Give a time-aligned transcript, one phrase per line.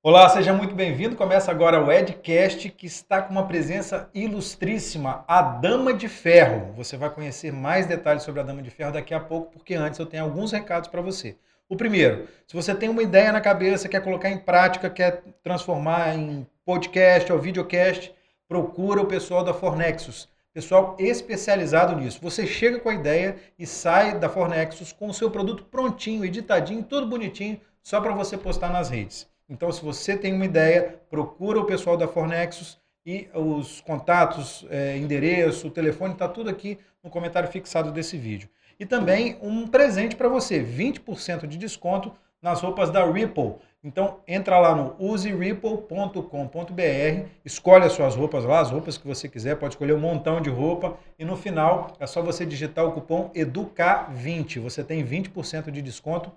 [0.00, 1.16] Olá, seja muito bem-vindo.
[1.16, 6.72] Começa agora o Edcast, que está com uma presença ilustríssima, a Dama de Ferro.
[6.76, 9.98] Você vai conhecer mais detalhes sobre a Dama de Ferro daqui a pouco, porque antes
[9.98, 11.36] eu tenho alguns recados para você.
[11.68, 16.14] O primeiro, se você tem uma ideia na cabeça, quer colocar em prática, quer transformar
[16.14, 18.12] em podcast ou videocast,
[18.46, 20.28] procura o pessoal da Fornexus.
[20.54, 22.20] Pessoal especializado nisso.
[22.22, 26.84] Você chega com a ideia e sai da Fornexus com o seu produto prontinho, editadinho,
[26.84, 29.28] tudo bonitinho, só para você postar nas redes.
[29.48, 34.98] Então, se você tem uma ideia, procura o pessoal da Fornexus e os contatos, é,
[34.98, 38.50] endereço, telefone, está tudo aqui no comentário fixado desse vídeo.
[38.78, 43.56] E também um presente para você, 20% de desconto nas roupas da Ripple.
[43.82, 49.56] Então entra lá no useripple.com.br, escolhe as suas roupas lá, as roupas que você quiser,
[49.56, 53.30] pode escolher um montão de roupa e no final é só você digitar o cupom
[53.34, 54.60] EDUCA20.
[54.60, 56.32] Você tem 20% de desconto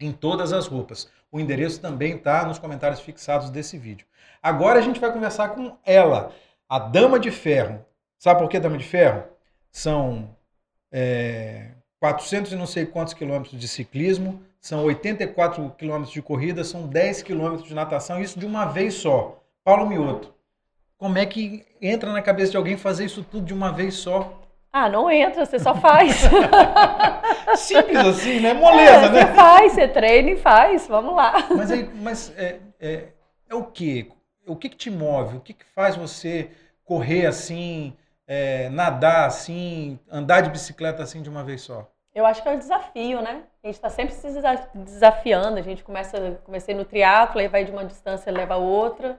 [0.00, 1.10] em todas as roupas.
[1.30, 4.06] O endereço também está nos comentários fixados desse vídeo.
[4.42, 6.32] Agora a gente vai conversar com ela,
[6.68, 7.84] a Dama de Ferro.
[8.18, 9.24] Sabe por que Dama de Ferro?
[9.70, 10.34] São
[10.90, 16.86] é, 400 e não sei quantos quilômetros de ciclismo, são 84 quilômetros de corrida, são
[16.86, 19.42] 10 quilômetros de natação, isso de uma vez só.
[19.64, 20.32] Paulo Mioto,
[20.96, 24.37] como é que entra na cabeça de alguém fazer isso tudo de uma vez só?
[24.72, 26.22] Ah, não entra, você só faz.
[27.56, 28.52] Simples assim, né?
[28.52, 29.26] Moleza, é, né?
[29.26, 31.34] Você faz, você treina e faz, vamos lá.
[31.56, 33.04] Mas, aí, mas é, é,
[33.48, 34.10] é o quê?
[34.46, 35.38] O que, que te move?
[35.38, 36.50] O que, que faz você
[36.84, 37.96] correr assim,
[38.26, 41.86] é, nadar assim, andar de bicicleta assim de uma vez só?
[42.14, 43.42] Eu acho que é um desafio, né?
[43.62, 44.28] A gente está sempre se
[44.74, 45.58] desafiando.
[45.58, 49.18] A gente começa, comecei no triatlo, aí vai de uma distância leva a outra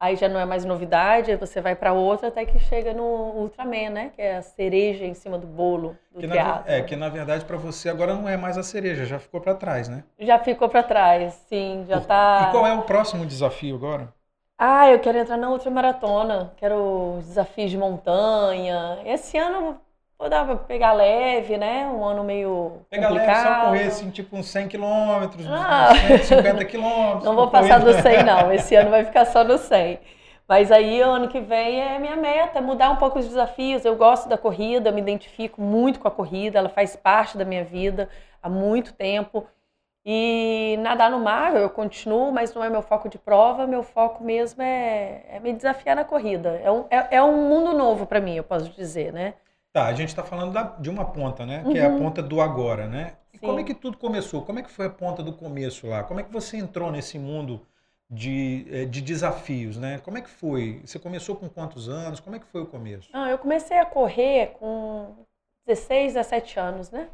[0.00, 3.02] aí já não é mais novidade, aí você vai para outra até que chega no
[3.04, 4.10] Ultraman, né?
[4.10, 6.26] Que é a cereja em cima do bolo do que teatro.
[6.26, 9.40] Na, é, que na verdade para você agora não é mais a cereja, já ficou
[9.40, 10.04] para trás, né?
[10.18, 12.16] Já ficou para trás, sim, já Por, tá.
[12.38, 14.14] E qual é o próximo desafio agora?
[14.58, 19.00] Ah, eu quero entrar na ultramaratona, quero desafios de montanha.
[19.04, 19.80] Esse ano
[20.18, 21.86] Vou dar pra pegar leve, né?
[21.86, 25.90] Um ano meio Pegar leve, só correr assim, tipo uns 100 quilômetros, ah.
[25.94, 27.24] 150 quilômetros.
[27.24, 29.98] Não vou passar do 100 não, esse ano vai ficar só no 100.
[30.48, 33.84] Mas aí, ano que vem, é minha meta, mudar um pouco os desafios.
[33.84, 37.64] Eu gosto da corrida, me identifico muito com a corrida, ela faz parte da minha
[37.64, 38.08] vida
[38.42, 39.46] há muito tempo.
[40.08, 44.22] E nadar no mar, eu continuo, mas não é meu foco de prova, meu foco
[44.22, 46.60] mesmo é, é me desafiar na corrida.
[46.62, 49.34] É um, é, é um mundo novo para mim, eu posso dizer, né?
[49.76, 51.60] Tá, a gente está falando da, de uma ponta, né?
[51.60, 51.76] Que uhum.
[51.76, 51.98] é a uhum.
[51.98, 53.12] ponta do agora, né?
[53.30, 54.40] E como é que tudo começou?
[54.40, 56.02] Como é que foi a ponta do começo lá?
[56.02, 57.60] Como é que você entrou nesse mundo
[58.08, 60.00] de, eh, de desafios, né?
[60.02, 60.80] Como é que foi?
[60.82, 62.20] Você começou com quantos anos?
[62.20, 63.10] Como é que foi o começo?
[63.12, 65.14] Ah, eu comecei a correr com
[65.66, 67.10] 16, 17 anos, né?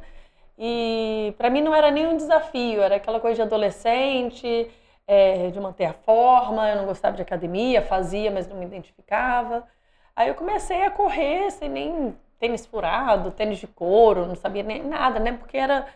[0.57, 4.71] E para mim não era nenhum desafio, era aquela coisa de adolescente,
[5.05, 9.67] é, de manter a forma, eu não gostava de academia, fazia, mas não me identificava.
[10.15, 14.83] Aí eu comecei a correr sem nem tênis furado, tênis de couro, não sabia nem
[14.83, 15.31] nada, né?
[15.31, 15.87] Porque era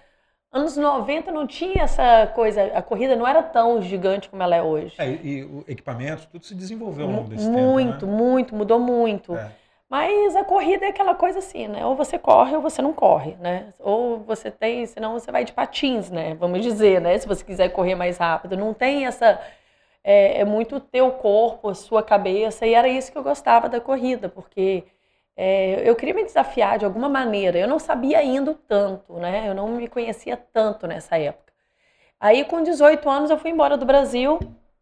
[0.49, 4.63] anos 90 não tinha essa coisa, a corrida não era tão gigante como ela é
[4.63, 4.95] hoje.
[4.97, 7.73] É, e, o equipamento, tudo se desenvolveu ao longo desse muito, tempo.
[7.73, 8.13] Muito, né?
[8.13, 9.35] muito, mudou muito.
[9.35, 9.51] É.
[9.89, 11.85] Mas a corrida é aquela coisa assim, né?
[11.85, 13.73] Ou você corre ou você não corre, né?
[13.77, 16.33] Ou você tem, senão você vai de patins, né?
[16.35, 17.17] Vamos dizer, né?
[17.17, 18.55] Se você quiser correr mais rápido.
[18.55, 19.39] Não tem essa.
[20.01, 22.65] É, é muito teu corpo, a sua cabeça.
[22.65, 24.85] E era isso que eu gostava da corrida, porque
[25.37, 27.59] é, eu queria me desafiar de alguma maneira.
[27.59, 29.47] Eu não sabia indo tanto, né?
[29.47, 31.53] Eu não me conhecia tanto nessa época.
[32.19, 34.39] Aí, com 18 anos, eu fui embora do Brasil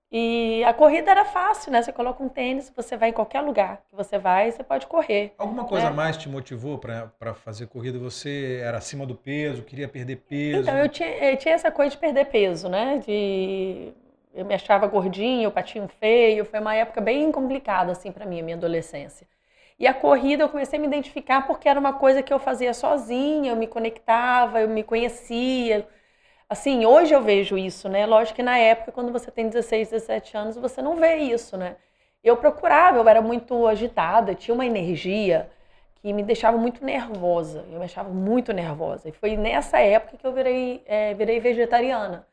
[0.09, 1.81] e a corrida era fácil, né?
[1.81, 5.33] Você coloca um tênis, você vai em qualquer lugar que você vai, você pode correr.
[5.37, 5.95] Alguma coisa né?
[5.95, 7.99] mais te motivou para fazer corrida?
[7.99, 10.61] Você era acima do peso, queria perder peso?
[10.61, 12.99] Então, eu tinha, eu tinha essa coisa de perder peso, né?
[13.05, 13.91] De
[14.33, 16.45] eu me achava gordinho, patinho feio.
[16.45, 19.27] Foi uma época bem complicada, assim, para mim, a minha adolescência.
[19.77, 22.73] E a corrida eu comecei a me identificar porque era uma coisa que eu fazia
[22.73, 25.87] sozinha, eu me conectava, eu me conhecia.
[26.49, 28.05] Assim, hoje eu vejo isso, né?
[28.05, 31.75] Lógico que na época, quando você tem 16, 17 anos, você não vê isso, né?
[32.23, 35.49] Eu procurava, eu era muito agitada, tinha uma energia
[35.95, 37.65] que me deixava muito nervosa.
[37.71, 39.09] Eu me achava muito nervosa.
[39.09, 42.27] E foi nessa época que eu virei, é, virei vegetariana.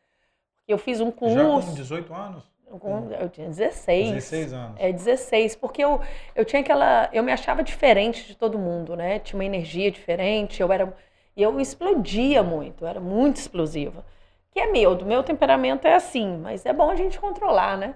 [0.69, 1.35] Eu fiz um curso.
[1.35, 2.52] Já com 18 anos?
[3.21, 4.13] Eu tinha 16.
[4.13, 4.77] 16 anos.
[4.79, 6.01] É, 16, porque eu,
[6.35, 7.09] eu tinha aquela.
[7.13, 9.19] Eu me achava diferente de todo mundo, né?
[9.19, 10.93] Tinha uma energia diferente, eu era.
[11.37, 14.05] E eu explodia muito, eu era muito explosiva.
[14.51, 17.95] Que é meu, do meu temperamento é assim, mas é bom a gente controlar, né?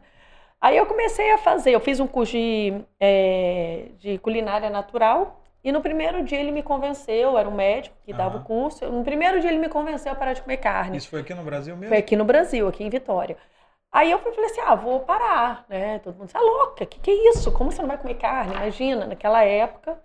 [0.60, 5.70] Aí eu comecei a fazer, eu fiz um curso de, é, de culinária natural e
[5.70, 9.38] no primeiro dia ele me convenceu, era um médico que dava o curso, no primeiro
[9.40, 10.96] dia ele me convenceu a parar de comer carne.
[10.96, 11.88] Isso foi aqui no Brasil mesmo?
[11.88, 13.36] Foi aqui no Brasil, aqui em Vitória.
[13.96, 15.98] Aí eu falei assim, ah, vou parar, né?
[16.00, 17.50] Todo mundo disse, ah, louca, que que é isso?
[17.50, 18.54] Como você não vai comer carne?
[18.54, 19.98] Imagina, naquela época.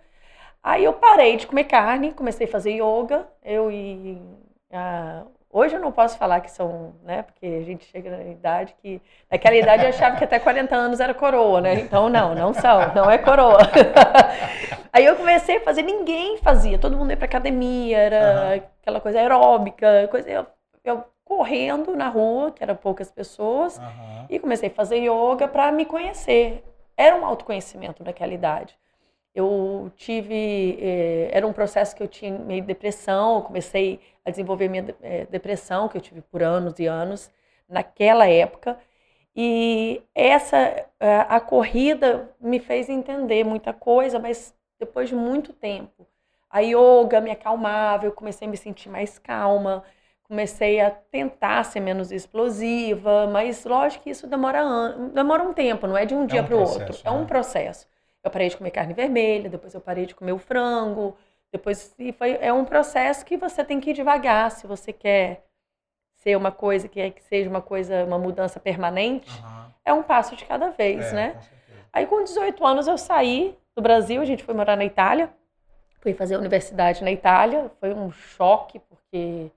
[0.62, 4.18] Aí eu parei de comer carne, comecei a fazer yoga, eu e
[4.72, 7.20] a, Hoje eu não posso falar que são, né?
[7.24, 9.02] Porque a gente chega na idade que.
[9.30, 11.74] Naquela idade eu achava que até 40 anos era coroa, né?
[11.74, 13.58] Então, não, não são, não é coroa.
[14.90, 18.62] Aí eu comecei a fazer, ninguém fazia, todo mundo ia pra academia, era uhum.
[18.80, 20.30] aquela coisa aeróbica, coisa.
[20.30, 20.46] Eu,
[20.82, 24.26] eu, correndo na rua, que eram poucas pessoas, uhum.
[24.28, 26.64] e comecei a fazer yoga para me conhecer.
[26.96, 28.76] Era um autoconhecimento naquela idade.
[29.34, 30.78] Eu tive.
[30.80, 35.26] Eh, era um processo que eu tinha meio depressão, eu comecei a desenvolver minha eh,
[35.30, 37.30] depressão, que eu tive por anos e anos,
[37.68, 38.78] naquela época.
[39.34, 40.86] E essa.
[41.00, 46.06] A, a corrida me fez entender muita coisa, mas depois de muito tempo.
[46.50, 49.82] A yoga me acalmava, eu comecei a me sentir mais calma,
[50.32, 54.64] comecei a tentar ser menos explosiva, mas lógico que isso demora,
[55.12, 57.20] demora um tempo, não é de um é dia um para o outro, é um
[57.20, 57.26] né?
[57.26, 57.86] processo.
[58.24, 61.14] Eu parei de comer carne vermelha, depois eu parei de comer o frango,
[61.52, 65.44] depois e foi, é um processo que você tem que ir devagar se você quer
[66.14, 69.64] ser uma coisa que, é, que seja uma coisa, uma mudança permanente, uhum.
[69.84, 71.30] é um passo de cada vez, é, né?
[71.32, 71.40] Com
[71.92, 75.28] Aí com 18 anos eu saí do Brasil, a gente foi morar na Itália,
[76.00, 79.50] fui fazer universidade na Itália, foi um choque porque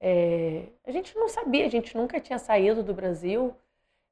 [0.00, 3.54] é, a gente não sabia, a gente nunca tinha saído do Brasil.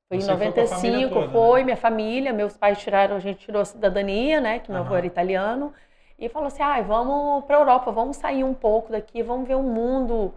[0.08, 1.64] Foi Você em 95, foi, toda, foi né?
[1.64, 4.58] minha família, meus pais tiraram, a gente tirou a cidadania, né?
[4.58, 4.87] Que meu uhum.
[4.87, 5.73] avô era italiano.
[6.19, 9.55] E falou assim: ah, vamos para a Europa, vamos sair um pouco daqui, vamos ver
[9.55, 10.35] o mundo,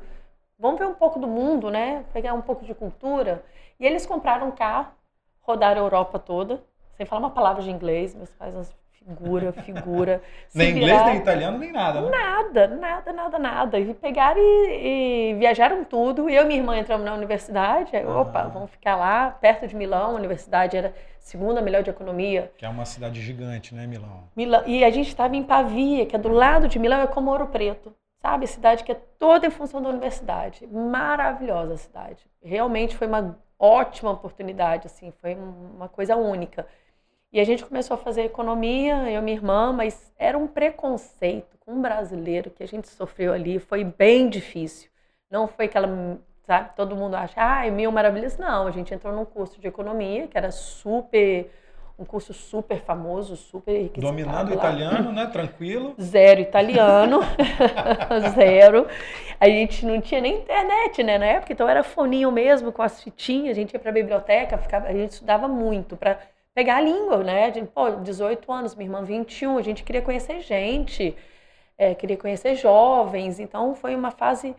[0.58, 2.06] vamos ver um pouco do mundo, né?
[2.14, 3.44] Pegar um pouco de cultura.
[3.80, 4.92] E eles compraram um carro,
[5.42, 6.64] rodaram a Europa toda,
[6.96, 8.14] sem falar uma palavra de inglês.
[8.14, 8.56] Meus pais
[9.06, 10.22] figura, figura.
[10.54, 12.02] nem inglês, nem italiano, nem nada.
[12.02, 12.10] Né?
[12.10, 13.80] Nada, nada, nada, nada.
[13.80, 16.30] E pegaram e, e, viajaram tudo.
[16.30, 17.96] Eu e minha irmã entramos na universidade.
[17.96, 18.22] Aí, ah.
[18.22, 20.12] Opa, vamos ficar lá, perto de Milão.
[20.12, 22.52] A universidade era segunda melhor de economia.
[22.58, 24.24] Que é uma cidade gigante, né, Milão?
[24.36, 24.64] Milão.
[24.66, 27.48] E a gente estava em Pavia, que é do lado de Milão, é como Ouro
[27.48, 27.94] Preto.
[28.22, 28.46] Sabe?
[28.46, 30.68] Cidade que é toda em função da universidade.
[30.68, 32.24] Maravilhosa a cidade.
[32.44, 36.68] Realmente foi uma ótima oportunidade, assim, foi uma coisa única.
[37.34, 41.58] E a gente começou a fazer economia, eu e minha irmã, mas era um preconceito
[41.62, 44.90] com um brasileiro que a gente sofreu ali, foi bem difícil.
[45.30, 45.88] Não foi aquela,
[46.44, 48.38] sabe, todo mundo acha, ah, é mil maravilhas.
[48.38, 51.50] Não, a gente entrou num curso de economia, que era super,
[51.98, 55.26] um curso super famoso, super Dominando o italiano, né?
[55.28, 55.96] Tranquilo.
[56.02, 57.22] Zero italiano,
[58.36, 58.88] zero.
[59.40, 63.02] A gente não tinha nem internet, né, na época, então era foninho mesmo, com as
[63.02, 66.20] fitinhas, a gente ia para a biblioteca, ficava, a gente estudava muito para
[66.54, 67.52] pegar a língua, né?
[67.52, 71.16] De, pô, 18 anos, minha irmã 21, a gente queria conhecer gente,
[71.78, 74.56] é, queria conhecer jovens, então foi uma fase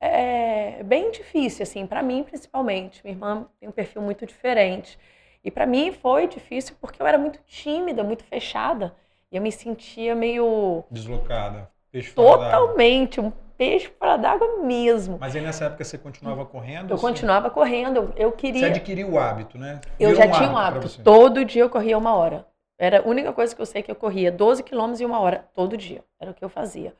[0.00, 3.00] é, bem difícil, assim, para mim principalmente.
[3.04, 4.98] Minha irmã tem um perfil muito diferente.
[5.42, 8.94] E para mim foi difícil porque eu era muito tímida, muito fechada.
[9.30, 10.84] E eu me sentia meio.
[10.90, 11.70] Deslocada.
[12.14, 15.18] Totalmente, um peixe fora d'água mesmo.
[15.20, 16.92] Mas aí nessa época você continuava correndo?
[16.92, 17.06] Eu assim?
[17.06, 18.60] continuava correndo, eu queria...
[18.62, 19.82] Você adquiriu o hábito, né?
[19.98, 22.46] Virou eu já um tinha um hábito, todo dia eu corria uma hora.
[22.78, 25.44] Era a única coisa que eu sei que eu corria 12 quilômetros em uma hora,
[25.54, 26.94] todo dia, era o que eu fazia.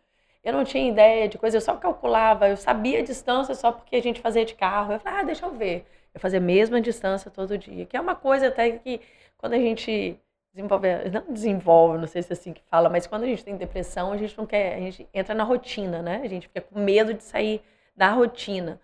[0.44, 3.96] Eu não tinha ideia de coisa, eu só calculava, eu sabia a distância só porque
[3.96, 4.93] a gente fazia de carro.
[4.93, 5.86] Eu falava, ah, deixa eu ver.
[6.12, 9.00] Eu fazia a mesma distância todo dia, que é uma coisa até que
[9.38, 10.20] quando a gente
[10.52, 13.56] desenvolve, não desenvolve, não sei se é assim que fala, mas quando a gente tem
[13.56, 16.20] depressão, a gente não quer, a gente entra na rotina, né?
[16.24, 17.62] A gente fica com medo de sair
[17.96, 18.80] da rotina.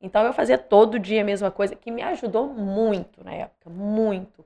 [0.00, 4.44] Então eu fazia todo dia a mesma coisa, que me ajudou muito na época, muito.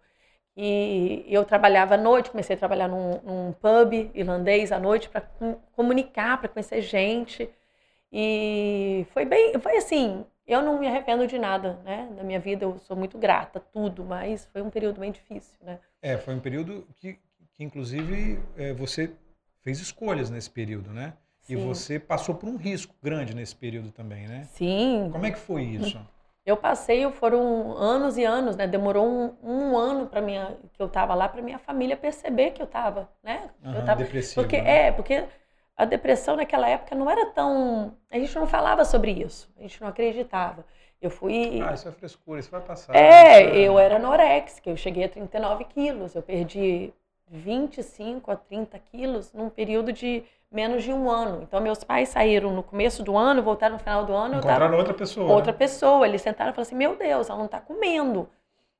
[0.56, 5.22] E eu trabalhava à noite, comecei a trabalhar num, num pub irlandês à noite para
[5.74, 7.48] comunicar, para conhecer gente.
[8.12, 12.08] E foi bem, foi assim, eu não me arrependo de nada, né?
[12.16, 15.78] Na minha vida eu sou muito grata, tudo, mas foi um período bem difícil, né?
[16.00, 17.18] É, foi um período que,
[17.52, 19.12] que inclusive, é, você
[19.60, 21.14] fez escolhas nesse período, né?
[21.40, 21.54] Sim.
[21.54, 24.44] E você passou por um risco grande nesse período também, né?
[24.44, 25.08] Sim.
[25.10, 26.00] Como é que foi isso?
[26.44, 28.66] Eu passei, foram anos e anos, né?
[28.66, 32.60] Demorou um, um ano para minha que eu estava lá para minha família perceber que
[32.60, 33.48] eu estava, né?
[33.64, 34.88] Uhum, eu tava, depressivo, porque né?
[34.88, 35.24] é, porque
[35.82, 39.80] a depressão naquela época não era tão, a gente não falava sobre isso, a gente
[39.80, 40.64] não acreditava.
[41.00, 41.60] Eu fui.
[41.60, 42.94] Ah, isso é frescura, isso vai passar.
[42.94, 46.94] É, é, eu era anorexica, eu cheguei a 39 quilos, eu perdi
[47.28, 51.42] 25 a 30 quilos num período de menos de um ano.
[51.42, 54.34] Então, meus pais saíram no começo do ano, voltaram no final do ano.
[54.34, 54.76] Encontraram tava...
[54.76, 55.32] outra pessoa.
[55.32, 55.58] Outra né?
[55.58, 56.06] pessoa.
[56.06, 58.28] Eles sentaram e falaram assim: Meu Deus, ela não está comendo.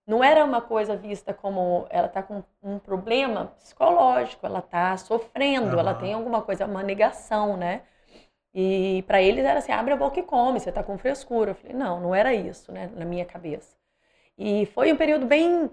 [0.07, 5.75] Não era uma coisa vista como ela está com um problema psicológico, ela está sofrendo,
[5.75, 5.79] uhum.
[5.79, 7.83] ela tem alguma coisa, uma negação, né?
[8.55, 11.53] E para eles era assim, abre a boca e come, você está com frescura.
[11.53, 13.77] Eu falei, não, não era isso, né, na minha cabeça.
[14.37, 15.71] E foi um período bem.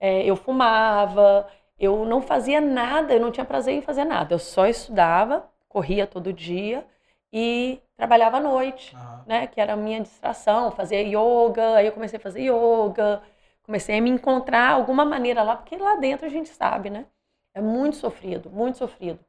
[0.00, 4.34] É, eu fumava, eu não fazia nada, eu não tinha prazer em fazer nada.
[4.34, 6.84] Eu só estudava, corria todo dia
[7.32, 9.22] e trabalhava à noite, uhum.
[9.26, 9.46] né?
[9.46, 13.22] Que era a minha distração, fazia yoga, aí eu comecei a fazer yoga,
[13.68, 17.04] comecei a me encontrar alguma maneira lá, porque lá dentro a gente sabe, né?
[17.52, 19.20] É muito sofrido, muito sofrido.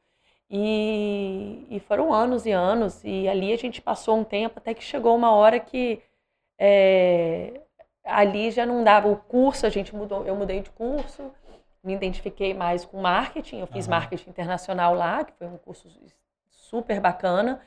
[0.50, 4.82] E, e foram anos e anos, e ali a gente passou um tempo até que
[4.82, 6.02] chegou uma hora que
[6.58, 7.60] é,
[8.02, 11.34] ali já não dava o curso, a gente mudou, eu mudei de curso,
[11.84, 13.92] me identifiquei mais com marketing, eu fiz uhum.
[13.92, 15.90] marketing internacional lá, que foi um curso
[16.50, 17.62] super bacana.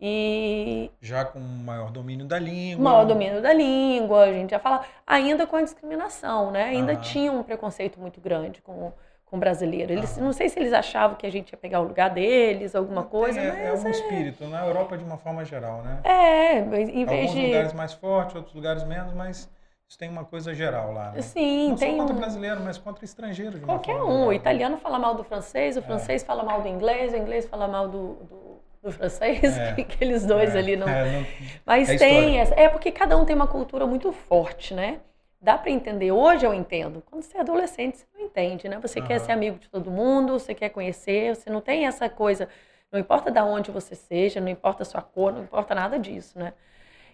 [0.00, 2.82] E já com maior domínio da língua.
[2.82, 6.64] Maior domínio da língua, a gente já fala, ainda com a discriminação, né?
[6.64, 7.00] Ainda uhum.
[7.00, 8.92] tinha um preconceito muito grande com,
[9.26, 9.92] com o brasileiro.
[9.92, 10.24] Eles, uhum.
[10.24, 13.38] Não sei se eles achavam que a gente ia pegar o lugar deles, alguma coisa,
[13.38, 13.66] é.
[13.66, 13.90] É um é...
[13.90, 16.00] espírito, na Europa de uma forma geral, né?
[16.02, 17.46] É, em vez Alguns de...
[17.46, 19.50] lugares mais fortes, outros lugares menos, mas
[19.86, 21.20] isso tem uma coisa geral lá, né?
[21.20, 22.18] Sim, Não tem só contra um...
[22.20, 23.60] brasileiro, mas contra estrangeiro.
[23.60, 24.06] Qualquer um.
[24.06, 24.28] Geral.
[24.28, 25.82] O italiano fala mal do francês, o é.
[25.82, 26.24] francês é.
[26.24, 28.49] fala mal do inglês, o inglês fala mal do, do
[28.82, 30.88] do francês, é, aqueles dois é, ali não.
[30.88, 31.26] É, não
[31.66, 35.00] Mas é tem, essa, é porque cada um tem uma cultura muito forte, né?
[35.40, 36.12] Dá para entender.
[36.12, 37.02] Hoje eu entendo.
[37.06, 38.78] Quando você é adolescente, você não entende, né?
[38.80, 39.06] Você uhum.
[39.06, 42.48] quer ser amigo de todo mundo, você quer conhecer, você não tem essa coisa.
[42.92, 46.38] Não importa de onde você seja, não importa a sua cor, não importa nada disso,
[46.38, 46.52] né?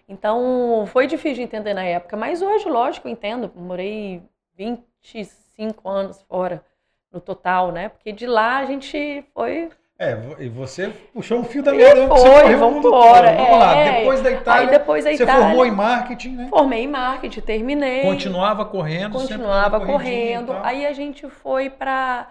[0.09, 3.51] Então, foi difícil de entender na época, mas hoje, lógico, eu entendo.
[3.55, 4.21] Morei
[4.55, 6.63] 25 anos fora
[7.11, 7.89] no total, né?
[7.89, 9.69] Porque de lá a gente foi
[9.99, 13.31] é, e você puxou um fio da que você foi, vamos embora.
[13.31, 16.47] Vamos é, lá, depois da Itália, aí depois da Itália, você formou em marketing, né?
[16.49, 18.01] Formei em marketing, terminei.
[18.01, 20.53] Continuava correndo, Continuava correndo.
[20.63, 22.27] Aí a gente foi para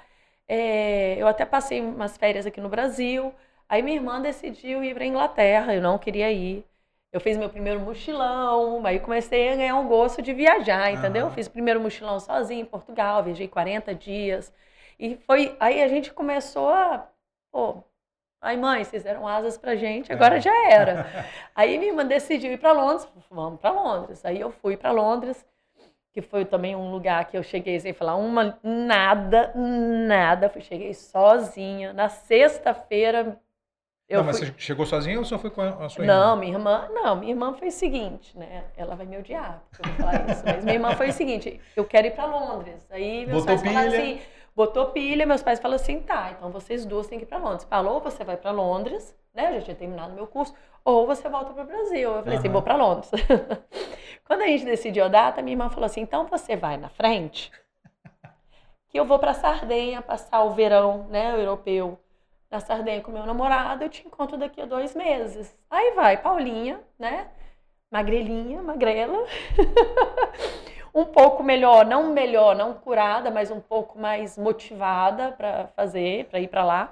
[0.49, 3.35] é, eu até passei umas férias aqui no Brasil.
[3.69, 6.65] Aí minha irmã decidiu ir para Inglaterra, eu não queria ir.
[7.13, 11.31] Eu fiz meu primeiro mochilão, aí comecei a ganhar um gosto de viajar, entendeu?
[11.31, 14.53] Fiz o primeiro mochilão sozinho em Portugal, viajei 40 dias.
[15.01, 17.09] E foi aí a gente começou a
[17.57, 17.83] Pô,
[18.39, 20.41] Ai, mãe, vocês deram asas pra gente, agora é.
[20.43, 21.07] já era.
[21.57, 24.23] Aí minha irmã decidiu ir para Londres, vamos para Londres.
[24.27, 25.43] Aí eu fui para Londres,
[26.13, 30.51] que foi também um lugar que eu cheguei sem falar uma nada, nada.
[30.51, 31.95] Fui, cheguei sozinha.
[31.95, 33.41] Na sexta-feira.
[34.07, 34.49] Eu não, mas fui...
[34.49, 36.15] você chegou sozinha ou só foi com a sua irmã?
[36.15, 38.65] Não, minha irmã, não, minha irmã foi o seguinte, né?
[38.77, 40.43] Ela vai me odiar, porque eu vou falar isso.
[40.45, 42.87] Mas minha irmã foi o seguinte: eu quero ir para Londres.
[42.91, 44.21] Aí meus Botou pais falaram assim
[44.57, 47.65] botou pilha, meus pais falaram assim, tá, então vocês duas têm que ir para Londres.
[47.65, 49.51] Falou, você vai para Londres, né?
[49.51, 52.11] Eu já tinha terminado meu curso, ou você volta para o Brasil.
[52.11, 52.39] Eu falei uhum.
[52.39, 53.11] assim, vou para Londres.
[54.25, 57.53] Quando a gente decidiu a data, minha irmã falou assim, então você vai na frente,
[58.89, 62.01] que eu vou para Sardenha passar o verão, né, europeu,
[62.51, 65.55] na Sardenha com meu namorado, eu te encontro daqui a dois meses.
[65.71, 67.29] Aí vai, Paulinha, né?
[67.91, 69.19] Magrelinha, magrela.
[70.97, 76.41] um pouco melhor, não melhor, não curada, mas um pouco mais motivada para fazer, para
[76.41, 76.91] ir para lá.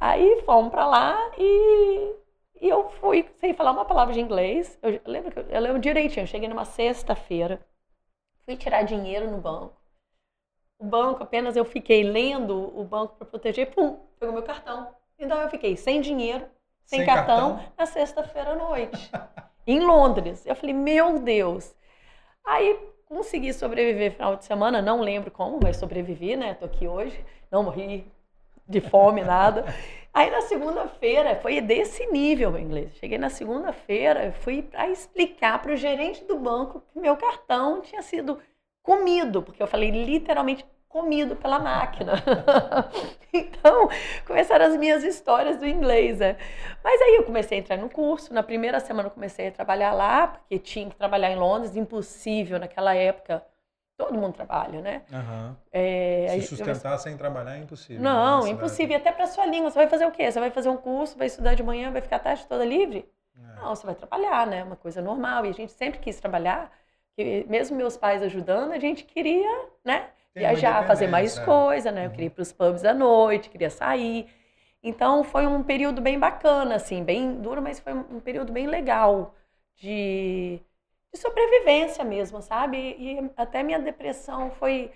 [0.00, 2.14] Aí fomos para lá e,
[2.60, 4.78] e, eu fui sem falar uma palavra de inglês.
[4.80, 7.60] Eu lembro, eu lembro direitinho, eu cheguei numa sexta-feira,
[8.44, 9.74] fui tirar dinheiro no banco.
[10.78, 14.94] O banco, apenas eu fiquei lendo o banco para proteger, pum, pegou meu cartão.
[15.18, 16.46] Então eu fiquei sem dinheiro,
[16.84, 19.10] sem, sem cartão, cartão, na sexta-feira à noite,
[19.66, 20.46] em Londres.
[20.46, 21.74] Eu falei, meu Deus.
[22.44, 26.54] Aí consegui sobreviver final de semana, não lembro como, mas sobrevivi, né?
[26.54, 28.04] Tô aqui hoje, não morri
[28.66, 29.64] de fome, nada.
[30.12, 32.92] Aí na segunda-feira, foi desse nível meu inglês.
[32.96, 38.02] Cheguei na segunda-feira, fui para explicar para o gerente do banco que meu cartão tinha
[38.02, 38.40] sido
[38.82, 42.12] comido, porque eu falei literalmente comido pela máquina.
[43.34, 43.88] então,
[44.24, 46.36] começaram as minhas histórias do inglês, né?
[46.84, 49.92] Mas aí eu comecei a entrar no curso, na primeira semana eu comecei a trabalhar
[49.92, 53.44] lá, porque tinha que trabalhar em Londres, impossível naquela época.
[53.96, 55.02] Todo mundo trabalha, né?
[55.10, 55.56] Uhum.
[55.72, 56.98] É, Se sustentar eu...
[56.98, 58.00] sem trabalhar é impossível.
[58.00, 58.92] Não, impossível.
[58.92, 59.70] E até para sua língua.
[59.70, 60.30] Você vai fazer o quê?
[60.30, 63.08] Você vai fazer um curso, vai estudar de manhã, vai ficar a tarde toda livre?
[63.36, 63.60] É.
[63.60, 64.62] Não, você vai trabalhar, né?
[64.62, 65.44] Uma coisa normal.
[65.44, 66.70] E a gente sempre quis trabalhar.
[67.48, 70.08] mesmo meus pais ajudando, a gente queria, né?
[70.34, 71.44] Viajar, fazer mais é.
[71.44, 72.06] coisa, né?
[72.06, 74.26] Eu queria ir para os pubs à noite, queria sair.
[74.82, 79.34] Então foi um período bem bacana, assim, bem duro, mas foi um período bem legal
[79.76, 80.60] de,
[81.12, 82.76] de sobrevivência mesmo, sabe?
[82.76, 84.90] E até minha depressão foi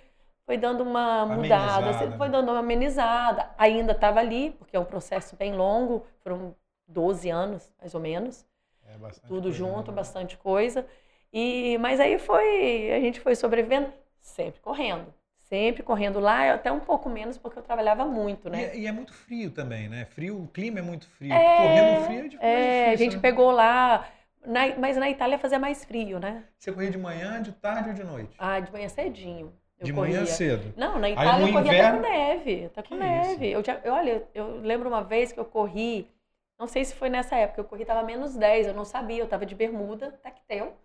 [0.45, 2.33] foi dando uma mudada, assim, foi né?
[2.33, 3.51] dando uma amenizada.
[3.59, 6.55] Ainda estava ali, porque é um processo bem longo, foram
[6.87, 8.47] 12 anos, mais ou menos.
[8.87, 9.97] É tudo junto, né?
[9.97, 10.87] bastante coisa.
[11.31, 15.13] E mas aí foi, a gente foi sobrevivendo sempre correndo
[15.49, 18.61] sempre correndo lá, até um pouco menos porque eu trabalhava muito, né?
[18.61, 20.05] E, é, e é muito frio também, né?
[20.07, 21.33] Frio, o clima é muito frio.
[21.33, 23.23] É, correndo frio é, difícil, é a gente né?
[23.23, 24.09] pegou lá
[24.47, 26.45] na, mas na Itália fazia mais frio, né?
[26.59, 28.35] Você corria de manhã, de tarde ou de noite?
[28.39, 29.53] Ah, de manhã cedinho.
[29.81, 30.15] De corria.
[30.15, 30.75] manhã cedo.
[30.77, 32.65] Não, na Itália no eu corria inverno- até com neve.
[32.67, 33.51] Até com Que neve.
[33.51, 36.11] Eu, já, eu, olha, eu lembro uma vez que eu corri,
[36.59, 39.29] não sei se foi nessa época, eu corri, tava menos 10, eu não sabia, eu
[39.29, 40.77] tava de bermuda, tactel.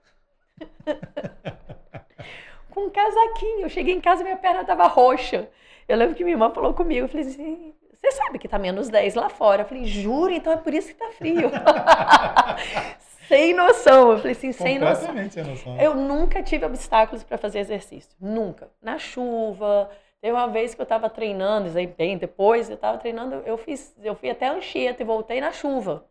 [2.74, 3.62] com um casaquinho.
[3.62, 5.50] Eu cheguei em casa e minha perna tava roxa.
[5.88, 8.90] Eu lembro que minha irmã falou comigo, eu falei assim, você sabe que tá menos
[8.90, 9.62] 10 lá fora?
[9.62, 11.52] Eu falei, juro, então é por isso que tá frio.
[13.28, 14.12] sem noção.
[14.12, 15.30] Eu falei assim, sem noção.
[15.30, 15.80] Sem noção.
[15.80, 18.16] Eu nunca tive obstáculos para fazer exercício.
[18.20, 18.70] Nunca.
[18.82, 19.90] Na chuva.
[20.22, 24.16] Teve uma vez que eu estava treinando, bem depois, eu estava treinando, eu fiz, eu
[24.16, 26.06] fui até Anchieta e voltei na chuva.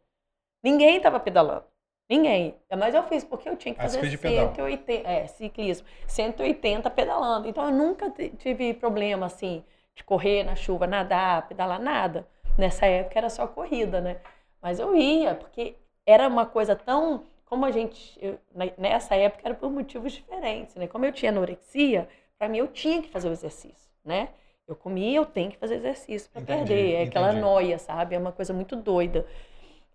[0.63, 1.65] Ninguém estava pedalando.
[2.09, 2.55] Ninguém.
[2.77, 4.55] Mas eu fiz porque eu tinha que fazer fez de pedal.
[4.55, 7.49] 180, é, ciclismo, 180 pedalando.
[7.49, 12.27] Então eu nunca tive problema assim de correr na chuva, nadar, pedalar nada.
[12.59, 14.19] Nessa época era só corrida, né?
[14.61, 15.75] Mas eu ia, porque
[16.07, 17.25] era uma coisa tão.
[17.47, 18.19] Como a gente.
[18.21, 18.39] eu-
[18.79, 20.87] nessa época era por motivos diferentes, né?
[20.87, 24.29] Como eu tinha anorexia, para mim eu tinha que fazer o exercício, né?
[24.67, 26.95] Eu comia, eu tenho que fazer exercício para perder.
[26.95, 27.41] É aquela entendi.
[27.43, 28.15] noia, sabe?
[28.15, 29.27] É uma coisa muito doida.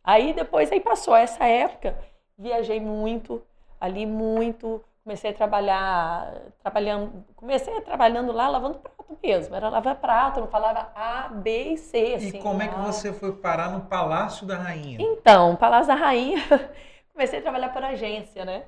[0.08, 1.94] Aí depois aí passou essa época,
[2.38, 3.44] viajei muito,
[3.78, 6.34] ali muito, comecei a trabalhar,
[6.64, 11.78] trabalhando, comecei trabalhando lá lavando prato mesmo, era lavar prato, não falava A, B e
[11.78, 12.40] C, E assim.
[12.40, 14.98] como é que você foi parar no Palácio da Rainha?
[15.02, 16.42] Então, Palácio da Rainha,
[17.12, 18.64] comecei a trabalhar por agência, né?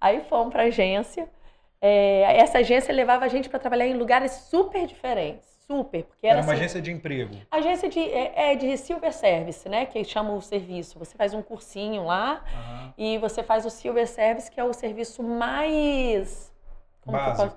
[0.00, 1.28] Aí fomos para agência.
[1.80, 6.38] É, essa agência levava a gente para trabalhar em lugares super diferentes, super, porque era,
[6.38, 7.34] Era uma assim, agência de emprego.
[7.50, 9.84] agência de é, é de silver service, né?
[9.86, 10.98] Que chama o serviço.
[10.98, 12.94] Você faz um cursinho lá Aham.
[12.96, 16.52] e você faz o silver service, que é o serviço mais
[17.00, 17.56] como Básico.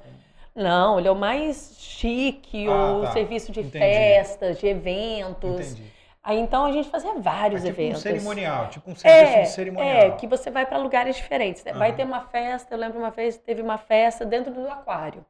[0.56, 3.12] Não, ele é o mais chique, Ah, o tá.
[3.14, 3.78] serviço de Entendi.
[3.80, 5.72] festas, de eventos.
[5.74, 5.92] Entendi.
[6.22, 8.00] Aí então a gente fazia vários É tipo eventos.
[8.00, 10.02] um cerimonial, tipo um serviço É, de cerimonial.
[10.02, 11.64] é, que você vai para lugares diferentes.
[11.64, 11.92] Vai Aham.
[11.98, 15.26] ter uma festa, eu lembro uma vez teve uma festa dentro do aquário.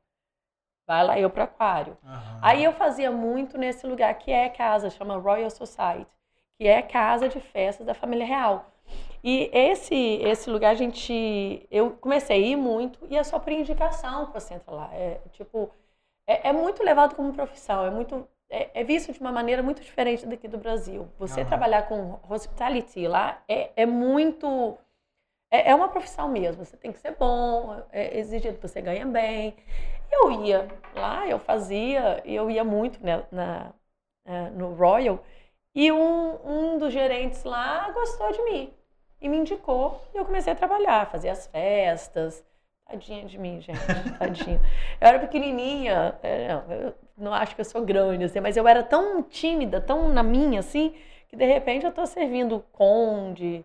[0.90, 1.96] Vai lá eu pro aquário.
[2.04, 2.40] Aham.
[2.42, 6.10] Aí eu fazia muito nesse lugar que é casa, chama Royal Society,
[6.58, 8.66] que é casa de festas da família real.
[9.24, 13.54] E esse esse lugar a gente eu comecei a ir muito e é só por
[13.54, 14.90] indicação que você entra lá.
[14.92, 15.70] É tipo
[16.26, 19.84] é, é muito levado como profissão, é muito é, é visto de uma maneira muito
[19.84, 21.08] diferente daqui do Brasil.
[21.20, 21.50] Você Aham.
[21.50, 24.76] trabalhar com hospitality lá é, é muito
[25.52, 26.66] é, é uma profissão mesmo.
[26.66, 29.56] Você tem que ser bom, é exigido que você ganha bem.
[30.12, 33.74] Eu ia lá, eu fazia, e eu ia muito né, na,
[34.26, 35.24] eh, no Royal,
[35.74, 38.74] e um, um dos gerentes lá gostou de mim
[39.22, 42.44] e me indicou, e eu comecei a trabalhar, fazer as festas.
[42.86, 43.80] Tadinha de mim, gente,
[44.18, 44.60] tadinha.
[45.00, 48.82] Eu era pequenininha, é, eu não acho que eu sou grande, assim, mas eu era
[48.82, 50.96] tão tímida, tão na minha, assim,
[51.28, 53.64] que de repente eu tô servindo conde,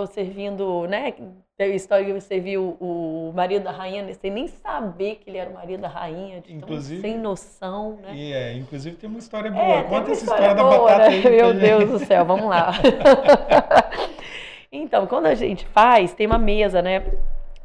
[0.00, 1.12] tô servindo, né?
[1.56, 5.16] Teve a história que eu servi o, o marido da rainha, né, sem nem saber
[5.16, 8.12] que ele era o marido da rainha, de Inclusive- sem noção, né?
[8.12, 9.62] E é, inclusive tem uma história boa.
[9.64, 11.16] É, Conta uma essa história da boa, batata né?
[11.16, 11.22] aí.
[11.22, 12.72] Meu gente- Deus do céu, vamos lá.
[14.70, 17.02] então, quando a gente faz, tem uma mesa, né?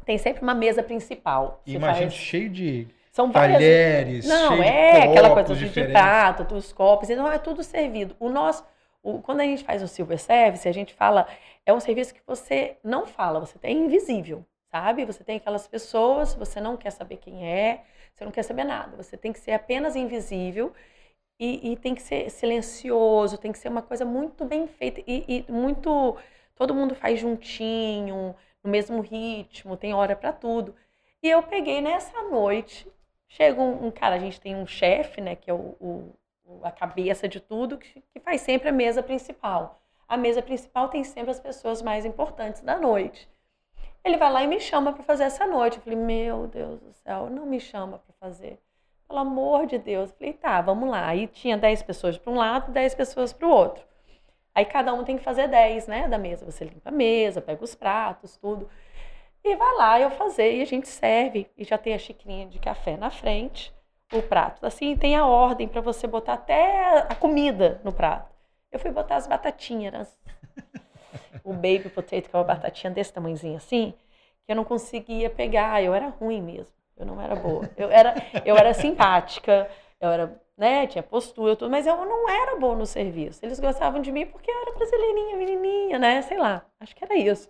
[0.04, 1.60] Tem sempre uma mesa principal.
[1.66, 6.44] E imagina faz- cheio de São várias talheres, não, é copos aquela coisa de, prato,
[6.44, 8.14] dos copos, então é tudo servido.
[8.20, 8.64] O nosso,
[9.02, 11.26] o- quando a gente faz o silver service, a gente fala,
[11.66, 15.04] é um serviço que você não fala, você tem invisível, sabe?
[15.04, 18.96] Você tem aquelas pessoas, você não quer saber quem é, você não quer saber nada,
[18.96, 20.72] você tem que ser apenas invisível
[21.38, 25.44] e, e tem que ser silencioso, tem que ser uma coisa muito bem feita e,
[25.48, 26.16] e muito,
[26.54, 30.74] todo mundo faz juntinho, no mesmo ritmo, tem hora para tudo.
[31.22, 32.86] E eu peguei nessa noite
[33.32, 36.72] Chega um, um cara, a gente tem um chefe, né, que é o- o- a
[36.72, 39.80] cabeça de tudo, que, que faz sempre a mesa principal.
[40.10, 43.28] A mesa principal tem sempre as pessoas mais importantes da noite.
[44.04, 45.76] Ele vai lá e me chama para fazer essa noite.
[45.76, 48.58] Eu falei, meu Deus do céu, não me chama para fazer.
[49.06, 50.10] Pelo amor de Deus.
[50.10, 51.06] Eu falei, tá, vamos lá.
[51.06, 53.84] Aí tinha 10 pessoas para um lado, 10 pessoas para o outro.
[54.52, 56.44] Aí cada um tem que fazer 10, né, da mesa.
[56.44, 58.68] Você limpa a mesa, pega os pratos, tudo.
[59.44, 61.48] E vai lá eu fazer e a gente serve.
[61.56, 63.72] E já tem a xicrinha de café na frente,
[64.12, 64.66] o prato.
[64.66, 68.39] Assim, tem a ordem para você botar até a comida no prato.
[68.70, 70.18] Eu fui botar as batatinhas.
[71.42, 73.94] O baby potato, que é uma batatinha desse tamanhozinho assim,
[74.44, 75.82] que eu não conseguia pegar.
[75.82, 76.74] Eu era ruim mesmo.
[76.96, 77.68] Eu não era boa.
[77.76, 82.56] Eu era, eu era simpática, eu era, né, tinha postura, tudo, mas eu não era
[82.56, 83.44] boa no serviço.
[83.44, 86.20] Eles gostavam de mim porque eu era brasileirinha, menininha, né?
[86.22, 86.64] Sei lá.
[86.78, 87.48] Acho que era isso.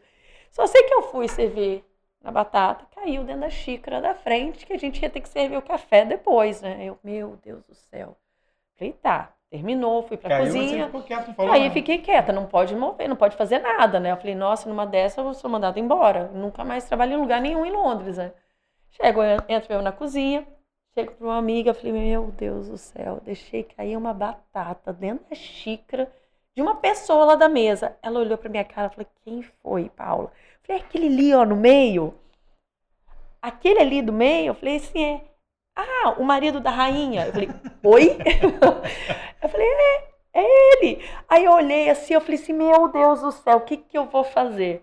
[0.52, 1.84] Só sei que eu fui servir
[2.20, 5.56] na batata, caiu dentro da xícara da frente, que a gente ia ter que servir
[5.56, 6.84] o café depois, né?
[6.84, 8.16] Eu, meu Deus do céu.
[8.76, 9.34] Falei, tá.
[9.50, 10.88] Terminou, fui pra Caiu, cozinha.
[10.88, 11.74] Você não falou Aí nada.
[11.74, 14.12] fiquei quieta, não pode mover, não pode fazer nada, né?
[14.12, 16.28] Eu falei, nossa, numa dessa eu sou mandada embora.
[16.32, 18.32] Nunca mais trabalhei em lugar nenhum em Londres, né?
[18.90, 20.46] Chego, entro eu na cozinha,
[20.94, 25.34] chego pra uma amiga, falei, meu Deus do céu, deixei cair uma batata dentro da
[25.34, 26.10] xícara
[26.54, 27.96] de uma pessoa lá da mesa.
[28.02, 30.26] Ela olhou pra minha cara e falou, quem foi, Paula?
[30.26, 32.14] Eu falei, "É aquele ali, ó, no meio.
[33.42, 34.48] Aquele ali do meio?
[34.50, 35.29] Eu falei, sim, é.
[35.80, 37.26] Ah, o marido da rainha.
[37.26, 37.48] Eu falei,
[37.82, 38.18] oi?
[39.42, 41.04] eu falei, é, é ele.
[41.28, 44.04] Aí eu olhei assim, eu falei assim, meu Deus do céu, o que que eu
[44.06, 44.82] vou fazer?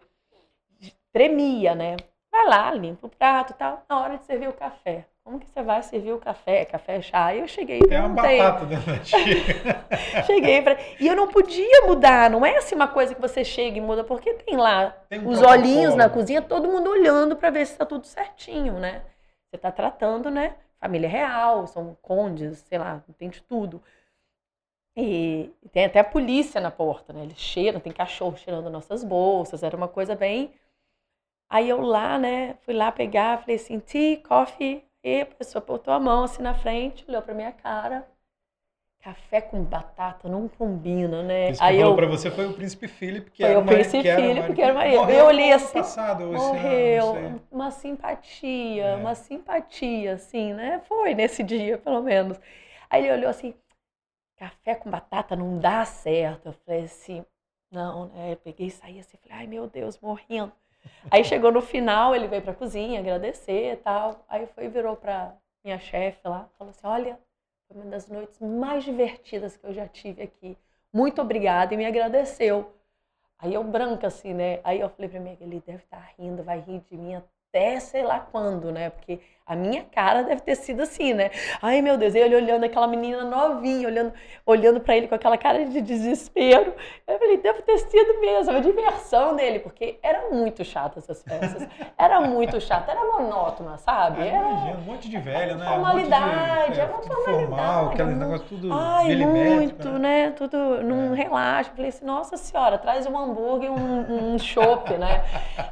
[1.13, 1.97] Tremia, né?
[2.31, 3.83] Vai lá, limpa o prato e tal.
[3.89, 5.05] Na hora de servir o café.
[5.23, 6.63] Como que você vai servir o café?
[6.63, 7.25] Café, chá?
[7.25, 8.37] Aí eu cheguei e Tem uma perguntei.
[8.39, 9.85] batata dentro da xícara.
[10.25, 10.77] Cheguei pra...
[10.99, 14.05] E eu não podia mudar, não é assim uma coisa que você chega e muda,
[14.05, 17.77] porque tem lá Tem um os olhinhos na cozinha, todo mundo olhando pra ver se
[17.77, 19.01] tá tudo certinho, né?
[19.51, 20.55] Você tá tratando, né?
[20.79, 23.81] Família real, são condes, sei lá, tem de tudo.
[24.97, 27.23] E tem até a polícia na porta, né?
[27.23, 30.53] Eles cheiram, tem cachorro cheirando nossas bolsas, era uma coisa bem.
[31.49, 35.93] Aí eu lá, né, fui lá pegar, falei assim, tea, coffee, e a pessoa botou
[35.93, 38.07] a mão assim na frente, olhou pra minha cara.
[38.99, 41.51] Café com batata não combina, né?
[41.51, 44.03] Isso que Aí eu pra você foi o príncipe Philip, que Foi era o príncipe
[44.03, 44.97] que Philip, que era o marido.
[44.97, 48.95] Morreu Eu olhei assim, passado, ano, Morreu, uma simpatia, É.
[48.95, 50.81] uma simpatia, assim, né?
[50.87, 52.39] Foi nesse dia, pelo menos.
[52.89, 53.53] Aí ele olhou assim,
[54.35, 56.47] café com batata não dá certo.
[56.47, 57.23] Eu falei assim,
[57.71, 58.33] não, né?
[58.33, 60.51] Eu peguei e saí assim, falei, ai meu Deus, morrendo.
[61.11, 64.25] Aí chegou no final, ele veio pra cozinha agradecer e tal.
[64.27, 65.33] Aí foi virou pra
[65.63, 67.19] minha chefe lá, falou assim, olha,
[67.67, 70.57] foi uma das noites mais divertidas que eu já tive aqui.
[70.91, 72.73] Muito obrigada e me agradeceu.
[73.39, 74.59] Aí eu branca assim, né?
[74.63, 77.15] Aí eu falei pra mim, ele deve estar rindo, vai rir de mim
[77.49, 78.89] até sei lá quando, né?
[78.89, 81.31] Porque a minha cara deve ter sido assim, né?
[81.61, 84.11] Ai, meu Deus, e ele olhando aquela menina novinha, olhando,
[84.45, 86.73] olhando para ele com aquela cara de desespero.
[87.07, 91.65] Eu falei, deve ter sido mesmo, a diversão dele, porque era muito chata essas festas.
[91.97, 94.21] Era muito chata, era monótona, sabe?
[94.21, 95.65] Ah, Era, imagina, um monte de velho, né?
[95.65, 99.53] Formalidade, um de, é uma tudo formalidade, formal, aquele negócio tudo Ai, milimétrico,
[99.87, 100.31] muito, né?
[100.31, 101.17] Tudo num É.
[101.17, 101.71] relaxo.
[101.73, 105.23] Falei assim, nossa senhora, traz um hambúrguer e um, um chopp, né?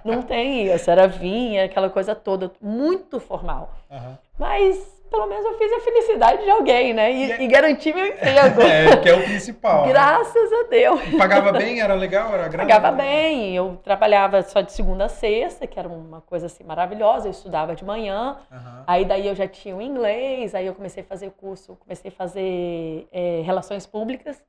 [0.06, 3.74] Não tem isso, era vinha, aquela coisa toda, muito formal.
[3.92, 4.18] Aham.
[4.38, 7.12] Mas pelo menos eu fiz a felicidade de alguém, né?
[7.12, 8.62] E, é- e garanti meu emprego.
[8.66, 9.86] É, que é o principal.
[9.86, 9.94] né?
[9.94, 11.00] Graças a Deus.
[11.18, 12.58] Pagava bem, era legal, era grande?
[12.72, 17.28] Pagava bem, eu trabalhava só de segunda a sexta, que era uma coisa assim maravilhosa,
[17.28, 18.84] eu estudava de manhã, Aham.
[18.88, 22.14] Aí daí eu já tinha o inglês, aí eu comecei a fazer curso, comecei a
[22.14, 24.44] fazer é, relações públicas.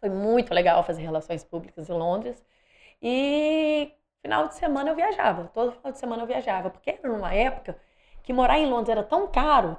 [0.00, 2.44] Foi muito legal fazer relações públicas em Londres.
[3.02, 3.90] E
[4.24, 7.76] final de semana eu viajava, todo final de semana eu viajava, porque era numa época
[8.22, 9.76] que morar em Londres era tão caro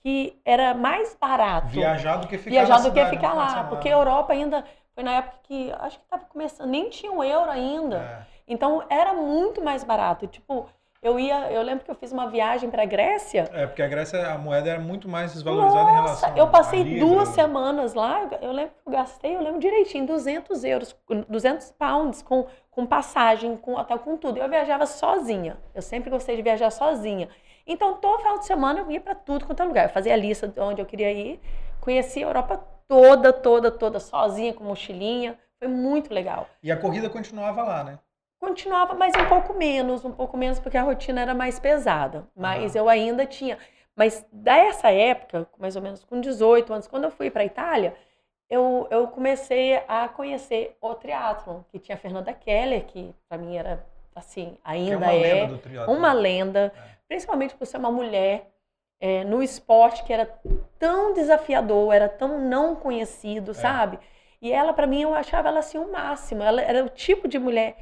[0.00, 3.88] que era mais barato Viajar do que ficar viajar do que cidade ficar lá, porque
[3.88, 4.62] a Europa ainda
[4.94, 7.96] foi na época que acho que estava começando, nem tinha o euro ainda.
[7.96, 8.36] É.
[8.46, 10.26] Então era muito mais barato.
[10.26, 10.68] Tipo,
[11.06, 13.48] eu ia, eu lembro que eu fiz uma viagem para Grécia.
[13.52, 16.98] É, porque a Grécia, a moeda era muito mais desvalorizada em Nossa, relação eu passei
[16.98, 18.28] duas semanas lá.
[18.42, 20.96] Eu lembro que eu gastei, eu lembro direitinho, 200 euros,
[21.28, 24.38] 200 pounds com, com passagem, com hotel, com tudo.
[24.38, 25.56] Eu viajava sozinha.
[25.72, 27.28] Eu sempre gostei de viajar sozinha.
[27.64, 29.84] Então, todo final de semana eu ia para tudo quanto é lugar.
[29.84, 31.40] Eu fazia a lista de onde eu queria ir.
[31.80, 35.38] Conheci a Europa toda, toda, toda, sozinha, com mochilinha.
[35.60, 36.48] Foi muito legal.
[36.62, 37.98] E a corrida continuava lá, né?
[38.46, 42.28] Continuava, mas um pouco menos, um pouco menos, porque a rotina era mais pesada.
[42.32, 42.84] Mas Aham.
[42.84, 43.58] eu ainda tinha.
[43.96, 47.96] Mas dessa época, mais ou menos com 18 anos, quando eu fui para a Itália,
[48.48, 53.56] eu, eu comecei a conhecer o triatlon, que tinha a Fernanda Keller, que para mim
[53.56, 56.80] era, assim, é ainda uma é, lenda uma lenda, É.
[57.08, 58.48] principalmente por ser uma mulher
[59.00, 60.32] é, no esporte que era
[60.78, 63.98] tão desafiador, era tão não conhecido, sabe?
[64.40, 66.44] E ela, para mim, eu achava ela assim o máximo.
[66.44, 67.76] Ela era o tipo de mulher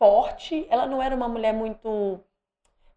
[0.00, 2.18] forte, ela não era uma mulher muito.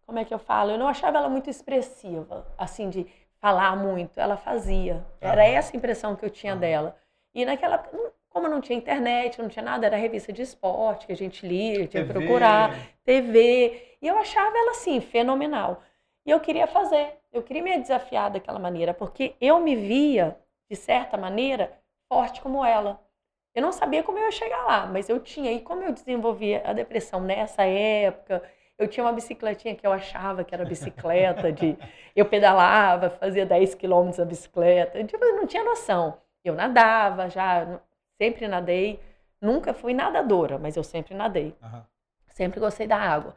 [0.06, 0.70] Como é que eu falo?
[0.70, 3.06] Eu não achava ela muito expressiva, assim, de
[3.38, 4.18] falar muito.
[4.18, 5.04] Ela fazia.
[5.20, 6.60] Era essa a impressão que eu tinha Aham.
[6.60, 6.96] dela.
[7.34, 7.78] E naquela
[8.30, 11.86] como não tinha internet, não tinha nada, era revista de esporte que a gente lia,
[11.86, 12.74] tinha que procurar.
[13.04, 13.96] TV.
[14.02, 15.82] E eu achava ela assim, fenomenal.
[16.26, 20.36] E eu queria fazer, eu queria me desafiar daquela maneira, porque eu me via,
[20.70, 23.00] de certa maneira, forte como ela.
[23.54, 25.52] Eu não sabia como eu ia chegar lá, mas eu tinha.
[25.52, 28.42] E como eu desenvolvia a depressão nessa época,
[28.76, 31.76] eu tinha uma bicicletinha que eu achava que era bicicleta, de
[32.16, 35.02] eu pedalava, fazia 10 quilômetros a bicicleta.
[35.04, 36.18] Tipo, eu não tinha noção.
[36.44, 37.80] Eu nadava já,
[38.18, 38.98] sempre nadei.
[39.40, 41.54] Nunca fui nadadora, mas eu sempre nadei.
[41.62, 41.86] Aham.
[42.30, 43.36] Sempre gostei da água.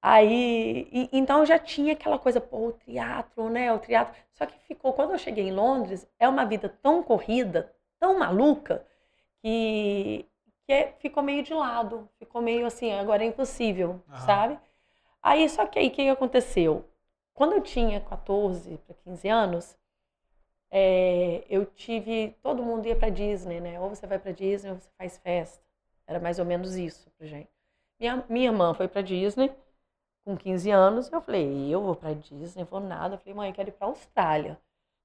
[0.00, 3.72] Aí, e- então eu já tinha aquela coisa, pô, o triatlo, né?
[3.72, 4.14] O triatlo.
[4.32, 8.86] Só que ficou, quando eu cheguei em Londres, é uma vida tão corrida, tão maluca
[9.42, 10.26] que,
[10.66, 14.26] que é, ficou meio de lado, ficou meio assim, agora é impossível, Aham.
[14.26, 14.60] sabe?
[15.22, 16.84] Aí, só que aí, o que aconteceu?
[17.34, 19.76] Quando eu tinha 14 para 15 anos,
[20.70, 22.36] é, eu tive.
[22.42, 23.80] Todo mundo ia para Disney, né?
[23.80, 25.62] Ou você vai para Disney ou você faz festa.
[26.06, 27.50] Era mais ou menos isso pra gente.
[27.98, 29.52] Minha, minha irmã foi para Disney
[30.24, 31.10] com 15 anos.
[31.10, 33.14] Eu falei, eu vou para Disney, vou nada.
[33.14, 34.58] Eu falei, mãe, eu quero ir para Austrália.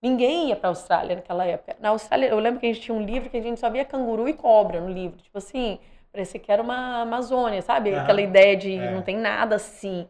[0.03, 1.77] Ninguém ia para Austrália naquela época.
[1.79, 3.85] Na Austrália, eu lembro que a gente tinha um livro que a gente só via
[3.85, 5.17] canguru e cobra no livro.
[5.21, 5.79] Tipo assim,
[6.11, 7.95] parecia que era uma Amazônia, sabe?
[7.95, 8.91] Aquela ideia de É.
[8.91, 10.07] não tem nada assim.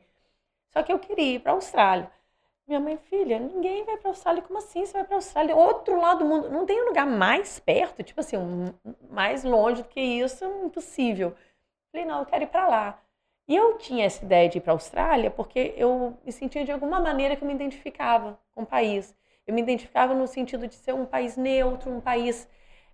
[0.71, 2.09] Só que eu queria ir para Austrália.
[2.67, 4.41] Minha mãe, filha, ninguém vai para Austrália.
[4.41, 5.55] Como assim você vai para Austrália?
[5.55, 6.49] Outro lado do mundo.
[6.49, 8.73] Não tem um lugar mais perto, tipo assim, um-
[9.11, 11.35] mais longe do que isso, impossível.
[11.91, 12.99] Falei, não, eu quero ir para lá.
[13.47, 16.71] E eu tinha essa ideia de ir para a Austrália porque eu me sentia de
[16.71, 19.13] alguma maneira que eu me identificava com o país.
[19.47, 22.47] Eu me identificava no sentido de ser um país neutro, um país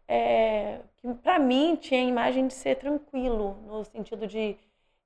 [0.07, 4.57] é, que para mim tinha a imagem de ser tranquilo, no sentido de,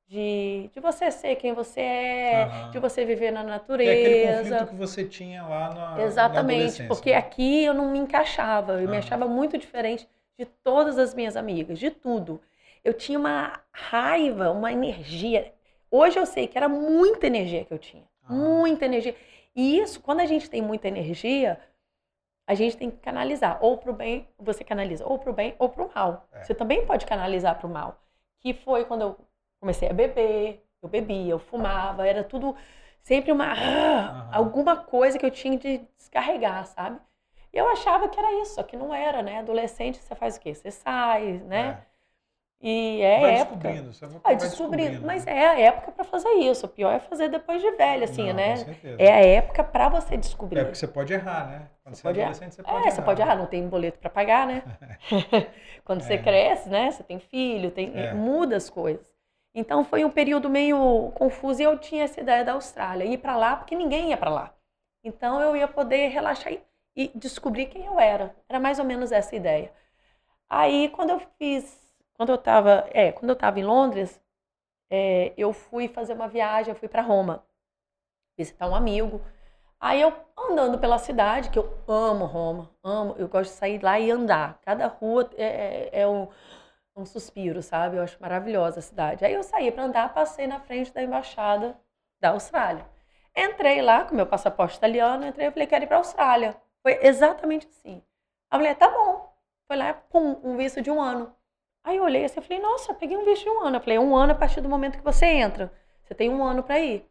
[0.07, 2.69] de, de você ser quem você é, Aham.
[2.71, 3.43] de você viver na
[3.83, 4.17] É aquele natureza.
[4.17, 7.13] conflito que você tinha lá na, na Exatamente, adolescência, porque né?
[7.13, 8.97] aqui eu não me encaixava, eu me Aham.
[8.97, 12.41] achava muito diferente de todas as minhas amigas, de tudo.
[12.83, 15.53] Eu tinha uma raiva, uma energia.
[15.91, 18.63] Hoje eu sei que era muita energia que eu tinha, Aham.
[18.63, 19.15] muita energia.
[19.55, 21.59] E isso, quando a gente tem muita energia,
[22.47, 25.55] a gente tem que canalizar, ou para o bem, você canaliza, ou para o bem
[25.59, 26.27] ou para o mal.
[26.31, 26.43] É.
[26.43, 28.01] Você também pode canalizar para o mal.
[28.39, 29.17] Que foi quando eu
[29.59, 32.55] comecei a beber, eu bebia, eu fumava, era tudo
[33.01, 34.29] sempre uma Aham.
[34.31, 36.99] alguma coisa que eu tinha de descarregar, sabe?
[37.53, 39.39] E eu achava que era isso, só que não era, né?
[39.39, 40.53] Adolescente, você faz o quê?
[40.53, 41.85] Você sai, né?
[42.65, 43.55] E é Vai época.
[43.57, 45.37] descobrindo, você vai, Vai vai descobrindo, mas né?
[45.37, 46.65] é a época para fazer isso.
[46.65, 48.51] O pior é fazer depois de velho, assim, Não, né?
[48.51, 49.03] Com certeza.
[49.03, 50.59] É a época para você descobrir.
[50.59, 51.67] É porque você pode errar, né?
[51.83, 52.29] Quando você, pode é errar.
[52.31, 52.91] adolescente, você pode É, errar.
[52.91, 54.63] você pode errar, não tem boleto para pagar, né?
[55.83, 56.17] Quando você É.
[56.17, 56.89] cresce, né?
[56.89, 58.13] Você tem filho, tem, É.
[58.13, 59.11] muda as coisas.
[59.53, 63.35] Então foi um período meio confuso e eu tinha essa ideia da Austrália, ir para
[63.35, 64.53] lá porque ninguém ia para lá.
[65.03, 66.61] Então eu ia poder relaxar e,
[66.95, 68.33] e descobrir quem eu era.
[68.47, 69.71] Era mais ou menos essa ideia.
[70.49, 71.82] Aí quando eu fiz,
[72.13, 74.21] quando eu estava, é, quando eu estava em Londres,
[74.91, 77.45] é, eu fui fazer uma viagem, eu fui para Roma
[78.37, 79.21] visitar um amigo.
[79.79, 83.99] Aí eu andando pela cidade, que eu amo Roma, amo, eu gosto de sair lá
[83.99, 84.59] e andar.
[84.63, 86.27] Cada rua é, é- é um,
[86.95, 87.97] um suspiro, sabe?
[87.97, 89.25] Eu acho maravilhosa a cidade.
[89.25, 91.77] Aí eu saí para andar, passei na frente da embaixada
[92.19, 92.85] da Austrália.
[93.35, 96.55] Entrei lá com meu passaporte italiano, entrei e falei, quero ir para a Austrália.
[96.81, 98.01] Foi exatamente assim.
[98.49, 99.33] A mulher, tá bom.
[99.67, 101.35] Foi lá, pum, um visto de um ano.
[101.83, 103.77] Aí eu olhei assim, eu falei, nossa, eu peguei um visto de um ano.
[103.77, 105.71] Eu falei, um ano a partir do momento que você entra.
[106.03, 107.05] Você tem um ano para ir.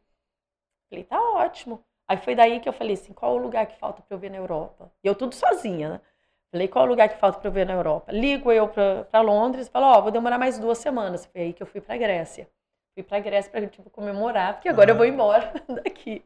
[0.91, 1.85] Falei, tá ótimo.
[2.09, 4.31] Aí foi daí que eu falei assim, qual o lugar que falta para eu ver
[4.31, 4.93] na Europa?
[5.03, 6.01] E eu tudo sozinha, né?
[6.51, 8.13] Falei, qual o lugar que falta para eu ver na Europa?
[8.13, 11.27] Ligo eu para Londres e falo, ó, vou demorar mais duas semanas.
[11.27, 12.49] Foi aí que eu fui para Grécia.
[12.95, 15.53] Fui para Grécia para tipo, comemorar, porque agora eu vou embora
[15.85, 16.23] daqui.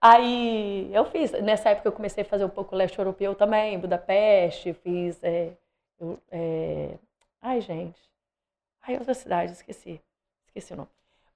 [0.00, 4.74] Aí eu fiz, nessa época eu comecei a fazer um pouco leste europeu também, Budapeste,
[4.74, 5.22] fiz.
[5.24, 5.52] é,
[5.98, 6.98] eu- é,
[7.46, 8.02] Ai, gente.
[8.82, 10.02] Ai, outra cidade, esqueci.
[10.48, 10.88] Esqueci o nome.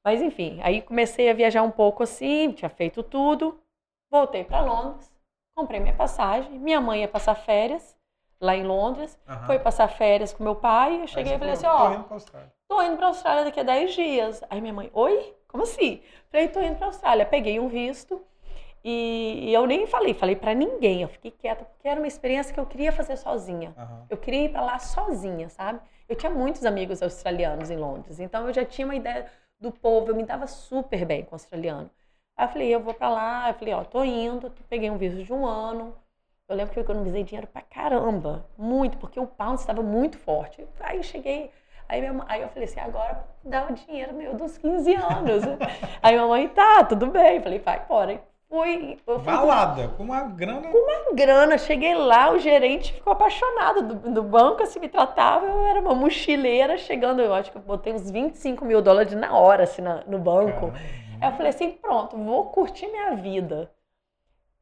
[0.02, 3.62] Mas enfim, aí comecei a viajar um pouco assim, tinha feito tudo.
[4.10, 5.08] Voltei para Londres,
[5.54, 6.58] comprei minha passagem.
[6.58, 7.96] Minha mãe ia passar férias
[8.40, 9.46] lá em Londres, Aham.
[9.46, 11.02] foi passar férias com meu pai.
[11.02, 12.52] Eu cheguei e falei assim: ó, tô indo Austrália.
[12.66, 14.42] tô indo pra Austrália daqui a 10 dias.
[14.50, 15.36] Aí minha mãe, oi?
[15.46, 16.02] Como assim?
[16.28, 17.24] Falei, tô indo pra Austrália.
[17.24, 18.20] Peguei um visto
[18.82, 21.02] e eu nem falei, falei pra ninguém.
[21.02, 23.72] Eu fiquei quieta porque era uma experiência que eu queria fazer sozinha.
[23.78, 24.06] Aham.
[24.10, 25.80] Eu queria ir pra lá sozinha, sabe?
[26.10, 30.10] Eu tinha muitos amigos australianos em Londres, então eu já tinha uma ideia do povo,
[30.10, 31.88] eu me dava super bem com o australiano.
[32.36, 35.22] Aí eu falei, eu vou pra lá, eu falei, ó, tô indo, peguei um visto
[35.22, 35.94] de um ano.
[36.48, 40.66] Eu lembro que eu economizei dinheiro pra caramba, muito, porque o pound estava muito forte.
[40.80, 41.52] Aí eu cheguei,
[41.88, 45.44] aí, minha, aí eu falei assim, agora dá o dinheiro meu dos 15 anos.
[46.02, 47.36] aí minha mãe, tá, tudo bem.
[47.36, 48.20] Eu falei, vai embora.
[48.50, 50.68] Fui, eu fui Balada, com uma grana.
[50.72, 51.56] com grana.
[51.56, 55.46] Cheguei lá, o gerente ficou apaixonado do, do banco, assim, me tratava.
[55.46, 59.38] Eu era uma mochileira chegando, eu acho que eu botei uns 25 mil dólares na
[59.38, 60.72] hora, assim, na- no banco.
[60.72, 60.78] Caramba.
[61.20, 63.70] Aí eu falei assim, pronto, vou curtir minha vida.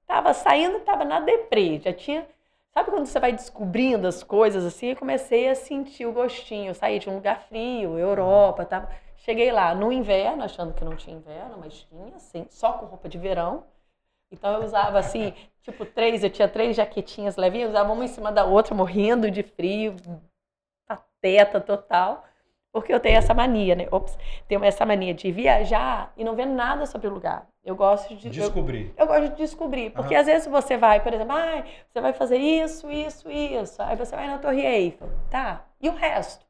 [0.06, 2.26] Tava saindo, tava na deprê, já tinha...
[2.74, 4.88] Sabe quando você vai descobrindo as coisas assim?
[4.88, 6.70] Eu comecei a sentir o gostinho.
[6.70, 8.88] Eu saí de um lugar frio, Europa, tava...
[9.16, 13.08] Cheguei lá no inverno, achando que não tinha inverno, mas tinha, assim, só com roupa
[13.08, 13.64] de verão.
[14.30, 18.08] Então eu usava assim, tipo, três, eu tinha três jaquetinhas levinhas, eu usava uma em
[18.08, 19.96] cima da outra, morrendo de frio,
[20.86, 22.24] pateta total.
[22.70, 23.88] Porque eu tenho essa mania, né?
[23.90, 27.48] Ops, tenho essa mania de viajar e não ver nada sobre o lugar.
[27.64, 28.92] Eu gosto de descobrir.
[28.96, 32.12] Eu, eu gosto de descobrir, porque às vezes você vai, por exemplo, ah, você vai
[32.12, 33.82] fazer isso, isso, isso.
[33.82, 35.64] Aí você vai na Torre Eiffel, tá?
[35.80, 36.46] E o resto?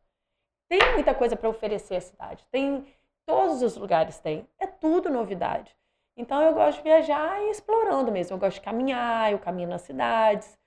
[0.69, 2.45] Tem muita coisa para oferecer à cidade.
[2.51, 2.85] Tem
[3.25, 4.47] todos os lugares têm.
[4.59, 5.75] É tudo novidade.
[6.19, 8.35] Então eu gosto de viajar e explorando mesmo.
[8.35, 10.59] Eu gosto de caminhar, eu caminho nas cidades.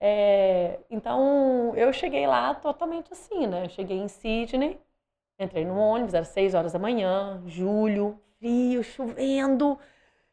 [0.00, 3.64] É, então eu cheguei lá totalmente assim, né?
[3.64, 4.78] Eu cheguei em Sydney,
[5.38, 9.78] entrei no ônibus, era 6 horas da manhã, julho, frio, chovendo.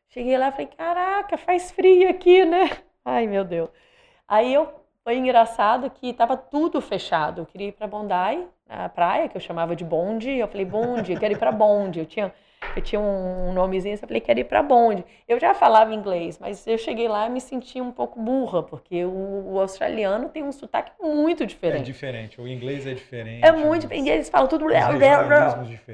[0.10, 2.70] Cheguei lá e falei, caraca, faz frio aqui, né?
[3.06, 3.70] Ai, meu Deus.
[4.28, 7.42] Aí eu foi engraçado que estava tudo fechado.
[7.42, 10.32] Eu queria ir para Bondi, na praia, que eu chamava de bonde.
[10.32, 12.00] Eu falei, bonde, eu quero ir para bonde.
[12.00, 12.34] Eu tinha
[12.80, 15.04] eu tinha um nomezinho, eu falei, quero ir para bonde.
[15.28, 19.06] Eu já falava inglês, mas eu cheguei lá e me senti um pouco burra, porque
[19.06, 21.82] o, o, australiano tem um sotaque muito diferente.
[21.82, 23.46] É diferente, o inglês é diferente.
[23.46, 24.66] É muito diferente, eles falam tudo...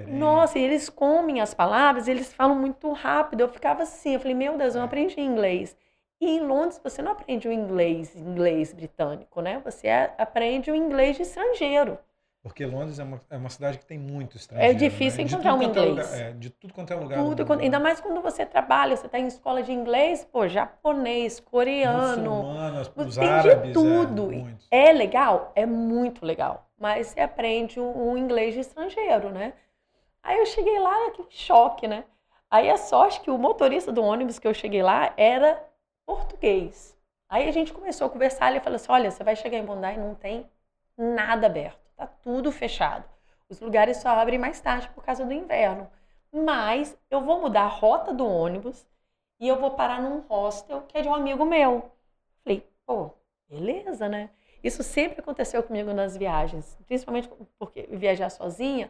[0.08, 3.42] Nossa, e eles comem as palavras, eles falam muito rápido.
[3.42, 5.76] Eu ficava assim, eu falei, meu Deus, eu não aprendi inglês.
[6.22, 9.62] E em Londres você não aprende o inglês, inglês britânico, né?
[9.64, 9.88] Você
[10.18, 11.98] aprende o inglês de estrangeiro.
[12.42, 14.74] Porque Londres é uma, é uma cidade que tem muito estrangeiro.
[14.74, 15.30] É difícil né?
[15.30, 16.14] encontrar um é inglês.
[16.14, 17.20] É, de tudo quanto é lugar.
[17.20, 21.40] Tudo, quando, ainda mais quando você trabalha, você está em escola de inglês, pô, japonês,
[21.42, 22.36] coreano.
[22.36, 24.32] Muçulmanos, os tem árabes, de tudo.
[24.72, 25.52] É, é, legal?
[25.54, 26.70] É muito legal.
[26.80, 29.54] Mas você aprende um, um inglês de estrangeiro, né?
[30.24, 32.06] Aí eu cheguei lá, aquele choque, né?
[32.50, 35.62] Aí a sorte que o motorista do ônibus que eu cheguei lá era
[36.06, 36.98] português.
[37.28, 39.94] Aí a gente começou a conversar, ele falou assim, olha, você vai chegar em Bondi
[39.94, 40.50] e não tem
[40.98, 41.89] nada aberto.
[42.00, 43.04] Tá tudo fechado.
[43.50, 45.92] Os lugares só abrem mais tarde por causa do inverno.
[46.32, 48.88] Mas eu vou mudar a rota do ônibus
[49.38, 51.92] e eu vou parar num hostel que é de um amigo meu.
[52.42, 53.12] Falei, pô,
[53.50, 54.30] beleza, né?
[54.64, 58.90] Isso sempre aconteceu comigo nas viagens, principalmente porque viajar sozinha,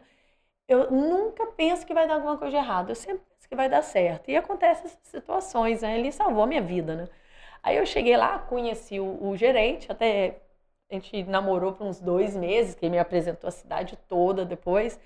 [0.68, 3.68] eu nunca penso que vai dar alguma coisa de errado, eu sempre penso que vai
[3.68, 4.30] dar certo.
[4.30, 5.98] E acontece essas situações, né?
[5.98, 7.08] Ele salvou a minha vida, né?
[7.62, 10.40] Aí eu cheguei lá, conheci o, o gerente, até
[10.90, 14.98] a gente namorou por uns dois meses, que ele me apresentou a cidade toda depois.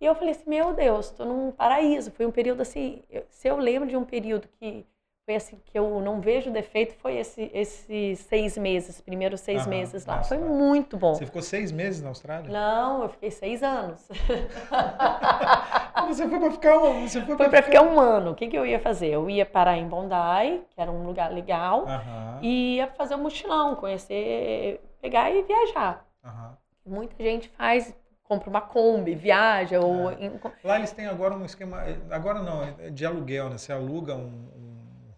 [0.00, 2.12] E eu falei assim, meu Deus, estou num paraíso.
[2.12, 4.86] Foi um período assim, eu, se eu lembro de um período que
[5.24, 9.70] foi assim que eu não vejo defeito, foi esse, esses seis meses, primeiros seis Aham,
[9.70, 10.18] meses lá.
[10.18, 11.14] Nossa, foi muito bom.
[11.14, 12.48] Você ficou seis meses na Austrália?
[12.48, 14.06] Não, eu fiquei seis anos.
[16.06, 17.62] você foi para ficar um, você foi para ficar...
[17.62, 18.30] ficar um ano.
[18.30, 19.08] O que, que eu ia fazer?
[19.08, 22.38] Eu ia parar em Bondi, que era um lugar legal, Aham.
[22.40, 26.04] e ia fazer um mochilão, conhecer pegar e viajar.
[26.24, 26.96] Uhum.
[26.98, 29.80] Muita gente faz, compra uma Kombi, viaja.
[29.80, 30.10] Ou...
[30.10, 30.32] É.
[30.64, 33.58] Lá eles têm agora um esquema, agora não, é de aluguel, né?
[33.58, 34.50] Você aluga um,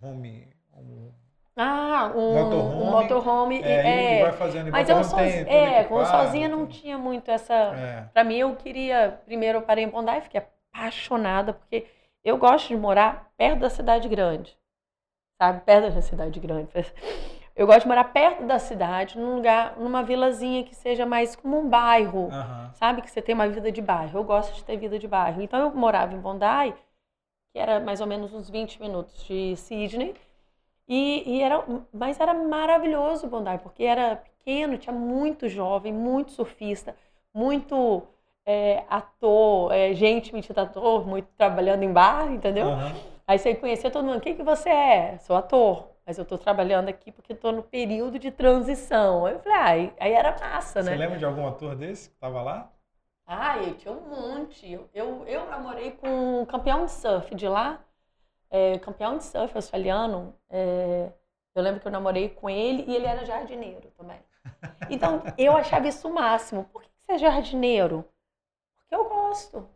[0.02, 0.48] um home.
[0.76, 1.10] Um...
[1.56, 2.82] Ah, um motorhome.
[2.82, 4.70] Um motorhome é, é, vai fazendo.
[4.70, 5.34] Mas eu soz...
[5.34, 7.54] é, como sozinha não tinha muito essa.
[7.54, 8.08] É.
[8.12, 9.20] Para mim, eu queria.
[9.24, 10.40] Primeiro eu parei em Bondi, fiquei
[10.72, 11.86] apaixonada, porque
[12.22, 14.56] eu gosto de morar perto da cidade grande.
[15.40, 15.60] Sabe?
[15.62, 16.68] Perto da cidade grande.
[17.58, 21.58] Eu gosto de morar perto da cidade, num lugar, numa vilazinha que seja mais como
[21.58, 22.72] um bairro, uhum.
[22.74, 23.02] sabe?
[23.02, 24.16] Que você tem uma vida de bairro.
[24.16, 25.42] Eu gosto de ter vida de bairro.
[25.42, 26.72] Então eu morava em Bondi,
[27.52, 30.14] que era mais ou menos uns 20 minutos de Sydney.
[30.86, 36.94] E, e era, mas era maravilhoso Bondi, porque era pequeno, tinha muito jovem, muito surfista,
[37.34, 38.04] muito
[38.46, 42.68] é, ator, é, gente metida ator, muito trabalhando em bar, entendeu?
[42.68, 42.92] Uhum.
[43.26, 44.18] Aí você conhecia todo mundo.
[44.18, 45.18] O que, que você é?
[45.18, 49.26] Sou ator mas eu estou trabalhando aqui porque estou no período de transição.
[49.26, 50.92] Aí eu falei, ah, aí, era massa, né?
[50.92, 52.72] Você lembra de algum ator desse que estava lá?
[53.26, 54.72] Ah, eu tinha um monte.
[54.72, 57.84] Eu, eu, eu namorei com um campeão de surf de lá,
[58.48, 60.34] é, campeão de surf australiano.
[60.48, 61.12] É,
[61.54, 64.18] eu lembro que eu namorei com ele e ele era jardineiro também.
[64.88, 66.64] Então, eu achava isso o máximo.
[66.72, 68.02] Por que você é jardineiro?
[68.76, 69.68] Porque eu gosto.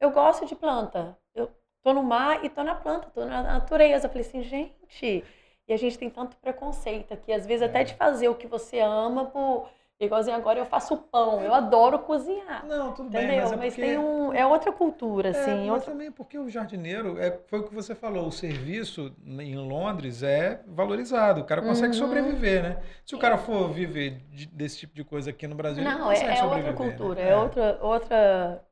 [0.00, 1.16] Eu gosto de planta.
[1.32, 1.48] Eu
[1.84, 4.06] tô no mar e tô na planta, tô na natureza.
[4.06, 5.24] Eu falei assim, gente,
[5.68, 7.66] e a gente tem tanto preconceito aqui, às vezes é.
[7.66, 9.68] até de fazer o que você ama por.
[10.00, 12.64] Igualzinho agora eu faço pão, eu adoro cozinhar.
[12.64, 13.28] Não, tudo entendeu?
[13.28, 13.88] bem, mas, é mas porque...
[13.88, 15.50] tem um, é outra cultura, assim.
[15.50, 15.90] É, mas outra...
[15.90, 20.62] também porque o jardineiro, é, foi o que você falou, o serviço em Londres é
[20.68, 22.06] valorizado, o cara consegue uhum.
[22.06, 22.76] sobreviver, né?
[23.04, 26.12] Se o cara for viver desse tipo de coisa aqui no Brasil, não, ele não
[26.12, 27.30] é, é outra cultura, né?
[27.30, 28.67] é, outra, outra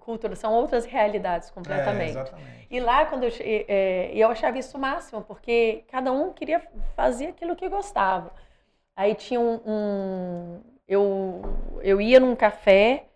[0.00, 2.16] cultura, são outras realidades completamente.
[2.18, 2.66] É.
[2.70, 6.62] E lá, quando eu, é, eu achava isso o máximo, porque cada um queria
[6.94, 8.32] fazer aquilo que gostava.
[8.96, 11.42] Aí tinha um, um, eu,
[11.82, 13.06] eu ia num café,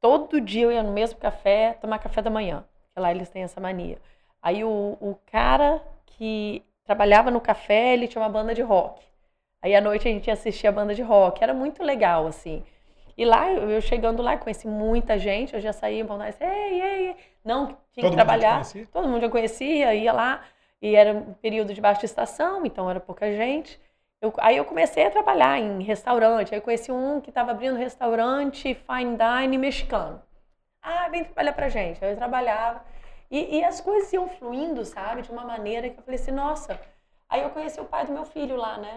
[0.00, 3.42] todo dia eu ia no mesmo café tomar café da manhã, que lá eles têm
[3.42, 3.98] essa mania.
[4.42, 9.04] Aí o, o cara que trabalhava no café, ele tinha uma banda de rock.
[9.62, 12.64] Aí à noite a gente assistia a banda de rock, era muito legal, assim.
[13.16, 17.08] E lá, eu chegando lá, conheci muita gente, eu já saía em assim, ei, ei,
[17.08, 17.16] ei.
[17.44, 18.62] Não, tinha Todo que trabalhar.
[18.92, 20.42] Todo mundo já conhecia, ia lá.
[20.80, 23.80] E era um período de baixa estação, então era pouca gente.
[24.20, 26.54] Eu, aí eu comecei a trabalhar em restaurante.
[26.54, 30.22] Aí eu conheci um que estava abrindo restaurante fine dining mexicano.
[30.80, 32.04] Ah, vem trabalhar pra gente.
[32.04, 32.84] Aí eu trabalhava.
[33.30, 35.22] E, e, as coisas iam fluindo, sabe?
[35.22, 36.78] De uma maneira que eu falei assim, nossa.
[37.28, 38.96] Aí eu conheci o pai do meu filho lá, né?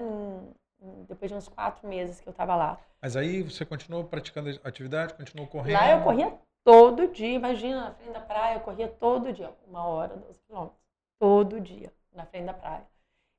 [1.07, 2.79] Depois de uns quatro meses que eu estava lá.
[3.01, 5.79] Mas aí você continuou praticando atividade, continuou correndo?
[5.79, 9.85] Lá eu corria todo dia, imagina, na frente da praia, eu corria todo dia, uma
[9.85, 10.79] hora, 12 quilômetros.
[11.19, 12.85] Todo dia, na frente da praia.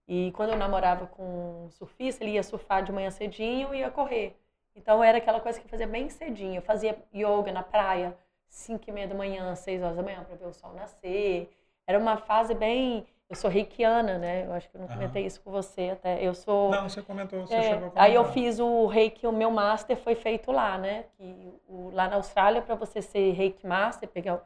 [0.09, 3.91] E quando eu namorava com um surfista, ele ia surfar de manhã cedinho e ia
[3.91, 4.37] correr.
[4.75, 6.57] Então era aquela coisa que eu fazia bem cedinho.
[6.57, 8.17] Eu fazia yoga na praia,
[8.47, 11.51] 5 e meia da manhã, 6 horas da manhã, para ver o sol nascer.
[11.87, 14.47] Era uma fase bem eu sou reikiana, né?
[14.47, 15.29] Eu acho que eu não comentei uhum.
[15.29, 16.23] isso com você até.
[16.23, 16.71] Eu sou.
[16.71, 18.05] Não, você comentou, você é, chegou a comentar.
[18.05, 21.07] Aí eu fiz o reiki, o meu master foi feito lá, né?
[21.17, 24.41] Que o, lá na Austrália, para você ser reiki master, pegar,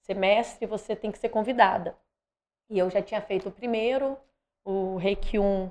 [0.00, 1.96] ser mestre, você tem que ser convidada.
[2.68, 4.16] E eu já tinha feito o primeiro,
[4.64, 5.70] o reiki 1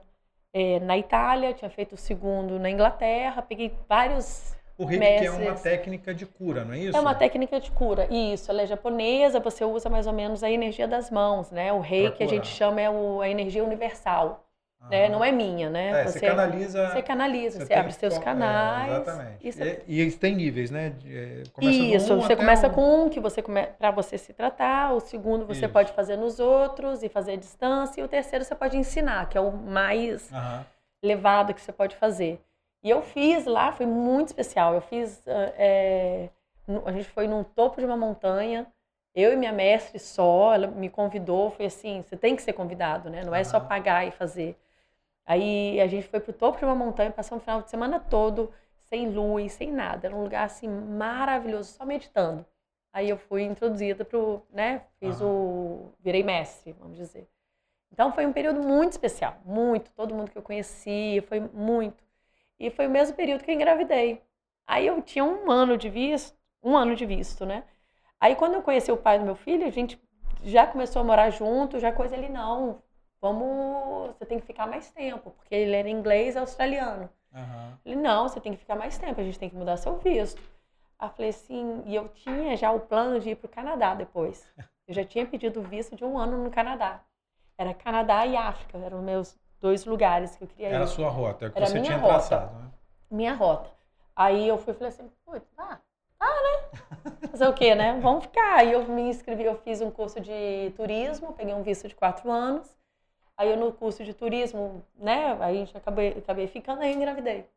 [0.53, 5.53] é, na Itália, tinha feito o segundo na Inglaterra, peguei vários o reiki é uma
[5.53, 6.97] técnica de cura, não é isso?
[6.97, 8.49] É uma técnica de cura, isso.
[8.49, 11.71] Ela é japonesa, você usa mais ou menos a energia das mãos, né?
[11.71, 14.43] O reiki a gente chama é o, a energia universal.
[14.89, 15.07] Né?
[15.07, 16.01] Não é minha, né?
[16.01, 16.89] É, você, você, canaliza.
[16.89, 18.91] Você canaliza, você, você abre seus canais.
[18.91, 19.47] É, exatamente.
[19.47, 19.81] Isso é...
[19.87, 20.93] E, e tem níveis, né?
[21.05, 22.71] É, começa isso, você começa um...
[22.71, 23.65] com um que você come...
[23.65, 25.73] para você se tratar, o segundo você isso.
[25.73, 29.37] pode fazer nos outros e fazer a distância, e o terceiro você pode ensinar, que
[29.37, 30.65] é o mais uhum.
[31.01, 32.41] levado que você pode fazer.
[32.83, 34.73] E eu fiz lá, foi muito especial.
[34.73, 35.23] Eu fiz.
[35.25, 36.29] É,
[36.85, 38.67] a gente foi no topo de uma montanha,
[39.15, 43.09] eu e minha mestre só, ela me convidou, foi assim, você tem que ser convidado,
[43.09, 43.23] né?
[43.23, 44.57] Não é só pagar e fazer.
[45.25, 48.51] Aí a gente foi pro topo de uma montanha, passamos o final de semana todo
[48.89, 50.07] sem luz, sem nada.
[50.07, 52.45] Era um lugar assim maravilhoso, só meditando.
[52.91, 57.27] Aí eu fui introduzida pro, né, fiz o virei mestre, vamos dizer.
[57.91, 62.03] Então foi um período muito especial, muito, todo mundo que eu conheci, foi muito.
[62.59, 64.21] E foi o mesmo período que eu engravidei.
[64.65, 67.63] Aí eu tinha um ano de visto, um ano de visto, né?
[68.19, 70.01] Aí quando eu conheci o pai do meu filho, a gente
[70.43, 72.81] já começou a morar junto, já coisa ele não,
[73.21, 77.09] vamos, você tem que ficar mais tempo, porque ele era inglês australiano.
[77.33, 77.77] Uhum.
[77.85, 80.41] Ele não, você tem que ficar mais tempo, a gente tem que mudar seu visto.
[80.99, 83.95] Aí eu falei assim, e eu tinha já o plano de ir para o Canadá
[83.95, 84.47] depois.
[84.87, 87.01] Eu já tinha pedido visto de um ano no Canadá.
[87.57, 90.73] Era Canadá e África, eram meus dois lugares que eu queria ir.
[90.73, 92.69] Era a sua rota, é que Era você tinha rota, traçado, né?
[93.09, 93.69] Minha rota.
[94.13, 95.79] Aí eu fui e falei assim, putz, tá,
[96.19, 97.29] tá, né?
[97.31, 97.97] Fazer o quê, né?
[98.01, 98.57] Vamos ficar.
[98.57, 102.29] Aí eu me inscrevi, eu fiz um curso de turismo, peguei um visto de quatro
[102.29, 102.75] anos.
[103.37, 105.37] Aí eu no curso de turismo, né?
[105.39, 107.49] Aí a gente acabei, acabei ficando, aí eu engravidei.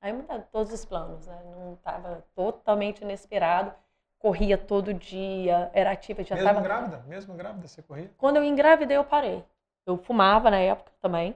[0.00, 1.40] Aí mudaram todos os planos, né?
[1.56, 3.72] Não estava totalmente inesperado.
[4.18, 6.60] Corria todo dia, era ativa, já Mesmo tava...
[6.60, 7.02] grávida?
[7.06, 8.10] Mesmo grávida você corria?
[8.18, 9.42] Quando eu engravidei, eu parei.
[9.86, 11.34] Eu fumava na época também.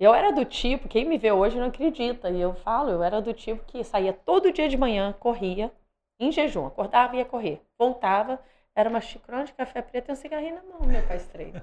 [0.00, 3.20] Eu era do tipo, quem me vê hoje não acredita, e eu falo, eu era
[3.20, 5.70] do tipo que saía todo dia de manhã, corria,
[6.18, 7.60] em jejum, acordava e ia correr.
[7.78, 8.40] Voltava,
[8.74, 11.60] era uma xicrona de café preto e um cigarrinho na mão, meu pai estreito.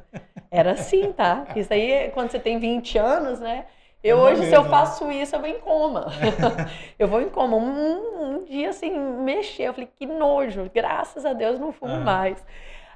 [0.51, 1.47] Era assim, tá?
[1.55, 3.65] Isso aí, quando você tem 20 anos, né?
[4.03, 4.69] Eu é hoje, mesmo, se eu né?
[4.69, 6.07] faço isso, eu vou em coma.
[6.97, 7.57] eu vou em coma.
[7.57, 9.63] Um, um, dia, assim, mexer.
[9.63, 10.69] Eu falei, que nojo.
[10.73, 12.43] Graças a Deus, não fumo mais.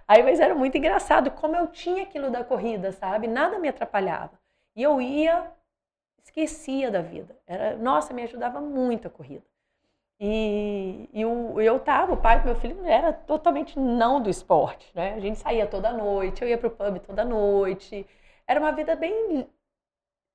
[0.07, 3.27] Aí, mas era muito engraçado como eu tinha aquilo da corrida, sabe?
[3.27, 4.31] Nada me atrapalhava.
[4.76, 5.51] E eu ia,
[6.24, 7.38] esquecia da vida.
[7.45, 9.43] Era, nossa, me ajudava muito a corrida.
[10.19, 14.89] E, e o, eu tava, o pai do meu filho era totalmente não do esporte,
[14.95, 15.13] né?
[15.15, 18.07] A gente saía toda noite, eu ia pro pub toda noite.
[18.47, 19.47] Era uma vida bem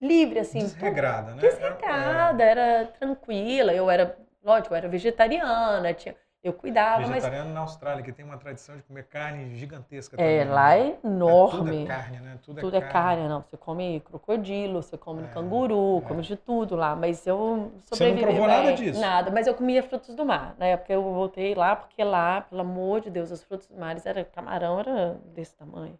[0.00, 0.58] livre, assim.
[0.58, 1.40] Desregrada, né?
[1.40, 3.72] Desregrada, era, era tranquila.
[3.72, 7.54] Eu era, lógico, eu era vegetariana, tinha eu cuidava, Vegetariano mas...
[7.54, 10.38] na Austrália, que tem uma tradição de comer carne gigantesca é, também.
[10.38, 11.58] É, lá é enorme.
[11.58, 12.38] É tudo é carne, né?
[12.42, 12.92] Tudo, é tudo é, carne.
[12.92, 13.28] carne.
[13.28, 13.42] não.
[13.42, 16.00] Você come crocodilo, você come é, canguru, é.
[16.08, 16.94] come de tudo lá.
[16.94, 18.20] Mas eu sobrevivi.
[18.20, 19.00] Você não provou nada disso?
[19.00, 20.54] Nada, mas eu comia frutos do mar.
[20.58, 23.96] Na época eu voltei lá, porque lá, pelo amor de Deus, os frutos do mar,
[24.04, 25.98] era camarão, era desse tamanho.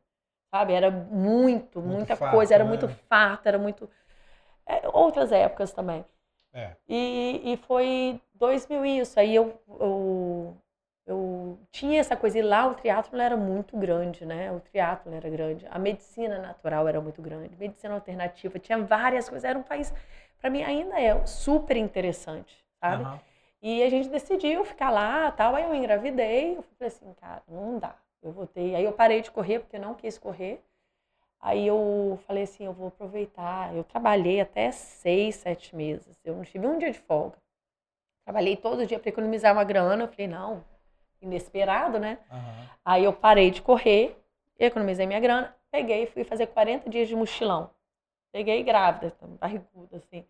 [0.55, 0.72] Sabe?
[0.72, 2.55] Era muito, muito muita farto, coisa.
[2.55, 2.68] Era né?
[2.68, 3.91] muito farto, era muito...
[4.64, 6.05] É, outras épocas também.
[6.59, 6.76] É.
[6.88, 9.20] E, e foi 2000 isso.
[9.20, 10.56] Aí eu, eu,
[11.06, 12.38] eu tinha essa coisa.
[12.38, 14.50] E lá o triatlo era muito grande, né?
[14.50, 15.66] O triatlo era grande.
[15.70, 17.56] A medicina natural era muito grande.
[17.56, 18.59] Medicina alternativa.
[18.59, 19.44] Tinha várias coisas.
[19.44, 19.94] Era um país,
[20.40, 23.04] para mim, ainda é super interessante, sabe?
[23.04, 23.18] Uhum.
[23.62, 25.54] E a gente decidiu ficar lá tal.
[25.54, 26.56] Aí eu engravidei.
[26.56, 27.94] Eu falei assim, cara, não dá.
[28.20, 28.74] Eu voltei.
[28.74, 30.61] Aí eu parei de correr porque não quis correr.
[31.41, 33.74] Aí eu falei assim, eu vou aproveitar.
[33.74, 36.18] Eu trabalhei até seis, sete meses.
[36.24, 37.39] Eu não tive um dia de folga.
[38.24, 40.05] Trabalhei todo dia para economizar uma grana.
[40.05, 40.64] Eu falei, não,
[41.22, 42.18] inesperado, né?
[42.30, 42.68] Aham.
[42.84, 44.16] Aí eu parei de correr,
[44.59, 47.70] economizei minha grana, peguei e fui fazer 40 dias de mochilão.
[48.32, 50.24] Peguei grávida, barriguda, assim.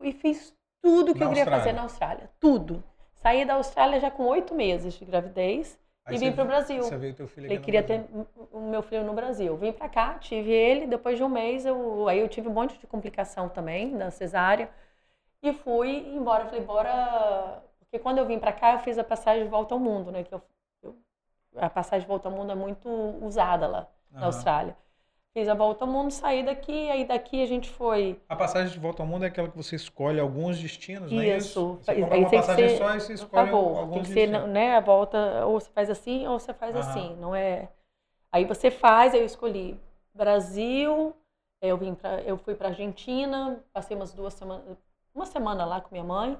[0.00, 1.64] E fiz tudo que Na eu queria Austrália?
[1.64, 2.30] fazer na Austrália.
[2.40, 2.82] Tudo.
[3.22, 6.84] Saí da Austrália já com oito meses de gravidez Aí e vim para o Brasil.
[6.84, 8.00] Você veio teu filho Falei, aqui no queria Brasil.
[8.00, 8.06] ter
[8.52, 9.56] o meu filho no Brasil.
[9.56, 12.78] Vim pra cá, tive ele, depois de um mês, eu, aí eu tive um monte
[12.78, 14.70] de complicação também, da cesárea,
[15.42, 16.46] e fui embora.
[16.46, 17.62] Falei, bora...
[17.80, 20.24] Porque quando eu vim pra cá, eu fiz a passagem de volta ao mundo, né?
[20.24, 20.42] Que eu,
[20.82, 20.96] eu-
[21.56, 22.88] a passagem de volta ao mundo é muito
[23.24, 23.88] usada lá
[24.20, 24.28] na Aham.
[24.28, 24.76] Austrália.
[25.36, 28.18] Fiz a volta ao mundo, saí daqui, aí daqui a gente foi...
[28.26, 31.36] A passagem de volta ao mundo é aquela que você escolhe alguns destinos, não é
[31.36, 31.76] isso?
[31.78, 31.90] Isso.
[31.90, 34.48] Aí uma passagem ser- só e você escolhe favor, alguns tem que ser, destinos.
[34.48, 36.88] né, a volta, ou você faz assim, ou você faz Aham.
[36.88, 37.68] assim, não é...
[38.32, 39.78] Aí você faz, aí eu escolhi
[40.14, 41.14] Brasil,
[41.60, 44.64] eu vim pra, eu fui para Argentina, passei umas duas semanas,
[45.14, 46.38] uma semana lá com minha mãe,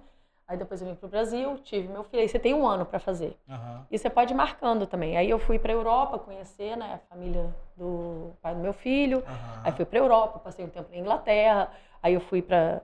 [0.48, 2.84] aí depois eu vim para o Brasil, tive meu filho, aí você tem um ano
[2.86, 3.36] para fazer.
[3.48, 3.86] Aham.
[3.90, 5.16] E você pode ir marcando também.
[5.16, 9.60] Aí eu fui para Europa conhecer, né, a família do pai do meu filho, Aham.
[9.64, 11.70] Aí fui para Europa, passei um tempo na Inglaterra,
[12.02, 12.82] aí eu fui para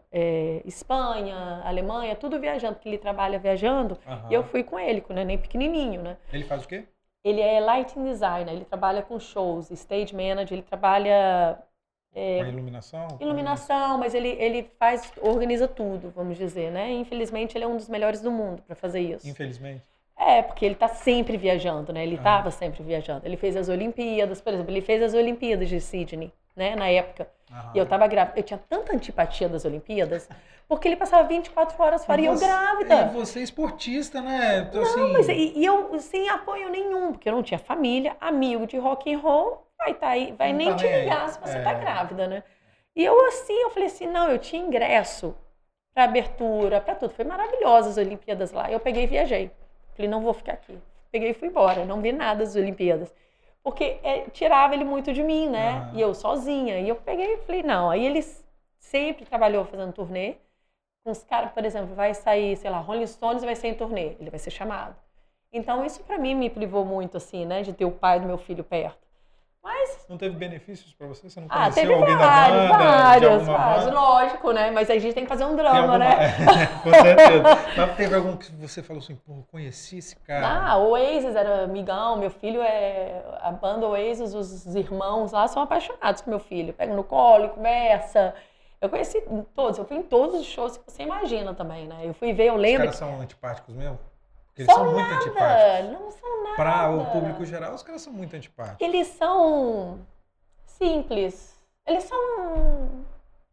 [0.64, 3.98] Espanha, Alemanha, tudo viajando, porque ele trabalha viajando.
[4.06, 4.26] Aham.
[4.30, 6.16] E eu fui com ele, com o neném pequenininho, né?
[6.32, 6.84] Ele faz o quê?
[7.24, 11.56] Ele é lighting designer, ele trabalha com shows, stage manager, ele trabalha
[12.14, 13.08] Com iluminação?
[13.08, 16.92] Com- iluminação, mas ele, ele faz, organiza tudo, vamos dizer, né?
[16.92, 19.26] Infelizmente ele é um dos melhores do mundo para fazer isso.
[19.28, 19.82] Infelizmente.
[20.18, 22.02] É, porque ele tá sempre viajando, né?
[22.04, 23.26] Ele estava sempre viajando.
[23.26, 26.76] Ele fez as Olimpíadas, por exemplo, ele fez as Olimpíadas de Sydney, né?
[26.76, 27.28] Na época.
[27.50, 27.72] Aham.
[27.74, 28.38] E eu tava grávida.
[28.38, 30.28] Eu tinha tanta antipatia das Olimpíadas,
[30.68, 33.10] porque ele passava 24 horas fora e eu grávida.
[33.10, 34.66] E você é esportista, né?
[34.68, 38.66] Então, assim, Mas, e, e eu sem apoio nenhum, porque eu não tinha família, amigo
[38.66, 41.05] de rock and roll, vai tá aí, vai Não nem tá te nem aí.
[41.05, 41.62] ligar se você É.
[41.62, 42.43] tá grávida, né?
[42.95, 45.35] E eu assim, eu falei assim, não, eu tinha ingresso
[45.95, 47.12] pra abertura, pra tudo.
[47.14, 48.70] Foi maravilhosa as Olimpíadas lá.
[48.70, 49.51] Eu peguei e viajei.
[49.95, 50.78] Falei, não vou ficar aqui.
[51.11, 53.14] Peguei e fui embora, não vi nada das Olimpíadas.
[53.62, 55.68] Porque é, tirava ele muito de mim, né?
[55.78, 55.93] Aham.
[55.95, 56.80] E eu sozinha.
[56.80, 57.91] E eu peguei e falei, não.
[57.91, 58.22] Aí ele
[58.78, 60.37] sempre trabalhou fazendo turnê.
[61.05, 64.16] Com os caras, por exemplo, vai sair, sei lá, Rolling Stones vai sair em turnê.
[64.20, 64.97] Ele vai ser chamado.
[65.53, 67.62] Então, isso pra mim me privou muito, assim, né?
[67.62, 68.99] De ter o pai do meu filho perto.
[69.62, 71.30] Mas, não teve benefícios pra você?
[71.30, 72.84] Você não ah, teve alguém vários, da banda?
[72.84, 73.94] vários, vários.
[73.94, 74.70] Lógico, né?
[74.72, 76.16] Mas a gente tem que fazer um drama, alguma- né?
[76.82, 77.42] Com certeza.
[77.76, 80.70] Mas teve algum que você falou assim, pô, conheci esse cara.
[80.72, 83.22] Ah, o Oasis era amigão, meu filho é.
[83.40, 86.72] A banda Oasis, os irmãos lá são apaixonados com meu filho.
[86.72, 88.34] Pega no colo, e conversa.
[88.80, 89.22] Eu conheci
[89.54, 92.00] todos, eu fui em todos os shows que você imagina também, né?
[92.02, 92.80] Eu fui ver, eu Os lembro.
[92.80, 93.96] caras são antipáticos mesmo?
[94.55, 95.14] Porque eles São são muito que...
[95.14, 95.90] antipáticos.
[96.00, 96.57] Não são nada.
[96.57, 98.86] Para o público geral, os caras são muito antipáticos.
[98.86, 99.98] Eles são
[100.66, 101.59] simples.
[101.86, 103.05] Eles são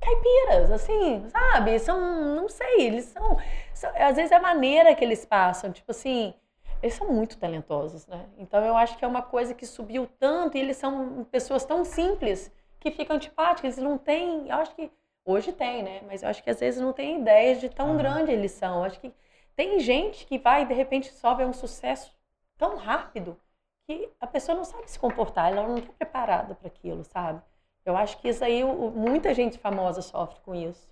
[0.02, 1.80] caipiras, assim, sabe?
[1.80, 3.38] São, não sei, eles são,
[3.74, 6.34] são- Às vezes é a maneira que eles passam, tipo assim.
[6.82, 8.26] Eles são muito talentosos, né?
[8.38, 11.84] Então eu acho que é uma coisa que subiu tanto e eles são pessoas tão
[11.84, 13.78] simples que ficam antipáticas.
[13.78, 14.48] Eles não têm.
[14.50, 14.92] Eu acho que.
[15.26, 16.02] Hoje tem, né?
[16.08, 17.98] Mas eu acho que às vezes não tem ideia de tão Aham.
[17.98, 18.78] grande eles são.
[18.80, 19.14] Eu acho que
[19.60, 22.16] tem gente que vai e de repente sobe a um sucesso
[22.58, 23.36] tão rápido
[23.86, 27.42] que a pessoa não sabe se comportar, ela não está preparada para aquilo, sabe?
[27.84, 30.90] Eu acho que isso aí, muita gente famosa sofre com isso.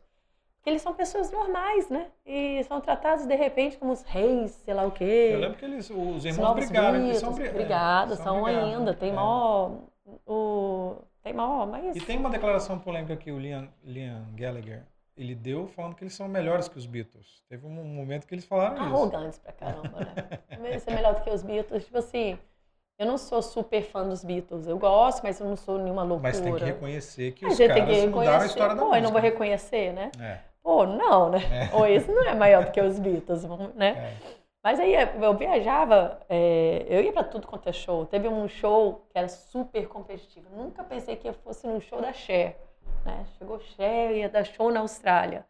[0.57, 2.07] Porque eles são pessoas normais, né?
[2.25, 5.29] E são tratados de repente como os reis, sei lá o quê.
[5.31, 6.95] Eu lembro que eles, os Os irmãos novos brigaram.
[6.97, 8.93] Eles Beatles, são bri- é, brigados, eles são brigados, ainda.
[8.93, 9.13] Tem é.
[9.13, 9.77] mó.
[10.25, 11.95] O, tem mó, mas.
[11.95, 14.83] E tem uma declaração polêmica que o Liam, Liam Gallagher
[15.17, 17.43] ele deu falando que eles são melhores que os Beatles.
[17.49, 18.83] Teve um momento que eles falaram isso.
[18.83, 20.75] arrogantes pra caramba, né?
[20.75, 21.85] Isso é melhor do que os Beatles.
[21.85, 22.37] Tipo assim,
[22.99, 24.67] eu não sou super fã dos Beatles.
[24.67, 26.29] Eu gosto, mas eu não sou nenhuma loucura.
[26.29, 28.81] Mas tem que reconhecer que A os gente caras tem que mudaram a história da
[28.81, 28.97] Pô, música.
[28.99, 30.11] eu não vou reconhecer, né?
[30.19, 31.39] É, Pô, não, né?
[31.73, 33.43] Ou esse não é maior do que os Beatles,
[33.75, 34.13] né?
[34.33, 34.37] é.
[34.63, 38.05] Mas aí eu viajava, é, eu ia pra tudo quanto é show.
[38.05, 40.49] Teve um show que era super competitivo.
[40.53, 42.57] Nunca pensei que eu fosse num show da Cher.
[43.05, 43.25] Né?
[43.37, 45.45] Chegou Cher, ia dar show na Austrália.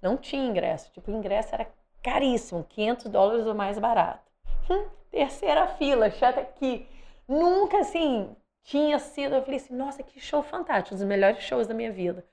[0.00, 0.90] Não tinha ingresso.
[0.92, 1.66] Tipo, o ingresso era
[2.02, 4.30] caríssimo, 500 dólares ou mais barato.
[4.70, 6.88] Hum, terceira fila, Cher tá aqui.
[7.28, 9.34] Nunca, assim, tinha sido.
[9.34, 12.24] Eu falei assim, nossa, que show fantástico, um dos melhores shows da minha vida.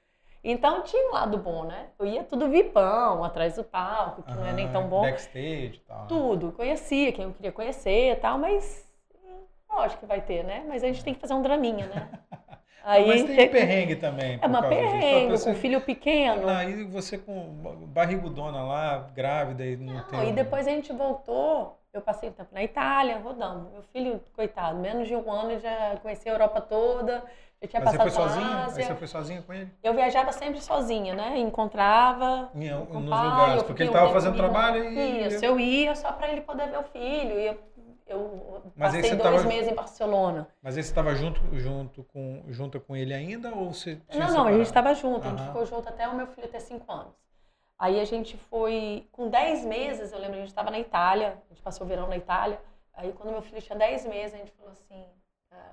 [0.43, 1.87] Então tinha um lado bom, né?
[1.97, 5.81] Eu ia tudo vipão, atrás do palco, que não é nem tão bom Backstage e
[5.87, 6.01] tal.
[6.01, 6.05] né?
[6.09, 8.85] tudo, conhecia quem eu queria conhecer e tal, mas
[9.23, 10.65] hum, lógico que vai ter, né?
[10.67, 12.09] Mas a gente tem que fazer um draminha, né?
[12.83, 14.37] Aí Mas tem perrengue também.
[14.41, 14.69] é uma disso.
[14.69, 16.49] perrengue, você- com filho pequeno.
[16.49, 20.29] Aí você com barrigudona lá, grávida e não, Não, tem.
[20.29, 23.69] e depois a gente voltou eu passei tempo na Itália, rodando.
[23.71, 27.23] Meu filho, coitado, menos de um ano já conheci a Europa toda,
[27.61, 28.65] já tinha Mas você passado foi pela sozinha?
[28.65, 29.69] Aí você foi sozinha com ele?
[29.83, 31.37] Eu viajava sempre sozinha, né?
[31.37, 35.59] Encontrava Em- nos pai, lugares, eu porque ele tava tempo fazendo trabalho e- Isso, eu
[35.59, 37.59] ia só para ele poder ver o filho.
[38.07, 40.47] Eu, Mas passei dois tava- meses em Barcelona.
[40.61, 44.47] Mas aí você estava junto, junto, com, junto com ele ainda ou você Não, não,
[44.47, 45.47] a gente estava junto, a gente Aham.
[45.47, 47.13] ficou junto até o meu filho ter cinco anos.
[47.77, 51.53] Aí a gente foi, com 10 meses, eu lembro, a gente estava na Itália, a
[51.53, 52.59] gente passou o verão na Itália.
[52.93, 55.05] Aí quando meu filho tinha 10 meses, a gente falou assim,
[55.51, 55.71] ah,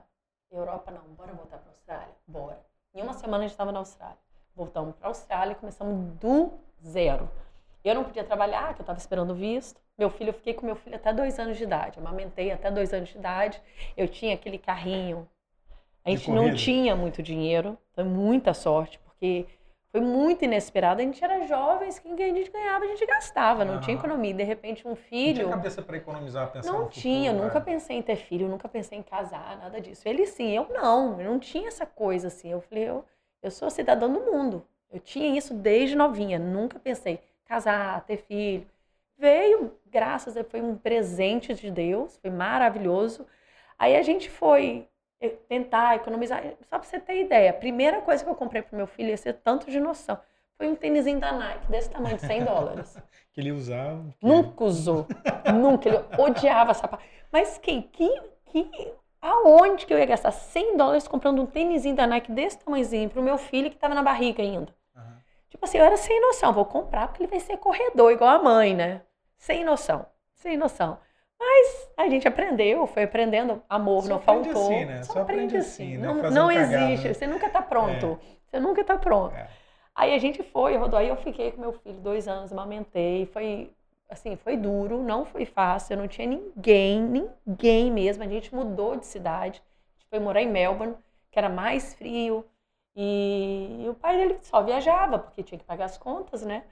[0.50, 2.60] Europa não, bora voltar para a Austrália, bora.
[2.94, 4.18] Em uma semana a gente estava na Austrália.
[4.56, 6.52] Voltamos para a Austrália e começamos do
[6.84, 7.30] zero.
[7.84, 9.80] Eu não podia trabalhar, porque eu estava esperando visto.
[10.00, 11.98] Meu filho, eu fiquei com meu filho até dois anos de idade.
[11.98, 13.60] Amamentei até dois anos de idade.
[13.94, 15.28] Eu tinha aquele carrinho.
[16.02, 19.44] A gente não tinha muito dinheiro, foi muita sorte, porque
[19.92, 21.02] foi muito inesperado.
[21.02, 23.98] A gente era jovens, quem a gente ganhava, a gente gastava, não tinha Aham.
[23.98, 24.32] economia.
[24.32, 25.34] De repente, um Não filho.
[25.34, 27.60] tinha cabeça para economizar, pensar Não tinha, futuro, nunca é.
[27.60, 30.08] pensei em ter filho, nunca pensei em casar, nada disso.
[30.08, 32.50] Ele sim, eu não, eu não tinha essa coisa assim.
[32.50, 33.04] Eu falei, eu,
[33.42, 34.66] eu sou cidadã do mundo.
[34.90, 38.66] Eu tinha isso desde novinha, nunca pensei casar, ter filho.
[39.20, 43.26] Veio, graças a foi um presente de Deus, foi maravilhoso.
[43.78, 44.88] Aí a gente foi
[45.20, 48.74] eh, tentar economizar, só pra você ter ideia, a primeira coisa que eu comprei pro
[48.76, 50.18] meu filho, ia ser tanto de noção,
[50.56, 52.96] foi um tênisinho da Nike, desse tamanho, de 100 dólares.
[53.32, 54.02] Que ele usava.
[54.18, 55.06] que- Nunca usou.
[55.54, 55.88] Nunca.
[55.88, 57.04] Ele odiava sapato.
[57.30, 58.08] Mas que, que,
[58.46, 58.92] que,
[59.22, 63.22] aonde que eu ia gastar 100 dólares comprando um tênisinho da Nike desse tamanhozinho pro
[63.22, 64.74] meu filho que tava na barriga ainda?
[64.96, 65.18] Aham.
[65.48, 66.52] Tipo assim, eu era sem noção.
[66.52, 69.02] Vou comprar porque ele vai ser corredor, igual a mãe, né?
[69.40, 70.06] Sem noção.
[70.34, 70.98] Sem noção.
[71.38, 73.62] Mas a gente aprendeu, foi aprendendo.
[73.68, 74.66] Amor Só não aprende faltou.
[74.66, 75.02] assim, né?
[75.02, 76.06] Só aprende assim, né?
[76.06, 77.14] Não, não existe.
[77.14, 78.20] Você nunca tá pronto.
[78.46, 79.34] Você nunca tá pronto.
[79.34, 79.48] É.
[79.94, 80.98] Aí a gente foi, rodou.
[80.98, 83.24] Aí eu fiquei com meu filho dois anos, amamentei.
[83.26, 83.72] Foi,
[84.10, 85.94] assim, foi duro, não foi fácil.
[85.94, 88.22] Eu não tinha ninguém, ninguém mesmo.
[88.22, 89.62] A gente mudou de cidade.
[89.62, 90.94] A gente foi morar em Melbourne,
[91.30, 92.44] que era mais frio.
[92.94, 96.64] E, o pai dele só viajava, porque tinha que pagar as contas, né?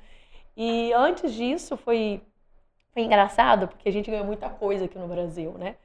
[0.55, 2.21] E antes disso foi,
[2.99, 5.77] foi engraçado, porque a gente ganhou muita coisa aqui no Brasil, né?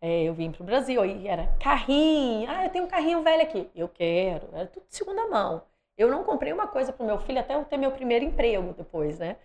[0.00, 2.48] É, eu vim pro Brasil, aí era carrinho.
[2.48, 3.68] Ah, eu tenho um carrinho velho aqui.
[3.74, 4.48] Eu quero.
[4.52, 5.62] Era tudo de segunda mão.
[5.98, 9.18] Eu não comprei uma coisa pro meu filho até eu ter meu primeiro emprego depois,
[9.18, 9.36] né?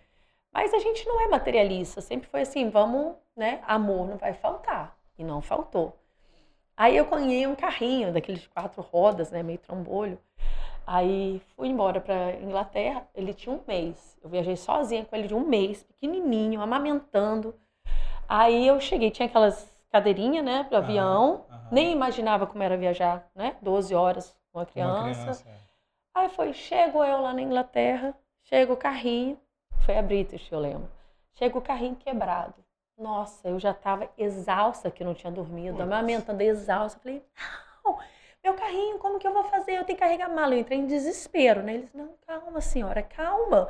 [0.52, 2.00] Mas a gente não é materialista.
[2.00, 3.60] Sempre foi assim, vamos, né?
[3.66, 4.96] Amor não vai faltar.
[5.18, 5.98] E não faltou.
[6.76, 9.42] Aí eu ganhei um carrinho daqueles quatro rodas, né?
[9.42, 10.16] Meio trombolho.
[10.86, 13.06] Aí fui embora para Inglaterra.
[13.14, 14.16] Ele tinha um mês.
[14.22, 17.54] Eu viajei sozinha com ele de um mês, pequenininho, amamentando.
[18.28, 21.44] Aí eu cheguei, tinha aquelas cadeirinhas, né, pro Aham, avião.
[21.50, 21.68] aham.
[21.70, 23.56] Nem imaginava como era viajar, né?
[23.62, 25.02] 12 horas com uma criança.
[25.02, 25.56] criança, é.
[26.14, 28.14] Aí foi, chego eu lá na Inglaterra,
[28.44, 29.38] chega o carrinho,
[29.84, 30.88] foi a British, eu lembro.
[31.34, 32.54] Chega o carrinho quebrado.
[32.96, 35.82] Nossa, eu já estava exausta que não tinha dormido, Putz.
[35.82, 36.98] amamentando exausta.
[36.98, 37.22] Falei,
[37.84, 37.98] não,
[38.46, 39.72] meu carrinho, como que eu vou fazer?
[39.72, 40.54] Eu tenho que carregar mala.
[40.54, 41.74] Eu entrei em desespero, né?
[41.74, 43.68] Eles, não, calma, senhora, calma.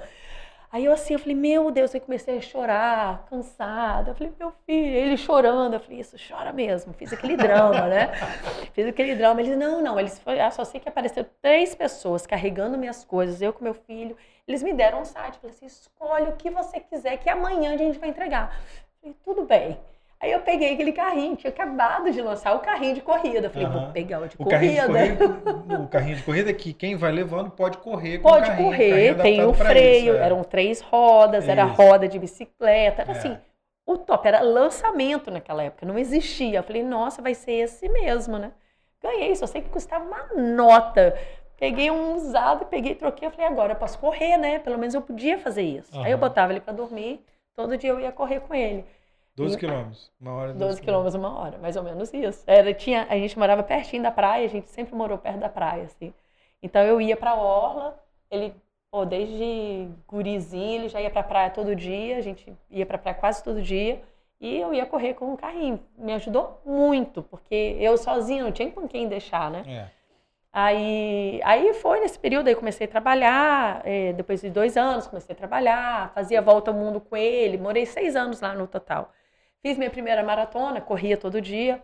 [0.70, 4.10] Aí eu assim, eu falei, meu Deus, eu comecei a chorar, cansada.
[4.10, 5.74] Eu falei, meu filho, ele chorando.
[5.74, 6.92] Eu falei, isso, chora mesmo.
[6.92, 8.12] Fiz aquele drama, né?
[8.74, 9.40] Fiz aquele drama.
[9.40, 13.40] Eles, não, não, eles foi, ah, só sei que apareceram três pessoas carregando minhas coisas,
[13.40, 14.14] eu com meu filho.
[14.46, 17.76] Eles me deram um site, falei assim, escolhe o que você quiser, que amanhã a
[17.78, 18.60] gente vai entregar.
[19.02, 19.78] Eu falei, tudo bem.
[20.20, 23.46] Aí eu peguei aquele carrinho, tinha acabado de lançar o carrinho de corrida.
[23.46, 23.80] Eu falei, Aham.
[23.80, 25.16] vou pegar o de O carrinho, de corrida.
[25.18, 28.46] corrida, o carrinho de corrida é que quem vai levando pode correr com o Pode
[28.46, 30.24] carrinho, correr, carrinho tem o freio, isso, é.
[30.24, 31.82] eram três rodas, era Isso.
[31.82, 33.18] roda de bicicleta, era É.
[33.18, 33.38] assim,
[33.86, 36.58] o top, era lançamento naquela época, não existia.
[36.58, 38.52] Eu falei, nossa, vai ser esse mesmo, né?
[39.02, 41.16] Ganhei, só sei que custava uma nota.
[41.58, 44.58] Peguei um usado, peguei, troquei, eu falei, agora eu posso correr, né?
[44.58, 45.90] Pelo menos eu podia fazer isso.
[46.02, 48.84] Aí eu botava ele pra dormir, todo dia eu ia correr com ele.
[49.36, 50.54] 12 quilômetros, uma hora.
[50.54, 52.42] 12 quilômetros uma hora, mais ou menos isso.
[52.46, 55.84] Era, tinha, a gente morava pertinho da praia, a gente sempre morou perto da praia,
[55.84, 56.12] assim.
[56.62, 58.54] Então eu ia pra Orla, ele,
[58.90, 63.16] pô, desde gurizinho, ele já ia pra praia todo dia, a gente ia pra praia
[63.16, 64.02] quase todo dia,
[64.40, 65.80] e eu ia correr com um carrinho.
[65.98, 69.64] Me ajudou muito, porque eu sozinha não tinha com quem deixar, né?
[69.66, 69.96] É.
[70.52, 75.34] Aí, aí foi nesse período, aí comecei a trabalhar, eh, depois de dois anos comecei
[75.34, 79.12] a trabalhar, fazia volta ao mundo com ele, morei seis anos lá no total.
[79.66, 81.82] Fiz minha primeira maratona, corria todo dia.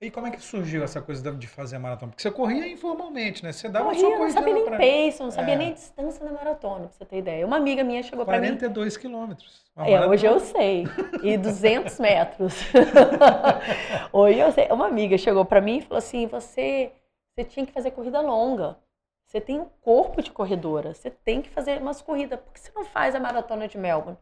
[0.00, 2.12] E como é que surgiu essa coisa de fazer a maratona?
[2.12, 3.50] Porque você corria informalmente, né?
[3.50, 5.58] Você dava Corria, não corrida sabia nem pra pace, não sabia É.
[5.58, 7.44] nem distância da maratona, pra você ter ideia.
[7.44, 8.46] Uma amiga minha chegou pra mim.
[8.46, 9.64] 42 quilômetros.
[9.74, 10.84] É, maratona- hoje eu sei.
[11.24, 12.54] E 200 metros.
[14.12, 14.68] hoje eu sei.
[14.70, 16.92] Uma amiga chegou pra mim e falou assim: você,
[17.34, 18.78] você tinha que fazer corrida longa.
[19.26, 20.94] Você tem um corpo de corredora.
[20.94, 22.38] Você tem que fazer umas corridas.
[22.38, 24.16] Por que você não faz a maratona de Melbourne?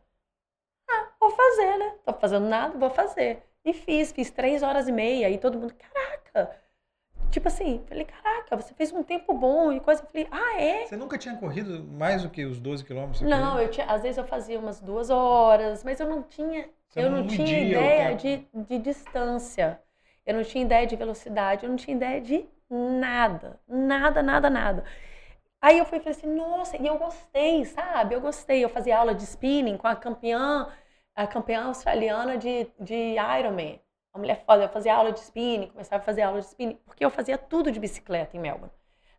[1.25, 1.95] Vou fazer, né?
[2.05, 3.43] Tô fazendo nada, vou fazer.
[3.65, 5.31] E fiz, fiz três horas e meia.
[5.31, 6.55] E todo mundo, caraca!
[7.31, 10.03] Tipo assim, falei, caraca, você fez um tempo bom e coisa.
[10.03, 10.85] Eu falei, ah, é?
[10.85, 13.23] Você nunca tinha corrido mais do que os 12 quilômetros?
[13.23, 17.01] Não, eu tinha, às vezes eu fazia umas duas horas, mas eu não tinha, você
[17.01, 19.81] eu não, não tinha ideia de, de distância.
[20.27, 23.59] Eu não tinha ideia de velocidade, eu não tinha ideia de nada.
[23.67, 24.85] Nada, nada, nada.
[25.61, 28.15] Aí eu fui e falei assim, nossa, e eu gostei, sabe?
[28.15, 28.63] Eu gostei.
[28.63, 30.69] Eu fazia aula de spinning com a campeã,
[31.15, 33.81] a campeã australiana de, de Ironman.
[34.13, 37.05] A mulher foda, eu fazia aula de spinning, começava a fazer aula de spinning, porque
[37.05, 38.73] eu fazia tudo de bicicleta em Melbourne.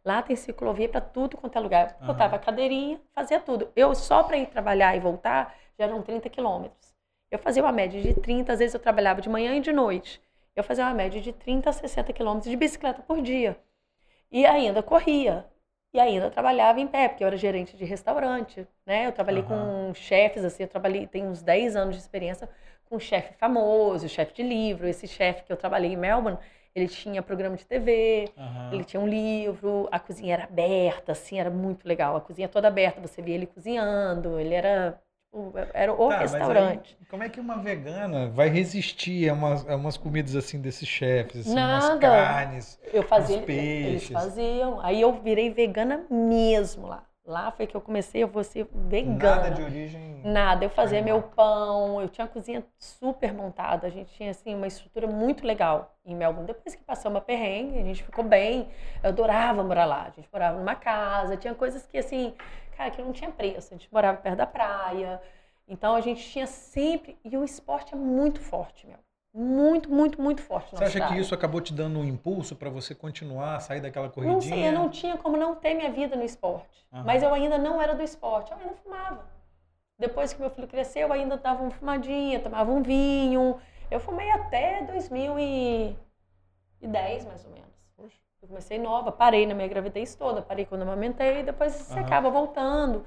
[0.03, 1.97] Lá tem ciclovia para tudo quanto é lugar.
[1.99, 3.71] Eu botava a cadeirinha, fazia tudo.
[3.75, 6.93] Eu só para ir trabalhar e voltar já eram 30 quilômetros.
[7.31, 10.21] Eu fazia uma média de 30, às vezes eu trabalhava de manhã e de noite.
[10.55, 13.57] Eu fazia uma média de 30 a 60 quilômetros de bicicleta por dia.
[14.31, 15.45] E ainda corria
[15.95, 19.07] e ainda trabalhava em pé, porque eu era gerente de restaurante, né?
[19.07, 19.87] Eu trabalhei uhum.
[19.87, 22.49] com chefes, assim, eu trabalhei, tenho uns 10 anos de experiência
[22.89, 24.87] com um chefe famoso, chefe de livro.
[24.89, 26.37] Esse chefe que eu trabalhei em Melbourne,
[26.75, 28.73] ele tinha programa de TV, uhum.
[28.73, 32.17] ele tinha um livro, a cozinha era aberta, assim, era muito legal.
[32.17, 34.99] A cozinha toda aberta, você via ele cozinhando, ele era
[35.73, 36.97] era o tá, restaurante.
[36.99, 40.87] Aí, como é que uma vegana vai resistir a umas, a umas comidas assim desses
[40.87, 41.85] chefes, assim, Nada.
[41.85, 43.85] umas carnes, eu fazia, peixes?
[43.87, 44.79] Eles faziam.
[44.81, 47.03] Aí eu virei vegana mesmo lá.
[47.27, 49.35] Lá foi que eu comecei, eu vou ser vegana.
[49.35, 50.21] Nada de origem.
[50.23, 54.53] Nada, eu fazia meu pão, eu tinha a cozinha super montada, a gente tinha assim
[54.53, 56.45] uma estrutura muito legal em Melbourne.
[56.45, 58.69] Depois que passou uma perrengue, a gente ficou bem.
[59.01, 60.03] Eu adorava morar lá.
[60.03, 62.35] A gente morava numa casa, tinha coisas que assim,
[62.75, 63.73] cara, que não tinha preço.
[63.73, 65.21] A gente morava perto da praia.
[65.67, 67.17] Então a gente tinha sempre.
[67.23, 68.97] E o esporte é muito forte, meu.
[69.33, 70.71] Muito, muito, muito forte.
[70.71, 71.13] Você acha cidade.
[71.13, 74.35] que isso acabou te dando um impulso para você continuar, sair daquela corridinha?
[74.35, 76.87] Não sei, eu não tinha como não ter minha vida no esporte.
[76.89, 77.03] Uhum.
[77.03, 79.25] Mas eu ainda não era do esporte, eu ainda fumava.
[79.99, 83.59] Depois que meu filho cresceu, eu ainda dava uma fumadinha, tomava um vinho.
[83.91, 85.97] Eu fumei até 2010,
[87.25, 87.74] mais ou menos.
[88.45, 92.05] Eu comecei nova, parei na minha gravidez toda, parei quando amamentei, depois você uhum.
[92.05, 93.03] acaba voltando.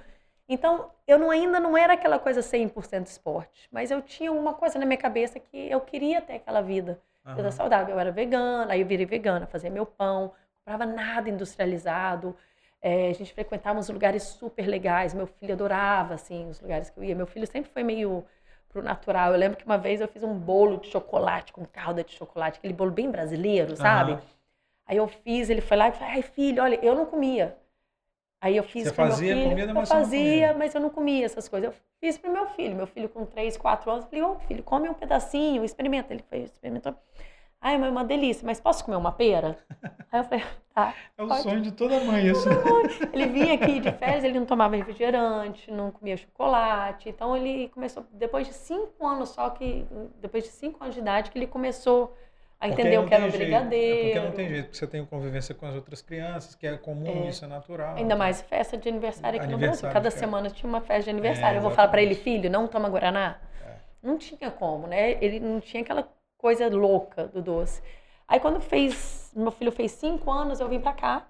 [0.49, 4.79] Então, eu não, ainda não era aquela coisa 100% esporte, mas eu tinha uma coisa
[4.81, 7.37] na minha cabeça que eu queria ter aquela vida, uhum.
[7.37, 7.95] vida saudável.
[7.95, 12.35] Eu era vegana, aí eu virei vegana, fazia meu pão, comprava nada industrializado.
[12.83, 16.99] É, a gente frequentava uns lugares super legais, meu filho adorava, assim, os lugares que
[16.99, 17.15] eu ia.
[17.15, 18.25] Meu filho sempre foi meio
[18.69, 19.33] pro natural.
[19.33, 22.59] Eu lembro que uma vez eu fiz um bolo de chocolate com calda de chocolate,
[22.59, 24.13] aquele bolo bem brasileiro, sabe?
[24.13, 24.38] Uhum.
[24.89, 27.57] Aí eu fiz, ele foi lá e falou, ai filho, olha, eu não comia.
[28.41, 31.27] Aí eu fiz Você fazia meu filho, comida, mas eu fazia, mas eu não comia
[31.27, 31.71] essas coisas.
[31.71, 34.41] Eu fiz pro meu filho, meu filho com 3, 4 anos, eu falei, ô oh,
[34.47, 36.15] filho, come um pedacinho, experimenta.
[36.15, 36.95] Ele foi, experimentou.
[37.61, 39.59] Ai, mas é uma delícia, mas posso comer uma pera?
[40.11, 40.95] Aí eu falei, tá.
[41.19, 42.49] É o sonho de toda mãe, isso.
[43.13, 47.09] Ele vinha aqui de férias, ele não tomava refrigerante, não comia chocolate.
[47.09, 49.85] Então ele começou, depois de cinco anos só que,
[50.21, 52.17] depois de cinco anos de idade, que ele começou
[52.61, 54.01] a entender o que era um brigadeiro.
[54.01, 56.77] É porque não tem jeito, porque você tem convivência com as outras crianças, que é
[56.77, 57.29] comum, é.
[57.29, 57.97] isso é natural.
[57.97, 58.17] Ainda tá?
[58.17, 59.93] mais festa de aniversário aqui aniversário no Brasil.
[59.93, 61.57] Cada semana tinha uma festa de aniversário.
[61.57, 63.39] É, eu vou falar para ele, filho, não toma Guaraná?
[63.65, 63.75] É.
[64.03, 65.13] Não tinha como, né?
[65.23, 67.81] Ele não tinha aquela coisa louca do doce.
[68.27, 71.29] Aí quando fez, meu filho fez cinco anos, eu vim para cá.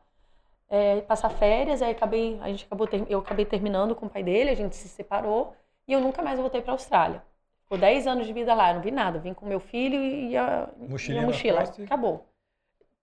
[0.70, 4.50] É, passar férias, aí acabei, a gente acabou, eu acabei terminando com o pai dele,
[4.50, 5.56] a gente se separou
[5.86, 7.22] e eu nunca mais voltei para a Austrália.
[7.68, 9.18] Por 10 anos de vida lá, eu não vi nada.
[9.18, 11.62] Vim com meu filho e a, e a mochila.
[11.84, 12.26] Acabou.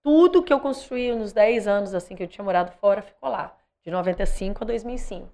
[0.02, 3.56] Tudo que eu construí nos 10 anos assim que eu tinha morado fora ficou lá,
[3.84, 5.28] de 95 a 2005.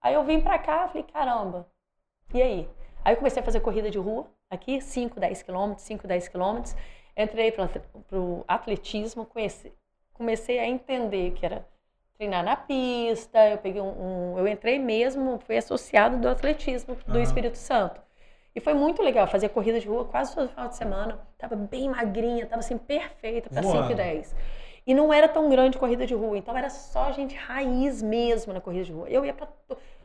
[0.00, 1.66] Aí eu vim pra cá, falei, caramba,
[2.32, 2.68] e aí?
[3.04, 6.76] Aí eu comecei a fazer corrida de rua, aqui, 5, 10 quilômetros, 5, 10 quilômetros.
[7.16, 7.68] Entrei para
[8.12, 9.72] o atletismo, conheci,
[10.12, 11.66] comecei a entender que era
[12.16, 17.16] treinar na pista, eu peguei um, um eu entrei mesmo, fui associado do atletismo do
[17.16, 17.22] uhum.
[17.22, 18.00] Espírito Santo.
[18.56, 21.20] E foi muito legal, fazia corrida de rua quase todo final de semana.
[21.36, 24.34] Tava bem magrinha, tava assim perfeita para 5 e 10.
[24.86, 28.60] E não era tão grande corrida de rua, então era só gente raiz mesmo na
[28.62, 29.10] corrida de rua.
[29.10, 29.46] Eu ia para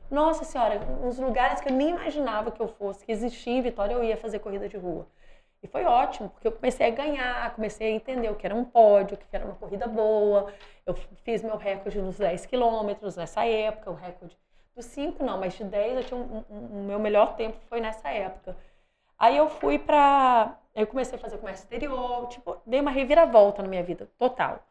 [0.09, 3.93] Nossa senhora, uns lugares que eu nem imaginava que eu fosse, que existia em Vitória,
[3.93, 5.07] eu ia fazer corrida de rua.
[5.63, 8.65] E foi ótimo, porque eu comecei a ganhar, comecei a entender o que era um
[8.65, 10.51] pódio, o que era uma corrida boa.
[10.85, 10.93] Eu
[11.23, 14.35] fiz meu recorde nos 10 quilômetros nessa época, o recorde
[14.75, 17.81] dos 5 não, mas de 10 eu tinha um, um, um, meu melhor tempo foi
[17.81, 18.55] nessa época.
[19.17, 20.57] Aí eu fui pra.
[20.73, 24.65] Eu comecei a fazer comércio exterior, tipo, dei uma reviravolta na minha vida, total.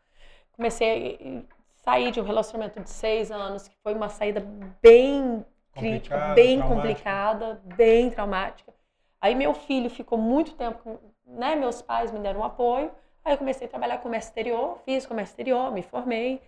[0.52, 4.40] Comecei a sair de um relacionamento de seis anos, que foi uma saída
[4.82, 5.44] bem
[5.74, 6.82] crítica, bem traumática.
[6.82, 8.72] complicada, bem traumática.
[9.20, 11.54] Aí meu filho ficou muito tempo, né?
[11.54, 12.90] Meus pais me deram um apoio.
[13.24, 16.40] Aí eu comecei a trabalhar comércio exterior, fiz comércio exterior, me formei.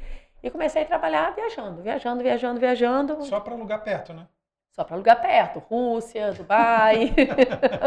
[0.43, 3.22] E comecei a trabalhar viajando, viajando, viajando, viajando.
[3.22, 4.26] Só para lugar perto, né?
[4.72, 7.12] só para lugar perto, Rússia, Dubai,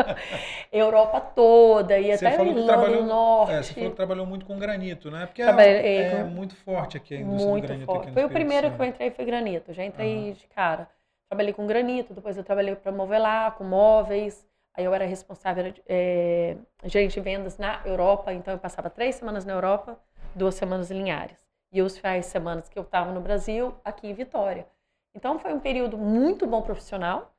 [0.71, 3.53] Europa toda e até Irlanda do Norte.
[3.53, 5.25] É, você falou que trabalhou muito com granito, né?
[5.25, 8.11] Porque é- Trabalhei é, com- muito forte aqui a indústria Muito do granito forte.
[8.11, 9.73] Foi o primeiro que eu entrei, foi granito.
[9.73, 10.33] Já entrei Aham.
[10.33, 10.87] de cara.
[11.27, 14.45] Trabalhei com granito, depois eu trabalhei para Movelar, com móveis.
[14.75, 19.43] Aí eu era responsável, é, gerente de vendas na Europa, então eu passava três semanas
[19.45, 19.97] na Europa,
[20.35, 21.44] duas semanas em Linhares.
[21.75, 24.65] E os finais de semana que eu estava no Brasil, aqui em Vitória.
[25.13, 27.35] Então foi um período muito bom profissional,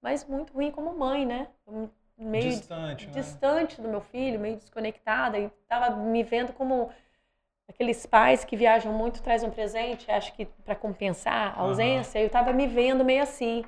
[0.00, 1.48] mas muito ruim como mãe, né?
[2.16, 3.12] Meio Distante, né?
[3.12, 6.90] distante do meu filho, meio desconectada, e estava me vendo como
[7.68, 12.28] aqueles pais que viajam muito, trazem um presente, acho que para compensar a ausência, eu
[12.28, 13.66] estava me vendo meio assim.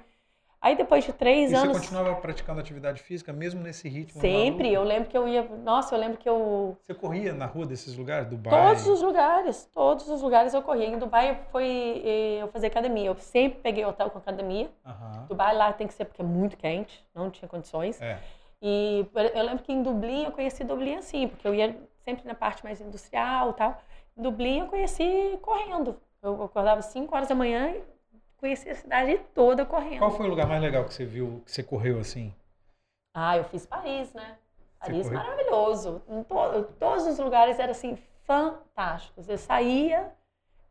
[0.61, 4.21] Aí depois de três E você anos, continuava praticando atividade física, mesmo nesse ritmo?
[4.21, 7.67] sempre, eu lembro que eu ia, nossa, eu lembro que eu Você corria na rua
[7.67, 8.29] desses lugares?
[8.29, 8.67] Dubai?
[8.67, 10.87] todos os lugares, todos os lugares eu corria.
[10.87, 14.71] Em Dubai foi eh, eu fazer academia, eu sempre peguei hotel com academia.
[14.85, 15.27] Aham.
[15.29, 18.01] Dubai lá tem que ser porque é muito quente, não tinha condições.
[18.01, 18.19] É.
[18.61, 22.35] E eu lembro que em Dublin eu conheci Dublin assim, porque eu ia sempre na
[22.35, 23.79] parte mais industrial e tal.
[24.17, 25.97] Em Dublin eu conheci correndo.
[26.23, 27.83] Eu acordava 5 horas da manhã e
[28.37, 29.99] conheci a cidade toda correndo.
[29.99, 32.33] Qual foi o lugar mais legal que você viu, que você correu assim?
[33.15, 34.37] Ah, eu fiz Paris, né?
[34.79, 36.03] Paris maravilhoso.
[36.09, 39.29] Em to- todos os lugares eram assim fantásticos.
[39.29, 40.13] Eu saía,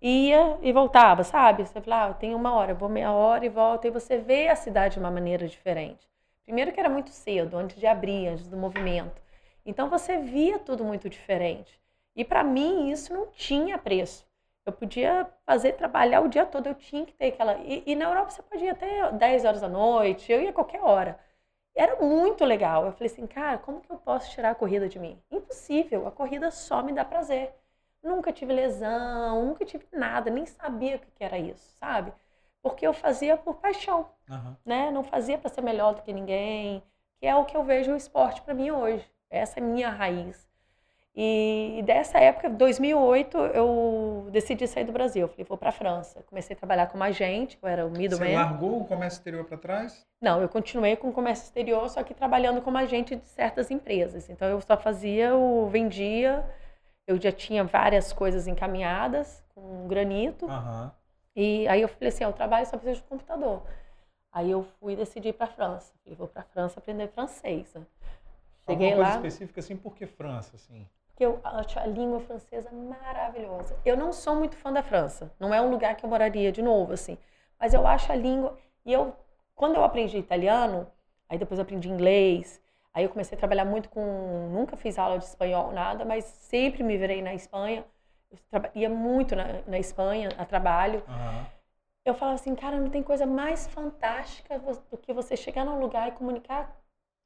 [0.01, 1.65] ia e voltava, sabe?
[1.65, 3.85] Você falava, ah, eu tenho uma hora, eu vou meia hora e volto.
[3.87, 6.07] E você vê a cidade de uma maneira diferente.
[6.45, 9.21] Primeiro que era muito cedo, antes de abrir, antes do movimento.
[9.65, 11.81] Então você via tudo muito diferente.
[12.15, 14.25] E para mim isso não tinha preço.
[14.65, 17.57] Eu podia fazer, trabalhar o dia todo, eu tinha que ter aquela.
[17.59, 20.81] E, e na Europa você podia até 10 horas da noite, eu ia a qualquer
[20.83, 21.19] hora.
[21.75, 22.85] Era muito legal.
[22.85, 25.21] Eu falei assim, cara, como que eu posso tirar a corrida de mim?
[25.31, 27.53] Impossível, a corrida só me dá prazer.
[28.03, 32.13] Nunca tive lesão, nunca tive nada, nem sabia o que era isso, sabe?
[32.61, 34.57] Porque eu fazia por paixão Aham.
[34.65, 34.91] né?
[34.91, 36.83] Não fazia para ser melhor do que ninguém,
[37.19, 39.09] que é o que eu vejo o esporte para mim hoje.
[39.29, 40.44] Essa é a minha raiz.
[41.17, 45.21] E dessa época, 2008, eu decidi sair do Brasil.
[45.21, 46.21] Eu falei, vou para a França.
[46.23, 48.35] Comecei a trabalhar como agente, eu era o Você middleman.
[48.35, 50.05] largou o comércio exterior para trás?
[50.21, 54.29] Não, eu continuei com o comércio exterior, só que trabalhando como agente de certas empresas.
[54.29, 56.43] Então eu só fazia o vendia,
[57.07, 60.47] eu já tinha várias coisas encaminhadas com granito.
[60.49, 60.91] Aham.
[61.33, 63.63] E aí eu falei assim, ah, eu trabalho só preciso de computador.
[64.33, 65.93] Aí eu fui e decidi ir para a França.
[66.03, 67.73] Falei, vou para a França aprender francês.
[67.73, 67.81] né?
[68.69, 70.85] Cheguei Alguma lá, coisa específica assim, por que França, assim?
[71.15, 73.79] Porque eu acho a língua francesa maravilhosa.
[73.85, 75.31] Eu não sou muito fã da França.
[75.39, 77.17] Não é um lugar que eu moraria de novo, assim.
[77.57, 78.57] Mas eu acho a língua...
[78.85, 79.15] E eu,
[79.55, 80.85] quando eu aprendi italiano,
[81.29, 82.61] aí depois eu aprendi inglês,
[82.93, 84.49] aí eu comecei a trabalhar muito com...
[84.51, 87.85] Nunca fiz aula de espanhol, nada, mas sempre me virei na Espanha.
[88.51, 91.01] Eu ia muito na, na Espanha a trabalho.
[91.07, 91.45] Aham.
[92.03, 96.09] eu falava assim, cara, não tem coisa mais fantástica do que você chegar num lugar
[96.09, 96.75] e comunicar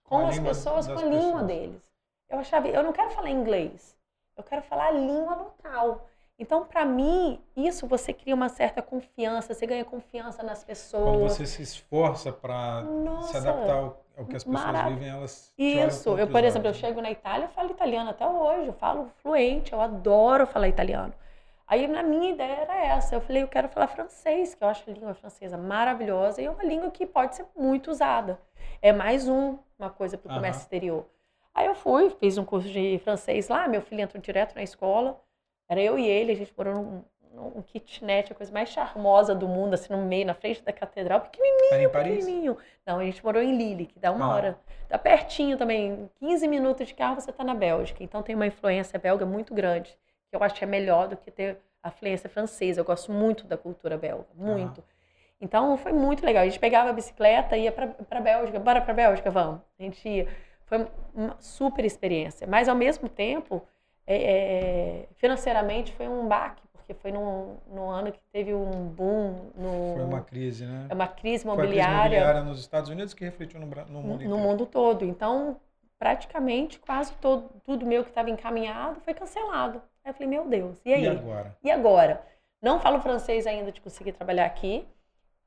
[0.03, 1.47] com, Com as pessoas, com a língua pessoas.
[1.47, 1.88] deles.
[2.29, 3.97] Eu achava, eu não quero falar inglês,
[4.37, 6.07] eu quero falar a língua local.
[6.37, 11.33] Então, para mim, isso você cria uma certa confiança, você ganha confiança nas Quando pessoas.
[11.33, 12.83] você se esforça para
[13.21, 16.71] se adaptar ao, ao que as pessoas marav- vivem, elas Isso, eu, por exemplo, eu
[16.71, 16.77] olhos.
[16.77, 21.13] chego na Itália, eu falo italiano até hoje, eu falo fluente, eu adoro falar italiano.
[21.67, 24.89] Aí na minha ideia era essa, eu falei, eu quero falar francês, que eu acho
[24.89, 28.39] a língua francesa maravilhosa e é uma língua que pode ser muito usada.
[28.81, 31.05] É mais um, uma coisa para o comércio exterior.
[31.53, 35.19] Aí eu fui, fiz um curso de francês lá, meu filho entrou direto na escola,
[35.67, 39.47] era eu e ele, a gente morou num, num kitnet, a coisa mais charmosa do
[39.47, 42.17] mundo, assim, no meio, na frente da catedral, pequenininho, Era em Paris?
[42.19, 42.57] pequenininho.
[42.85, 44.35] Não, a gente morou em Lille, que dá uma Ah.
[44.35, 44.59] hora.
[44.87, 48.03] Dá pertinho também, 15 minutos de carro você está na Bélgica.
[48.03, 49.95] Então tem uma influência belga muito grande,
[50.29, 52.81] que eu acho que é melhor do que ter a influência francesa.
[52.81, 54.83] Eu gosto muito da cultura belga, muito.
[55.41, 56.41] Então foi muito legal.
[56.43, 58.59] A gente pegava a bicicleta e ia para a Bélgica.
[58.59, 59.61] Bora para a Bélgica, vamos.
[59.79, 60.27] A gente ia.
[60.69, 62.47] Foi uma super experiência.
[62.47, 63.61] Mas ao mesmo tempo,
[64.07, 64.15] é,
[65.03, 69.93] é, financeiramente foi um baque, porque foi num, num ano que teve um boom no,
[69.95, 70.85] Foi uma crise, né?
[70.89, 74.01] é uma crise Foi a crise imobiliária imobiliária nos Estados Unidos que refletiu no, no
[74.01, 74.37] mundo no inteiro.
[74.37, 75.03] mundo todo.
[75.03, 75.59] Então,
[75.97, 79.81] praticamente quase todo, tudo meu que estava encaminhado foi cancelado.
[80.03, 81.03] Aí eu falei, meu Deus, e aí?
[81.03, 81.57] E agora?
[81.63, 82.25] E agora?
[82.61, 84.87] Não falo francês ainda de conseguir trabalhar aqui.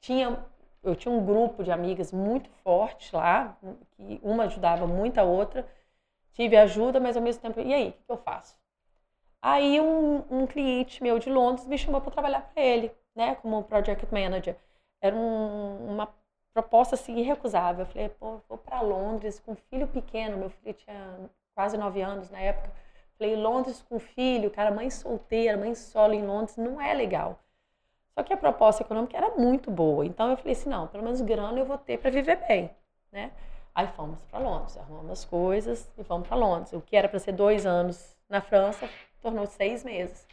[0.00, 0.36] Tinha,
[0.82, 3.56] eu tinha um grupo de amigas muito forte lá,
[3.96, 5.66] que uma ajudava muito a outra.
[6.32, 8.58] Tive ajuda, mas ao mesmo tempo, e aí, o que, eu faço?
[9.40, 13.62] Aí um, um cliente meu de Londres me chamou para trabalhar para ele, né, como
[13.64, 14.56] project manager.
[15.00, 16.08] Era um- uma
[16.54, 17.82] proposta assim irrecusável.
[17.84, 20.36] Eu falei, pô, vou para Londres com um filho pequeno.
[20.38, 22.72] Meu filho tinha quase nove anos na época.
[23.18, 27.38] Falei, Londres com filho, cara, mãe solteira, mãe solo em Londres, não é legal.
[28.14, 30.04] Só que a proposta econômica era muito boa.
[30.04, 32.70] Então eu falei assim, não, pelo menos grana eu vou ter para viver bem,
[33.10, 33.30] né?
[33.74, 36.72] Aí fomos para Londres, arrumamos as coisas e fomos para Londres.
[36.74, 38.88] O que era para ser dois anos na França
[39.22, 40.26] tornou seis meses.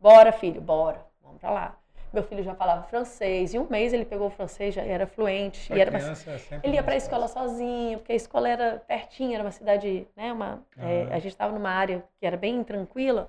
[0.00, 1.76] Bora, filho, bora, vamos para lá.
[2.12, 3.52] Meu filho já falava francês.
[3.52, 5.66] Em um mês ele pegou o francês, já era fluente.
[5.66, 8.82] Pra e era criança é ele ia para a escola sozinho, porque a escola era
[8.86, 10.32] pertinho, era uma cidade, né?
[10.32, 13.28] Uma, é, a gente estava numa área que era bem tranquila.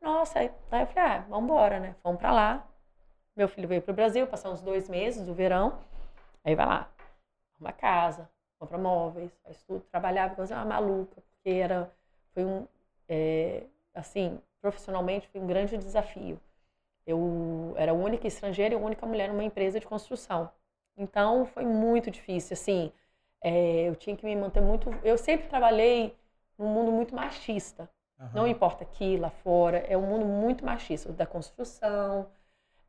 [0.00, 1.94] Nossa, aí, aí eu falei, ah, vamos embora, né?
[2.02, 2.66] Vamos para lá.
[3.36, 5.78] Meu filho veio para o Brasil, passar uns dois meses do verão.
[6.44, 6.92] Aí vai lá,
[7.60, 9.84] uma casa, compra móveis, faz tudo.
[9.90, 11.90] Trabalhava igual uma maluca, porque era,
[12.34, 12.66] foi um,
[13.08, 13.64] é,
[13.94, 16.40] assim, profissionalmente foi um grande desafio.
[17.06, 20.50] Eu era a única estrangeira e a única mulher numa empresa de construção.
[20.96, 22.92] Então foi muito difícil, assim.
[23.42, 24.90] é, eu tinha que me manter muito.
[25.04, 26.16] Eu sempre trabalhei
[26.58, 27.90] num mundo muito machista.
[28.18, 28.32] Aham.
[28.34, 32.28] Não importa aqui, lá fora, é um mundo muito machista, da construção,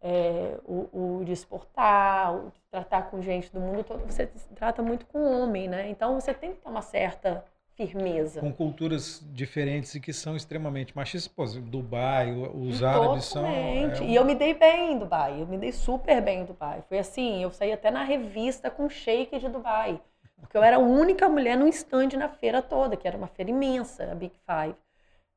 [0.04, 4.06] é, o, o de exportar, o de tratar com gente do mundo todo.
[4.06, 5.90] Você trata muito com homem, né?
[5.90, 7.44] Então você tem que ter uma certa
[7.76, 8.42] firmeza.
[8.42, 11.32] Com culturas diferentes e que são extremamente machistas.
[11.34, 13.42] Pô, Dubai, os árabes são.
[13.42, 14.02] Totalmente.
[14.02, 16.46] é um- E eu me dei bem em Dubai, eu me dei super bem em
[16.46, 16.84] Dubai.
[16.90, 20.00] Foi assim, eu saí até na revista com shake de Dubai.
[20.40, 23.50] Porque eu era a única mulher num stand na feira toda, que era uma feira
[23.50, 24.76] imensa, a Big Five.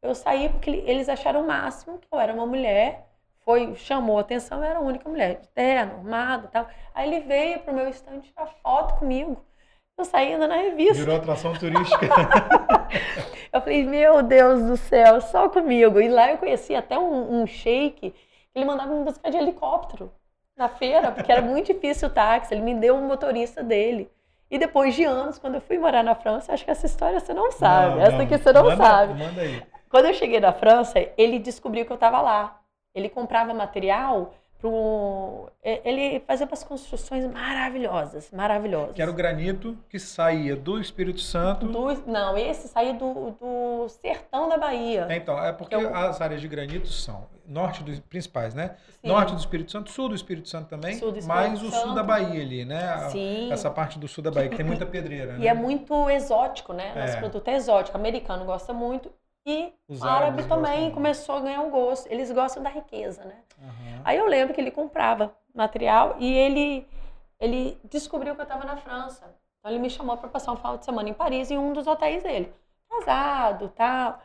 [0.02, 3.06] Eu saí porque ele- eles acharam o máximo que eu era uma mulher,
[3.46, 6.66] foi, chamou a atenção, eu era a única mulher, de terno, armada e tal.
[6.92, 9.40] Aí ele veio pro meu stand tirar foto comigo.
[9.96, 10.94] Eu saí ainda na revista.
[10.94, 12.06] Virou atração turística.
[13.52, 15.98] Eu falei, meu Deus do céu, só comigo.
[15.98, 18.14] E lá eu conheci até um, um sheik que
[18.54, 20.12] ele mandava me buscar de helicóptero
[20.54, 22.52] na feira, porque era muito difícil o táxi.
[22.52, 24.10] Ele me deu um motorista dele.
[24.50, 27.32] E depois de anos, quando eu fui morar na França, acho que essa história você
[27.32, 27.94] não sabe.
[27.96, 28.24] Não, essa não.
[28.24, 29.14] aqui você não Manda- sabe.
[29.14, 29.62] Manda aí.
[29.88, 32.60] Quando eu cheguei na França, ele descobriu que eu estava lá.
[32.96, 35.50] Ele comprava material pro.
[35.62, 38.94] Ele fazia umas construções maravilhosas, maravilhosas.
[38.94, 41.66] Que era o granito que saía do Espírito Santo.
[41.66, 45.06] Do- não, esse saía do, do sertão da Bahia.
[45.10, 48.76] É, Então, é porque Eu- as áreas de granito são norte dos principais, né?
[49.00, 49.08] Sim.
[49.08, 51.80] Norte do Espírito Santo, sul do Espírito Santo também, Sul do Espírito mais o sul
[51.80, 51.94] Santo.
[51.94, 53.08] da Bahia ali, né?
[53.10, 53.52] Sim.
[53.52, 55.44] Essa parte do sul da Bahia, que tem muita pedreira, né?
[55.44, 56.92] E é muito exótico, né?
[56.96, 57.20] Nosso É.
[57.20, 57.96] produto é exótico.
[57.96, 59.12] O americano gosta muito.
[59.46, 60.94] E Os árabe também muito.
[60.94, 62.10] começou a ganhar um gosto.
[62.10, 63.36] Eles gostam da riqueza, né?
[63.62, 64.02] Aham.
[64.04, 66.86] Aí eu lembro que ele comprava material e ele,
[67.38, 69.32] ele descobriu que eu estava na França.
[69.60, 71.86] Então ele me chamou para passar um final de semana em Paris em um dos
[71.86, 72.52] hotéis dele.
[72.90, 74.18] Casado, tal.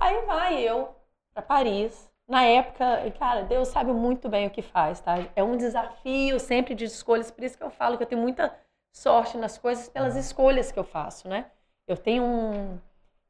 [0.00, 0.88] Aí vai eu
[1.34, 2.10] para Paris.
[2.26, 5.16] Na época, cara, Deus sabe muito bem o que faz, tá?
[5.36, 8.54] É um desafio sempre de escolhas, por isso que eu falo que eu tenho muita
[8.90, 11.46] sorte nas coisas pelas escolhas que eu faço, né?
[11.86, 12.78] Eu tenho um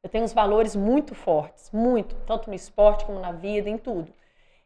[0.03, 4.11] eu tenho uns valores muito fortes, muito, tanto no esporte como na vida, em tudo.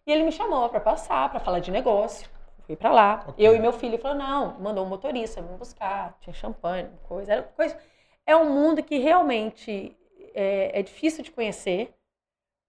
[0.06, 2.28] E ele me chamou para passar, para falar de negócio.
[2.66, 3.26] Fui para lá.
[3.28, 3.46] Ok.
[3.46, 7.44] Eu e meu filho falou: "Não, mandou um motorista me buscar, tinha champanhe, coisa, era
[7.44, 7.78] coisa.
[8.26, 9.96] É um mundo que realmente
[10.34, 11.94] é, é difícil de conhecer,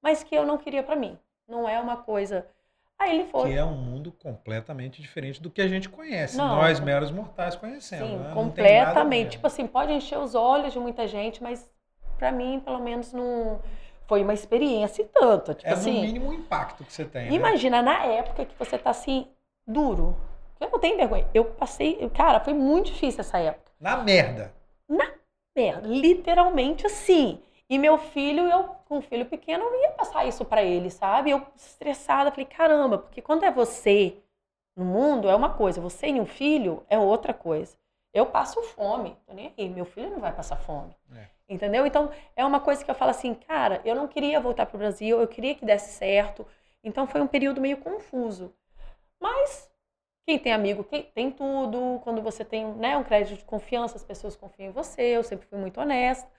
[0.02, 1.18] mas que eu não queria para mim.
[1.48, 2.46] Não é uma coisa.
[2.98, 3.50] Aí ele foi.
[3.50, 6.36] Que é um mundo completamente diferente do que a gente conhece.
[6.36, 6.56] Não.
[6.56, 8.08] Nós, meros mortais, conhecemos.
[8.08, 8.34] Sim, né?
[8.34, 9.32] Completamente.
[9.32, 11.70] Tipo assim, pode encher os olhos de muita gente, mas
[12.18, 13.60] pra mim, pelo menos, não
[14.06, 15.54] foi uma experiência e tanto.
[15.54, 17.30] Tipo é no assim, mínimo o impacto que você tem.
[17.30, 17.36] né?
[17.36, 19.26] imagina na época que você tá assim,
[19.66, 20.16] duro.
[20.60, 21.28] Eu não tenho vergonha.
[21.32, 22.08] Eu passei.
[22.10, 23.70] Cara, foi muito difícil essa época.
[23.80, 24.52] Na merda.
[25.56, 27.40] Merda, literalmente assim.
[27.68, 31.30] E meu filho, eu com um filho pequeno, eu ia passar isso pra ele, sabe?
[31.30, 34.16] Eu estressada, falei, caramba, porque quando é você
[34.74, 37.76] no mundo é uma coisa, você e um filho é outra coisa.
[38.14, 40.96] Eu passo fome, tô nem aí, meu filho não vai passar fome.
[41.14, 41.26] É.
[41.48, 41.86] Entendeu?
[41.86, 45.20] Então, é uma coisa que eu falo assim, cara, eu não queria voltar pro Brasil,
[45.20, 46.46] eu queria que desse certo.
[46.84, 48.54] Então, foi um período meio confuso.
[49.20, 49.70] Mas,
[50.26, 52.00] quem tem amigo quem tem tudo.
[52.04, 55.02] Quando você tem né, um crédito de confiança, as pessoas confiam em você.
[55.02, 56.30] Eu sempre fui muito honesta.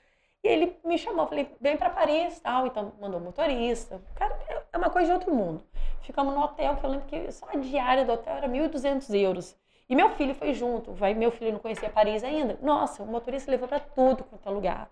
[0.43, 2.68] E ele me chamou, falei, vem para Paris, tal.
[2.68, 3.99] Então, mandou um motorista.
[4.16, 4.38] Cara,
[4.72, 5.64] é uma coisa de outro mundo.
[6.01, 9.57] Ficamos no hotel, que eu lembro que só a diária do hotel era 1.200 euros.
[9.89, 10.93] E meu filho foi junto.
[10.93, 12.60] Vai, meu filho não conhecia Paris ainda.
[12.62, 14.91] Nossa, o motorista levou para tudo quanto é lugar.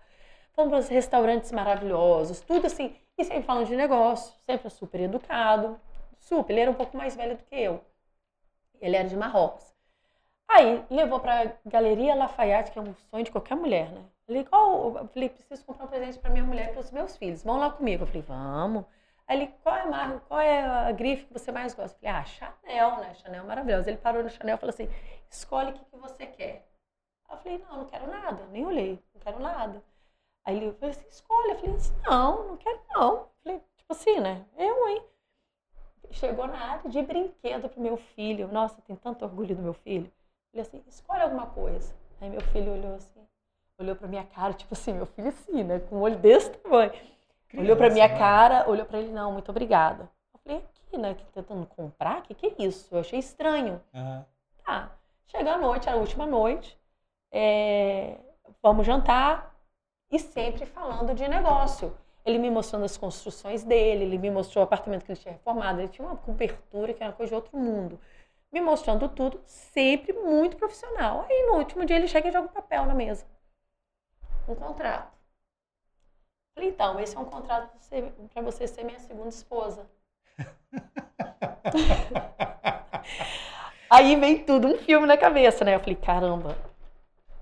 [0.60, 2.96] Os restaurantes maravilhosos, tudo assim.
[3.16, 5.80] E sempre falando de negócio, sempre super educado.
[6.18, 7.80] Super, ele era um pouco mais velho do que eu.
[8.80, 9.72] Ele era de Marrocos.
[10.48, 14.04] Aí, levou para Galeria Lafayette, que é um sonho de qualquer mulher, né?
[14.26, 14.96] Falei, qual?
[14.96, 17.44] Eu falei, preciso comprar um presente para minha mulher e para os meus filhos.
[17.44, 18.02] Vão lá comigo.
[18.02, 18.84] Eu falei, vamos.
[19.28, 21.96] Aí ele, qual é a marca, qual é a grife que você mais gosta?
[21.96, 23.14] Eu falei, ah, Chanel, né?
[23.14, 23.90] Chanel é maravilhosa.
[23.90, 24.88] Ele parou no Chanel e falou assim,
[25.30, 26.68] escolhe o que, que você quer.
[27.30, 28.44] Eu falei, não, não quero nada.
[28.46, 29.82] Nem olhei, não quero nada.
[30.48, 31.50] Aí ele falou assim, escolhe.
[31.50, 33.12] Eu falei assim, não, não quero não.
[33.12, 34.46] Eu falei, tipo assim, né?
[34.56, 35.02] Eu, hein?
[36.10, 38.48] Chegou na área de brinquedo pro meu filho.
[38.50, 40.10] Nossa, tem tanto orgulho do meu filho.
[40.54, 41.94] Ele assim, escolhe alguma coisa.
[42.18, 43.20] Aí meu filho olhou assim,
[43.78, 45.80] olhou pra minha cara, tipo assim, meu filho assim, né?
[45.80, 46.92] Com um olho desse tamanho.
[46.92, 48.16] Criança, olhou pra minha né?
[48.18, 50.10] cara, olhou pra ele, não, muito obrigada.
[50.32, 51.14] Eu falei, aqui, né?
[51.34, 52.20] Tentando comprar?
[52.20, 52.88] O que, que é isso?
[52.90, 53.82] Eu achei estranho.
[53.92, 54.24] Uhum.
[54.64, 54.92] Tá.
[55.26, 56.80] Chega a noite, era a última noite.
[57.30, 58.16] É,
[58.62, 59.57] vamos jantar.
[60.10, 61.96] E sempre falando de negócio.
[62.24, 65.80] Ele me mostrando as construções dele, ele me mostrou o apartamento que ele tinha reformado,
[65.80, 67.98] ele tinha uma cobertura que era uma coisa de outro mundo.
[68.52, 71.24] Me mostrando tudo, sempre muito profissional.
[71.28, 73.26] Aí no último dia ele chega e joga um papel na mesa.
[74.46, 75.16] Um contrato.
[76.54, 77.70] Falei, então, esse é um contrato
[78.32, 79.88] para você ser minha segunda esposa.
[83.90, 85.74] Aí vem tudo, um filme na cabeça, né?
[85.74, 86.56] Eu falei, caramba,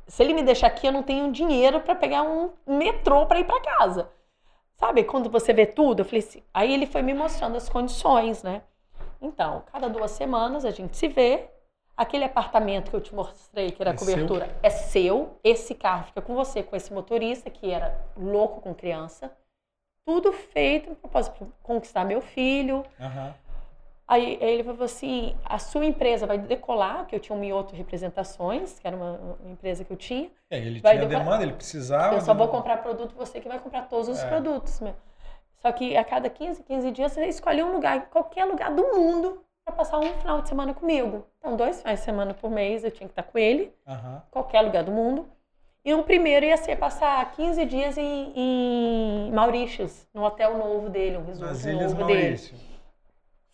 [0.06, 3.44] se ele me deixar aqui, eu não tenho dinheiro para pegar um metrô para ir
[3.44, 4.10] para casa.
[4.76, 8.42] Sabe, quando você vê tudo, eu falei assim, aí ele foi me mostrando as condições,
[8.42, 8.62] né?
[9.20, 11.48] Então, cada duas semanas a gente se vê.
[11.96, 14.54] Aquele apartamento que eu te mostrei, que era é cobertura, seu?
[14.62, 15.40] é seu.
[15.42, 19.34] Esse carro fica com você, com esse motorista, que era louco com criança.
[20.04, 21.22] Tudo feito para
[21.62, 22.84] conquistar meu filho.
[23.00, 23.32] Uhum.
[24.08, 28.78] Aí ele falou assim: a sua empresa vai decolar, que eu tinha um Mioto Representações,
[28.78, 30.30] que era uma, uma, empresa que eu tinha.
[30.48, 31.24] É, ele tinha decolar.
[31.24, 32.14] demanda, ele precisava.
[32.14, 34.28] Eu só vou comprar produto, você que vai comprar todos os é.
[34.28, 34.80] produtos.
[34.80, 34.94] Meu.
[35.58, 39.42] Só que a cada 15, 15 dias você escolhe um lugar, qualquer lugar do mundo,
[39.64, 41.26] para passar um final de semana comigo.
[41.38, 44.20] Então, dois finais de semana por mês eu tinha que estar com ele, uhum.
[44.30, 45.26] qualquer lugar do mundo.
[45.84, 51.16] E o primeiro ia ser passar 15 dias em, em Maurícios, no hotel novo dele,
[51.16, 52.56] um resort novo Maurício.
[52.56, 52.75] dele.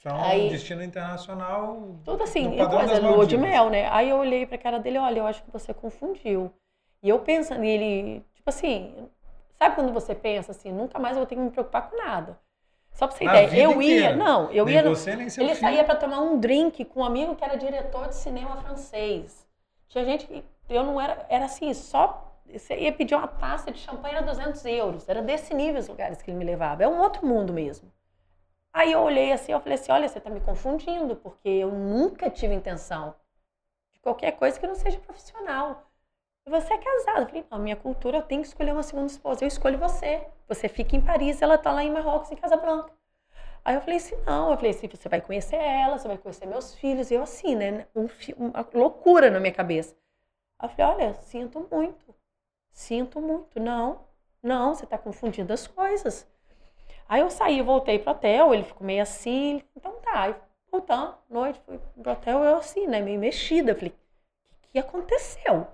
[0.03, 1.97] São aí, destino internacional.
[2.05, 3.89] Tudo assim, coisa, lua de mel, né?
[3.89, 6.53] Aí eu olhei pra cara dele, olha, eu acho que você confundiu.
[7.01, 9.09] E eu pensando, ele, tipo assim,
[9.57, 12.37] sabe quando você pensa assim, nunca mais eu vou ter que me preocupar com nada.
[12.93, 14.11] Só pra você ter ideia, eu inteira.
[14.11, 14.83] ia, não, eu nem ia.
[14.83, 15.67] Você, nem seu ele filho.
[15.69, 19.47] saía para tomar um drink com um amigo que era diretor de cinema francês.
[19.89, 23.79] Tinha gente que eu não era, era assim, só você ia pedir uma taça de
[23.79, 25.09] champanhe era 200 euros.
[25.09, 26.83] Era desse nível os lugares que ele me levava.
[26.83, 27.89] É um outro mundo mesmo.
[28.73, 32.31] Aí eu olhei assim, eu falei assim, olha, você está me confundindo, porque eu nunca
[32.31, 33.15] tive intenção
[33.93, 35.91] de qualquer coisa que não seja profissional.
[36.47, 37.23] Você é casado.
[37.23, 39.45] Eu falei, não, minha cultura, eu tenho que escolher uma segunda esposa.
[39.45, 40.27] Eu escolho você.
[40.49, 42.93] Você fica em Paris, ela está lá em Marrocos, em Casa Branca.
[43.65, 46.47] Aí eu falei assim, não, eu falei assim, você vai conhecer ela, você vai conhecer
[46.47, 47.11] meus filhos.
[47.11, 49.97] E eu assim, né, um, uma loucura na minha cabeça.
[50.59, 52.15] Aí eu falei, olha, sinto muito.
[52.73, 53.61] Sinto muito.
[53.61, 54.01] Não,
[54.43, 56.29] não, você está confundindo as coisas.
[57.09, 60.23] Aí eu saí, voltei pro hotel, ele ficou meio assim, então tá.
[60.23, 60.35] Aí
[60.71, 63.75] voltando, noite, fui pro hotel, eu assim, né, meio mexida.
[63.75, 65.67] Falei, o que, que aconteceu?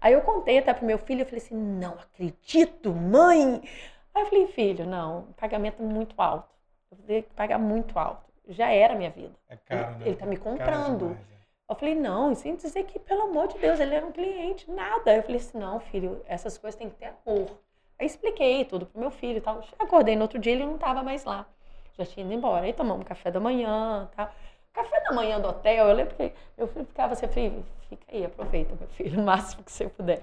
[0.00, 3.60] Aí eu contei até pro meu filho, eu falei assim, não acredito, mãe.
[4.14, 6.48] Aí eu falei, filho, não, pagamento muito alto.
[6.90, 8.22] Eu vou ter que pagar muito alto.
[8.48, 9.34] Já era a minha vida.
[9.48, 10.06] É caro, ele, né?
[10.06, 11.18] ele tá me comprando.
[11.34, 11.38] É.
[11.70, 15.14] Eu falei, não, sem dizer que, pelo amor de Deus, ele era um cliente, nada.
[15.14, 17.58] Eu falei assim, não, filho, essas coisas têm que ter amor.
[17.98, 19.62] Aí expliquei tudo pro meu filho e tal.
[19.78, 21.46] Acordei no outro dia, ele não estava mais lá.
[21.98, 22.64] Já tinha ido embora.
[22.64, 24.30] Aí tomamos café da manhã tal.
[24.72, 28.04] Café da manhã do hotel, eu lembro que meu filho ficava assim, eu falei, fica
[28.12, 30.22] aí, aproveita, meu filho, o máximo que você puder.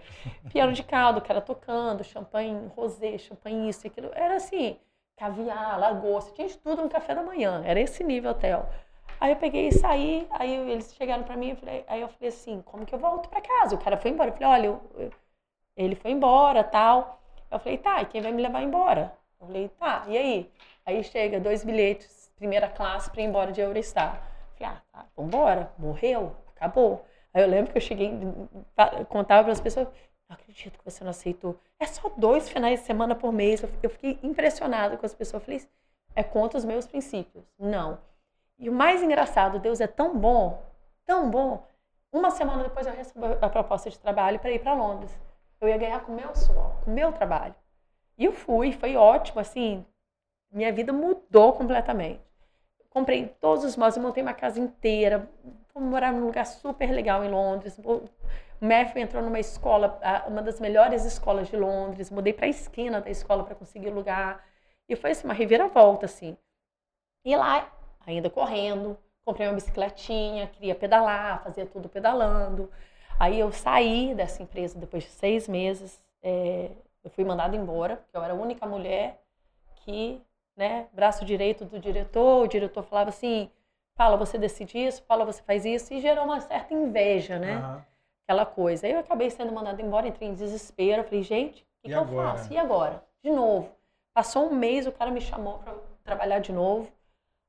[0.49, 4.11] Piano de caldo, o cara tocando, champanhe rosé, champanhe isso e aquilo.
[4.13, 4.77] Era assim,
[5.17, 7.63] caviar, lagosta, tinha de tudo no café da manhã.
[7.65, 8.69] Era esse nível hotel.
[9.19, 12.29] Aí eu peguei e saí, aí eles chegaram para mim, eu falei, aí eu falei
[12.29, 13.75] assim, como que eu volto para casa?
[13.75, 14.29] O cara foi embora.
[14.29, 15.11] Eu falei, olha, eu, eu,
[15.75, 17.21] ele foi embora, tal.
[17.51, 19.17] Eu falei, tá, e quem vai me levar embora?
[19.39, 20.51] Eu falei, tá, e aí?
[20.85, 24.15] Aí chega dois bilhetes, primeira classe, para ir embora de Eurostar.
[24.15, 27.05] Eu falei, ah, tá, vambora, morreu, acabou.
[27.33, 28.11] Aí eu lembro que eu cheguei,
[29.09, 29.87] contava para as pessoas,
[30.27, 31.59] não acredito que você não aceitou.
[31.79, 33.63] É só dois finais de semana por mês.
[33.83, 35.41] Eu fiquei impressionada com as pessoas.
[35.41, 35.69] Eu falei,
[36.15, 37.43] é contra os meus princípios.
[37.59, 37.99] Não.
[38.57, 40.63] E o mais engraçado, Deus é tão bom,
[41.05, 41.67] tão bom.
[42.11, 45.11] Uma semana depois eu recebi a proposta de trabalho para ir para Londres.
[45.59, 47.55] Eu ia ganhar com o meu suor, com o meu trabalho.
[48.17, 49.85] E eu fui, foi ótimo, assim,
[50.51, 52.21] minha vida mudou completamente.
[52.89, 55.29] Comprei todos os móveis, montei uma casa inteira,
[55.73, 57.77] fomos morar num lugar super legal em Londres.
[57.79, 58.09] O
[58.61, 63.09] Matthew entrou numa escola, uma das melhores escolas de Londres, mudei para a esquina da
[63.09, 64.41] escola para conseguir lugar.
[64.87, 66.37] E foi assim, uma reviravolta, assim.
[67.25, 67.69] E lá,
[68.05, 72.71] ainda correndo, comprei uma bicicletinha, queria pedalar, fazia tudo pedalando.
[73.19, 76.01] Aí eu saí dessa empresa depois de seis meses.
[76.21, 76.71] É,
[77.03, 79.21] eu fui mandada embora, porque eu era a única mulher
[79.77, 80.21] que,
[80.57, 83.49] né, braço direito do diretor, o diretor falava assim,
[83.95, 87.57] fala, você decide isso, fala, você faz isso, e gerou uma certa inveja, né?
[87.57, 87.81] Uhum.
[88.23, 88.87] Aquela coisa.
[88.87, 92.07] Aí eu acabei sendo mandada embora, entrei em desespero, falei, gente, o que, que eu
[92.07, 92.51] faço?
[92.51, 93.03] E agora?
[93.23, 93.71] De novo.
[94.13, 96.91] Passou um mês, o cara me chamou para trabalhar de novo.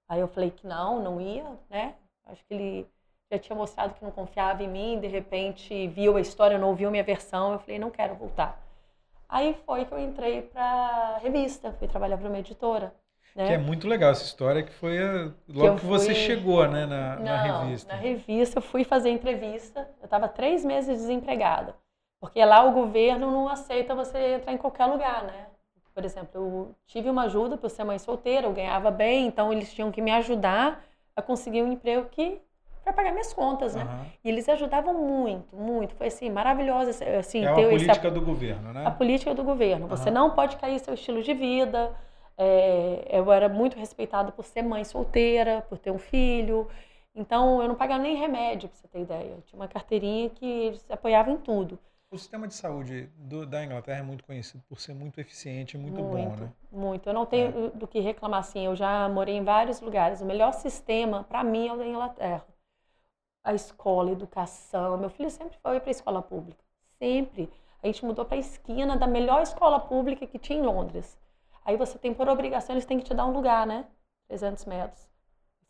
[0.09, 1.94] Aí eu falei que não, não ia, né?
[2.26, 2.86] Acho que ele
[3.31, 6.90] já tinha mostrado que não confiava em mim, de repente viu a história, não ouviu
[6.90, 8.62] minha versão, eu falei, não quero voltar.
[9.28, 12.94] Aí foi que eu entrei para revista, fui trabalhar para uma editora.
[13.35, 13.48] Né?
[13.48, 15.32] Que é muito legal essa história, que foi a...
[15.48, 17.93] logo que, que você chegou né, na, não, na revista.
[17.93, 21.74] Na revista eu fui fazer entrevista, eu estava três meses desempregada.
[22.20, 25.48] Porque lá o governo não aceita você entrar em qualquer lugar, né?
[25.93, 29.73] Por exemplo, eu tive uma ajuda por ser mãe solteira, eu ganhava bem, então eles
[29.73, 30.85] tinham que me ajudar
[31.15, 32.40] a conseguir um emprego que
[32.86, 33.82] para pagar minhas contas, né?
[33.82, 34.06] Uhum.
[34.22, 35.92] E eles ajudavam muito, muito.
[35.96, 36.90] Foi assim, maravilhoso.
[37.18, 38.86] Assim, é a política esse, do governo, né?
[38.86, 39.88] A política do governo.
[39.88, 40.14] Você uhum.
[40.14, 41.92] não pode cair seu estilo de vida.
[42.38, 46.68] É, eu era muito respeitada por ser mãe solteira, por ter um filho.
[47.12, 49.30] Então, eu não pagava nem remédio, para você ter ideia.
[49.30, 51.76] Eu tinha uma carteirinha que eles apoiavam em tudo.
[52.08, 55.80] O sistema de saúde do, da Inglaterra é muito conhecido por ser muito eficiente e
[55.80, 56.52] muito, muito bom, né?
[56.70, 57.08] Muito.
[57.08, 57.70] Eu não tenho é.
[57.70, 58.64] do que reclamar, assim.
[58.64, 60.20] Eu já morei em vários lugares.
[60.20, 62.44] O melhor sistema, para mim, é o da Inglaterra
[63.47, 64.98] a escola, a educação.
[64.98, 66.62] Meu filho sempre foi para a escola pública,
[66.98, 67.48] sempre.
[67.81, 71.16] A gente mudou para a esquina da melhor escola pública que tinha em Londres.
[71.64, 73.86] Aí você tem por obrigação, eles têm que te dar um lugar, né?
[74.27, 75.09] 300 metros.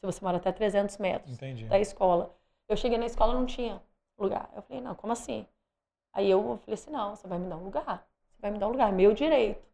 [0.01, 1.67] Se você mora até 300 metros Entendi.
[1.67, 2.35] da escola.
[2.67, 3.81] Eu cheguei na escola não tinha
[4.19, 4.49] lugar.
[4.57, 5.47] Eu falei, não, como assim?
[6.15, 8.07] Aí eu falei assim, não, você vai me dar um lugar.
[8.31, 9.67] Você vai me dar um lugar, meu direito.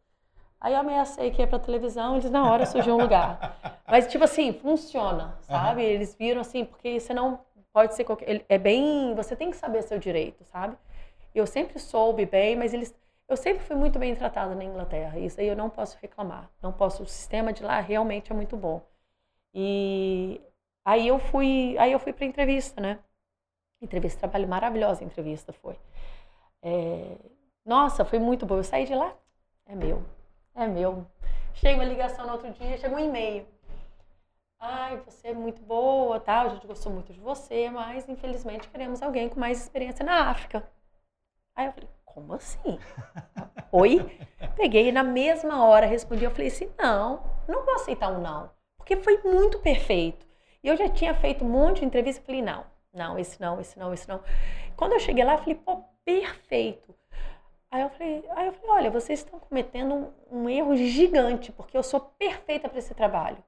[0.59, 3.57] Aí eu ameacei que ia pra televisão, eles na hora surgiu um lugar.
[3.87, 5.81] Mas, tipo assim, funciona, sabe?
[5.81, 5.87] Uhum.
[5.87, 7.39] Eles viram assim, porque senão
[7.73, 8.45] Pode ser qualquer.
[8.47, 9.15] É bem.
[9.15, 10.77] Você tem que saber seu direito, sabe?
[11.33, 12.95] Eu sempre soube bem, mas eles.
[13.27, 15.17] Eu sempre fui muito bem tratada na Inglaterra.
[15.19, 16.49] Isso aí eu não posso reclamar.
[16.61, 17.03] Não posso.
[17.03, 18.81] O sistema de lá realmente é muito bom.
[19.53, 20.39] E
[20.85, 21.75] aí eu fui.
[21.79, 22.99] Aí eu fui para entrevista, né?
[23.81, 25.03] Entrevista, trabalho maravilhosa.
[25.03, 25.77] Entrevista foi.
[26.61, 27.17] É...
[27.65, 28.57] Nossa, foi muito bom.
[28.57, 29.13] Eu saí de lá.
[29.65, 30.03] É meu.
[30.55, 31.07] É meu.
[31.55, 33.45] Chega uma ligação no outro dia, chega um e-mail
[34.63, 39.01] ai, você é muito boa, tal, a gente gostou muito de você, mas infelizmente queremos
[39.01, 40.65] alguém com mais experiência na África.
[41.53, 42.79] Aí eu falei, como assim?
[43.71, 44.17] Oi?
[44.55, 48.49] Peguei e na mesma hora respondi, eu falei assim, não, não vou aceitar um não,
[48.77, 50.25] porque foi muito perfeito.
[50.63, 53.59] E eu já tinha feito um monte de entrevista, eu falei, não, não, esse não,
[53.59, 54.21] esse não, esse não.
[54.77, 56.95] Quando eu cheguei lá, eu falei, pô, perfeito.
[57.69, 59.93] Aí eu falei, aí eu falei olha, vocês estão cometendo
[60.31, 63.43] um, um erro gigante, porque eu sou perfeita para esse trabalho.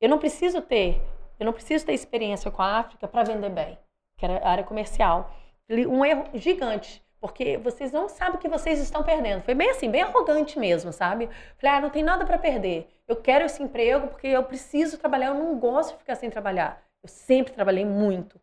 [0.00, 1.00] Eu não preciso ter,
[1.40, 3.78] eu não preciso ter experiência com a África para vender bem,
[4.18, 5.34] que era a área comercial.
[5.70, 9.42] Um erro gigante, porque vocês não sabem o que vocês estão perdendo.
[9.42, 11.28] Foi bem assim, bem arrogante mesmo, sabe?
[11.58, 12.88] Falei, ah, não tem nada para perder.
[13.08, 16.82] Eu quero esse emprego porque eu preciso trabalhar, eu não gosto de ficar sem trabalhar.
[17.02, 18.40] Eu sempre trabalhei muito.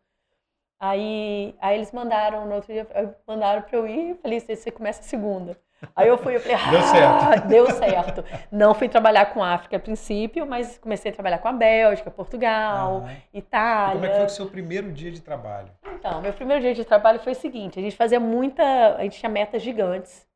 [0.80, 2.86] Aí, aí eles mandaram, no outro dia,
[3.26, 5.58] mandaram para eu ir, falei, você começa segunda.
[5.94, 7.24] Aí eu fui, eu falei, deu certo.
[7.24, 8.24] Ah, deu certo.
[8.50, 12.10] Não fui trabalhar com a África a princípio, mas comecei a trabalhar com a Bélgica,
[12.10, 13.92] Portugal, Itália.
[13.92, 15.70] E como é que foi o seu primeiro dia de trabalho?
[15.94, 18.62] Então, meu primeiro dia de trabalho foi o seguinte, a gente fazia muita,
[18.96, 20.26] a gente tinha metas gigantes.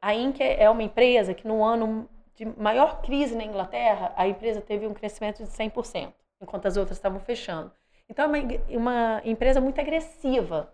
[0.00, 4.60] A Inc é uma empresa que no ano de maior crise na Inglaterra, a empresa
[4.60, 7.72] teve um crescimento de 100%, enquanto as outras estavam fechando.
[8.08, 8.38] Então, é uma,
[8.70, 10.72] uma empresa muito agressiva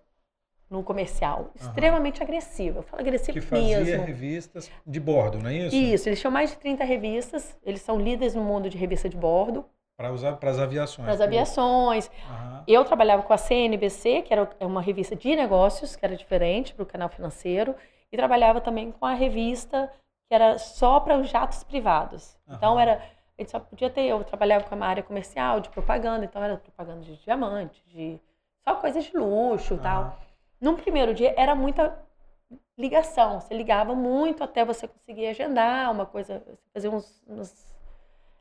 [0.72, 2.26] no comercial, extremamente uhum.
[2.26, 2.78] agressivo.
[2.78, 4.04] Eu falo agressivo que fazia mesmo.
[4.04, 5.76] revistas de bordo, não é isso?
[5.76, 9.16] Isso, eles tinham mais de 30 revistas, eles são líderes no mundo de revista de
[9.16, 9.66] bordo.
[9.98, 11.04] Para usar para as aviações.
[11.04, 12.08] Para as aviações.
[12.08, 12.62] Uhum.
[12.66, 16.72] Eu trabalhava com a CNBC, que era é uma revista de negócios, que era diferente
[16.72, 17.74] para o canal financeiro,
[18.10, 19.92] e trabalhava também com a revista
[20.26, 22.38] que era só para os jatos privados.
[22.48, 22.54] Uhum.
[22.54, 23.02] Então era
[23.38, 26.56] a gente só podia ter, eu trabalhava com uma área comercial, de propaganda, então era
[26.56, 28.20] propaganda de diamante, de
[28.64, 30.18] só coisas de luxo e tal.
[30.62, 31.92] Num primeiro dia era muita
[32.78, 36.40] ligação, você ligava muito até você conseguir agendar uma coisa,
[36.72, 37.66] fazer uns, uns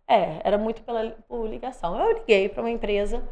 [0.08, 2.00] é, era muito pela por ligação.
[2.00, 3.24] Eu liguei para uma empresa,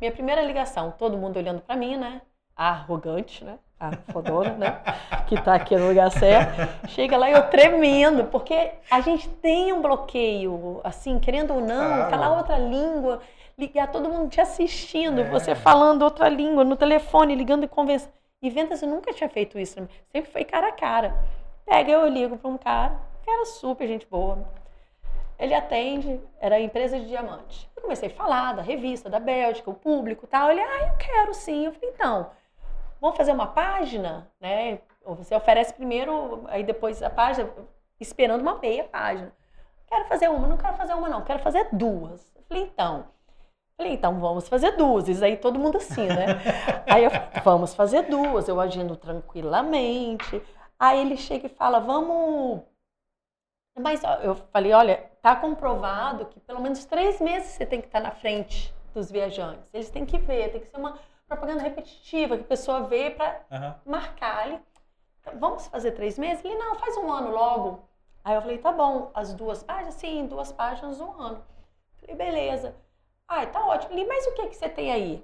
[0.00, 2.22] minha primeira ligação, todo mundo olhando para mim, né?
[2.54, 3.58] A arrogante, né?
[3.80, 4.80] A fodona, né?
[5.26, 6.88] Que tá aqui no lugar certo.
[6.88, 12.36] Chega lá eu tremendo, porque a gente tem um bloqueio, assim, querendo ou não, falar
[12.36, 13.20] outra língua,
[13.58, 15.24] ligar todo mundo te assistindo, é.
[15.24, 18.14] você falando outra língua no telefone, ligando e conversando.
[18.42, 19.74] E vendas eu nunca tinha feito isso.
[20.10, 21.14] Sempre foi cara a cara.
[21.64, 24.46] Pega, eu ligo para um cara, que era super gente boa.
[25.38, 27.70] Ele atende, era empresa de diamante.
[27.76, 30.50] Eu comecei a falar da revista, da Bélgica, o público tal.
[30.50, 31.66] Ele, ah, eu quero sim.
[31.66, 32.30] Eu falei, então,
[33.00, 34.80] vamos fazer uma página, né?
[35.04, 37.50] Você oferece primeiro, aí depois a página,
[38.00, 39.32] esperando uma meia página.
[39.86, 42.32] Quero fazer uma, não quero fazer uma, não, quero fazer duas.
[42.34, 43.06] Eu falei, então,
[43.76, 45.22] Falei, então vamos fazer duas.
[45.22, 46.26] Aí todo mundo assim, né?
[46.88, 48.48] aí eu falei, vamos fazer duas.
[48.48, 50.42] Eu agindo tranquilamente.
[50.78, 52.62] Aí ele chega e fala, vamos.
[53.78, 58.00] Mas eu falei, olha, tá comprovado que pelo menos três meses você tem que estar
[58.00, 59.72] na frente dos viajantes.
[59.74, 60.98] Eles têm que ver, tem que ser uma
[61.28, 63.74] propaganda repetitiva que a pessoa vê para Aham.
[63.84, 64.60] marcar ali.
[65.20, 66.42] Então, Vamos fazer três meses?
[66.42, 67.86] Ele, não, faz um ano logo.
[68.24, 69.94] Aí eu falei, tá bom, as duas páginas?
[69.94, 71.44] Sim, duas páginas, um ano.
[72.00, 72.74] Falei, beleza.
[73.28, 73.92] Ah, tá ótimo.
[73.94, 75.22] Ele, mas o que, que você tem aí?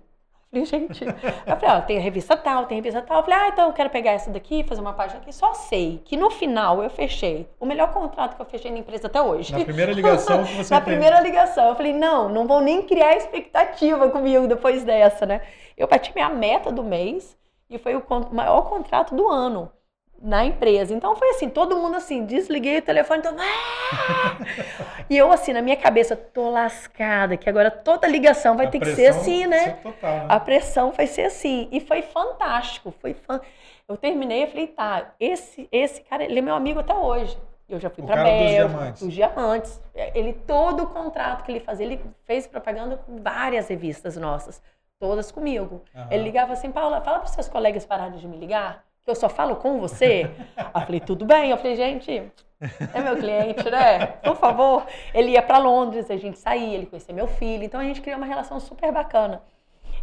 [0.51, 1.05] Falei, gente.
[1.47, 3.19] Eu falei, ó, tem a revista tal, tem a revista tal.
[3.19, 5.33] Eu falei, ah, então eu quero pegar essa daqui, fazer uma página aqui.
[5.33, 9.07] Só sei que no final eu fechei o melhor contrato que eu fechei na empresa
[9.07, 9.53] até hoje.
[9.53, 10.93] Na primeira ligação que você Na tem.
[10.93, 15.41] primeira ligação, eu falei, não, não vão nem criar expectativa comigo depois dessa, né?
[15.77, 17.37] Eu bati minha meta do mês
[17.71, 19.73] e foi o maior contrato do ano
[20.23, 20.95] na empresa.
[20.95, 23.37] Então foi assim, todo mundo assim, desliguei o telefone, todo...
[23.41, 24.37] "Ah!"
[25.11, 28.79] e eu assim, na minha cabeça, tô lascada, que agora toda ligação vai A ter
[28.79, 29.73] que ser assim, né?
[29.83, 30.27] Total, né?
[30.29, 31.69] A pressão vai ser assim.
[31.73, 32.95] E foi fantástico.
[33.01, 33.41] Foi fan...
[33.89, 37.37] Eu terminei e falei, tá, esse, esse cara, ele é meu amigo até hoje.
[37.69, 39.03] Eu já fui dos Bélgica, diamantes.
[39.03, 39.81] dos diamantes.
[40.15, 44.63] Ele, todo o contrato que ele fazia, ele fez propaganda com várias revistas nossas,
[45.01, 45.83] todas comigo.
[45.95, 46.09] Aham.
[46.11, 49.29] Ele ligava assim, Paula, fala para seus colegas pararem de me ligar, que eu só
[49.29, 50.31] falo com você.
[50.57, 51.51] Eu falei, tudo bem.
[51.51, 52.11] Eu falei, gente,
[52.95, 54.07] é meu cliente, né?
[54.23, 54.87] Por favor.
[55.13, 57.65] Ele ia para Londres, a gente saía, ele conhecia meu filho.
[57.65, 59.43] Então a gente criou uma relação super bacana.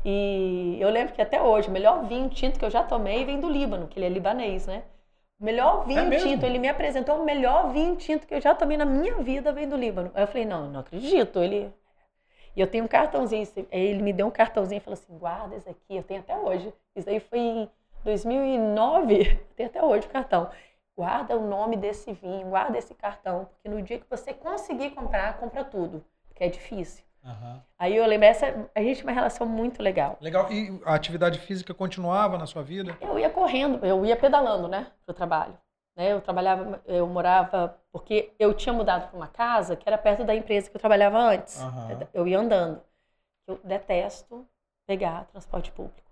[0.03, 3.39] E eu lembro que até hoje, o melhor vinho tinto que eu já tomei vem
[3.39, 4.83] do Líbano, que ele é libanês, né?
[5.39, 6.29] O melhor vinho mesmo?
[6.29, 9.53] tinto, ele me apresentou o melhor vinho tinto que eu já tomei na minha vida
[9.53, 10.11] vem do Líbano.
[10.13, 11.41] Aí eu falei, não, não acredito.
[11.41, 11.73] Ele.
[12.55, 15.69] E eu tenho um cartãozinho, ele me deu um cartãozinho e falou assim: guarda esse
[15.69, 16.73] aqui, eu tenho até hoje.
[16.95, 17.69] Isso aí foi em
[18.03, 20.49] 2009, tenho até hoje o cartão.
[20.97, 25.37] Guarda o nome desse vinho, guarda esse cartão, porque no dia que você conseguir comprar,
[25.37, 27.05] compra tudo, porque é difícil.
[27.23, 27.63] Aham.
[27.77, 30.17] Aí eu lembro, essa, a gente tinha uma relação muito legal.
[30.19, 30.51] Legal.
[30.51, 32.97] E a atividade física continuava na sua vida?
[32.99, 35.57] Eu ia correndo, eu ia pedalando, né, pro trabalho.
[35.95, 40.23] Né, eu trabalhava, eu morava, porque eu tinha mudado para uma casa que era perto
[40.23, 41.61] da empresa que eu trabalhava antes.
[41.61, 42.07] Aham.
[42.13, 42.81] Eu ia andando.
[43.47, 44.45] Eu detesto
[44.85, 46.08] pegar transporte público.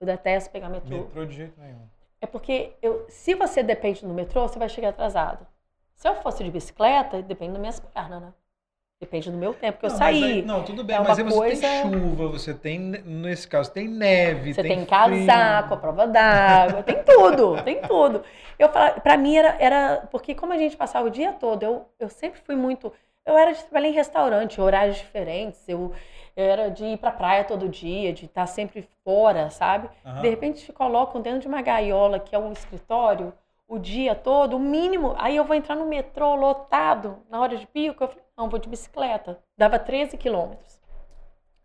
[0.00, 0.98] Eu detesto pegar metrô.
[0.98, 1.88] Metrô de jeito nenhum.
[2.20, 5.46] É porque eu, se você depende do metrô, você vai chegar atrasado.
[5.94, 8.32] Se eu fosse de bicicleta, depende das minhas pernas, né?
[9.00, 10.24] Depende do meu tempo que eu não, mas saí.
[10.24, 13.70] aí- não, tudo bem, É mas aí você coisa- tem chuva, você tem, nesse caso,
[13.70, 14.88] tem neve, Você tem, frio.
[14.88, 18.24] casaco, a prova d'água, tem tudo, tem tudo.
[18.58, 22.08] Eu para mim era, era porque como a gente passava o dia todo, eu, eu
[22.08, 22.92] sempre fui muito,
[23.24, 25.92] eu era de trabalhar em restaurante, horários diferentes, eu,
[26.38, 29.90] eu era de ir pra praia todo dia, de estar sempre fora, sabe?
[30.04, 30.20] Aham.
[30.20, 33.32] De repente te colocam dentro de uma gaiola que é um escritório
[33.66, 35.16] o dia todo, o mínimo.
[35.18, 38.04] Aí eu vou entrar no metrô lotado na hora de pico.
[38.04, 39.40] Eu falei, não, vou de bicicleta.
[39.56, 40.80] Dava 13 quilômetros.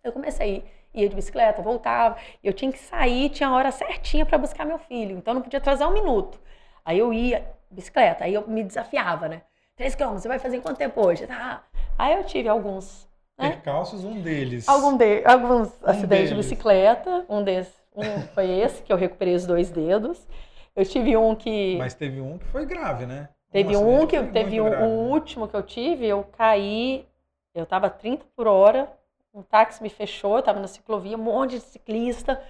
[0.04, 2.18] Eu comecei a ir, ia de bicicleta, voltava.
[2.44, 5.16] Eu tinha que sair, tinha a hora certinha para buscar meu filho.
[5.16, 6.42] Então não podia atrasar um minuto.
[6.84, 9.44] Aí eu ia, bicicleta, aí eu me desafiava, né?
[9.76, 11.28] 13 quilômetros, você vai fazer em quanto tempo hoje?
[11.28, 11.64] Tá.
[11.96, 13.08] Aí eu tive alguns
[13.38, 13.52] né?
[13.52, 14.68] Percalços, um deles.
[14.68, 16.50] Algum de, alguns acidentes de deles.
[16.50, 17.26] bicicleta.
[17.30, 20.28] Um desses um foi esse, que eu recuperei os dois dedos.
[20.76, 21.78] Eu tive um que.
[21.78, 23.30] Mas teve um que foi grave, né?
[23.52, 25.12] teve acidente um que teve um, grave, o né?
[25.14, 27.08] último que eu tive, eu caí,
[27.54, 28.92] eu tava 30 por hora,
[29.32, 32.44] um táxi me fechou, eu tava na ciclovia, um monte de ciclista.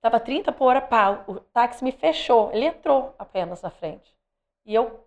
[0.00, 4.12] Tava 30 por hora, pá, o táxi me fechou, ele entrou apenas na frente.
[4.66, 5.06] E eu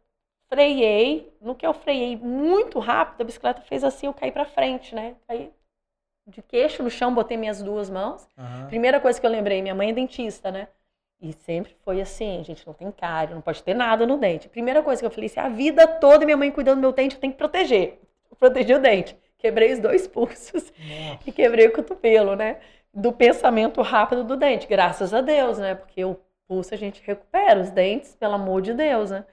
[0.55, 4.95] freiei, no que eu freiei muito rápido, a bicicleta fez assim, eu caí pra frente,
[4.95, 5.15] né?
[5.27, 5.51] Caí
[6.25, 8.27] de queixo no chão, botei minhas duas mãos.
[8.37, 8.67] Aham.
[8.67, 10.69] Primeira coisa que eu lembrei, minha mãe é dentista, né?
[11.21, 14.47] E sempre foi assim, gente, não tem cárie, não pode ter nada no dente.
[14.47, 17.15] Primeira coisa que eu falei, se a vida toda minha mãe cuidando do meu dente,
[17.15, 17.99] eu tenho que proteger.
[18.31, 19.15] Eu protegi o dente.
[19.37, 21.19] Quebrei os dois pulsos Nossa.
[21.27, 22.59] e quebrei o cotovelo, né?
[22.93, 25.75] Do pensamento rápido do dente, graças a Deus, né?
[25.75, 26.17] Porque o
[26.47, 29.25] pulso a gente recupera, os dentes, pelo amor de Deus, né?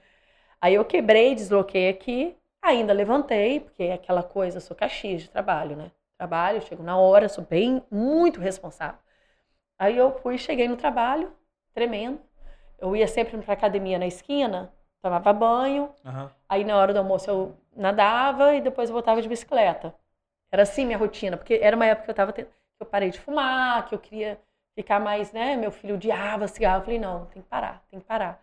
[0.63, 5.75] Aí eu quebrei, desloquei aqui, ainda levantei, porque é aquela coisa, sou caxias de trabalho,
[5.75, 5.91] né?
[6.17, 8.97] Trabalho, chego na hora, sou bem, muito responsável.
[9.77, 11.33] Aí eu fui, cheguei no trabalho,
[11.73, 12.17] tremendo.
[12.79, 16.31] Eu ia sempre para academia na esquina, tomava banho, Aham.
[16.47, 19.93] Aí na hora do almoço eu nadava e depois eu voltava de bicicleta.
[20.51, 23.09] Era assim minha rotina, porque era uma época que eu tava tendo, que eu parei
[23.11, 24.39] de fumar, que eu queria
[24.75, 25.57] ficar mais, né?
[25.57, 26.79] Meu filho odiava cigarro.
[26.81, 28.41] Eu falei, não, tem que parar, tem que parar.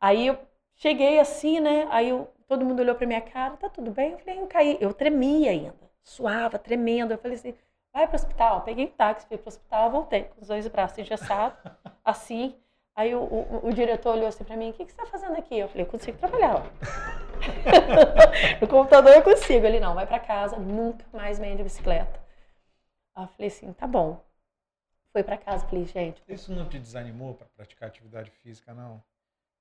[0.00, 0.38] Aí eu
[0.76, 1.86] cheguei assim, né?
[1.90, 4.12] Aí eu- todo mundo olhou pra minha cara, tá tudo bem?
[4.12, 7.12] Eu falei, eu caí, eu tremia ainda, suava, tremendo.
[7.12, 7.54] Eu falei assim,
[7.92, 8.62] vai pro hospital.
[8.62, 11.58] Peguei um táxi, fui pro hospital, voltei com os dois braços engessados,
[12.04, 12.54] assim.
[12.94, 15.36] Aí o, o- o diretor olhou assim pra mim, o que, que você tá fazendo
[15.36, 15.58] aqui?
[15.58, 16.56] Eu falei, eu consigo trabalhar.
[16.56, 16.62] ó."
[18.60, 19.66] no computador eu consigo.
[19.66, 22.18] Ele, não, vai pra casa, nunca mais venha de bicicleta.
[23.14, 24.24] Aí eu falei assim, tá bom.
[25.12, 29.02] Foi pra casa, falei, gente, Isso não te desanimou para praticar atividade física, não?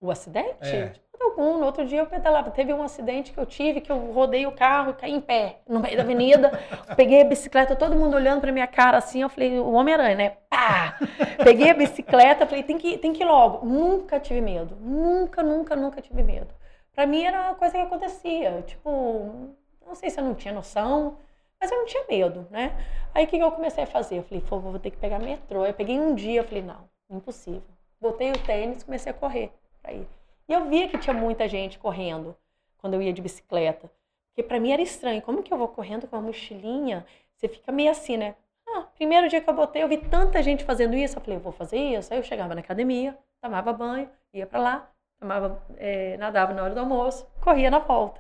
[0.01, 0.57] O acidente?
[0.61, 0.87] É.
[0.87, 1.57] De modo algum.
[1.57, 2.51] No outro dia eu pedalava.
[2.51, 5.61] Teve um acidente que eu tive, que eu rodei o carro e caí em pé,
[5.67, 6.51] no meio da avenida.
[6.95, 9.21] Peguei a bicicleta, todo mundo olhando pra minha cara assim.
[9.21, 10.29] Eu falei, o Homem-Aranha, né?
[10.49, 10.97] Pá!
[11.43, 13.65] Peguei a bicicleta, falei, tem que, tem que ir logo.
[13.65, 14.75] Nunca tive medo.
[14.79, 16.53] Nunca, nunca, nunca tive medo.
[16.93, 18.63] Pra mim era uma coisa que acontecia.
[18.65, 19.49] Tipo,
[19.85, 21.17] não sei se eu não tinha noção,
[21.59, 22.73] mas eu não tinha medo, né?
[23.13, 24.17] Aí o que que eu comecei a fazer?
[24.17, 25.65] Eu falei, vou ter que pegar metrô.
[25.65, 27.63] Eu peguei um dia, eu falei, não, impossível.
[27.99, 29.51] Botei o tênis comecei a correr
[29.85, 30.07] pra ir.
[30.47, 32.35] E eu via que tinha muita gente correndo
[32.79, 33.89] quando eu ia de bicicleta.
[34.29, 35.21] Porque pra mim era estranho.
[35.21, 37.05] Como que eu vou correndo com uma mochilinha?
[37.35, 38.35] Você fica meio assim, né?
[38.67, 41.17] Ah, primeiro dia que eu botei, eu vi tanta gente fazendo isso.
[41.17, 42.11] Eu falei, eu vou fazer isso.
[42.11, 46.73] Aí eu chegava na academia, tomava banho, ia pra lá, tomava, eh, nadava na hora
[46.73, 48.19] do almoço, corria na volta.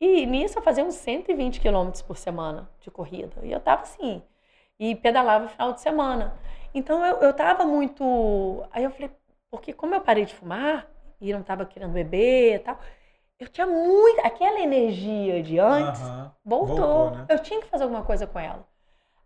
[0.00, 3.36] E nisso eu fazia uns 120 quilômetros por semana de corrida.
[3.42, 4.22] E eu tava assim.
[4.78, 6.34] E pedalava no final de semana.
[6.74, 8.64] Então eu, eu tava muito.
[8.72, 9.10] Aí eu falei,
[9.52, 12.78] porque como eu parei de fumar e não tava querendo beber e tal,
[13.38, 14.18] eu tinha muito.
[14.24, 16.32] Aquela energia de antes Aham.
[16.42, 16.76] voltou.
[16.76, 17.26] Voltou, né?
[17.28, 18.66] Eu tinha que fazer alguma coisa com ela.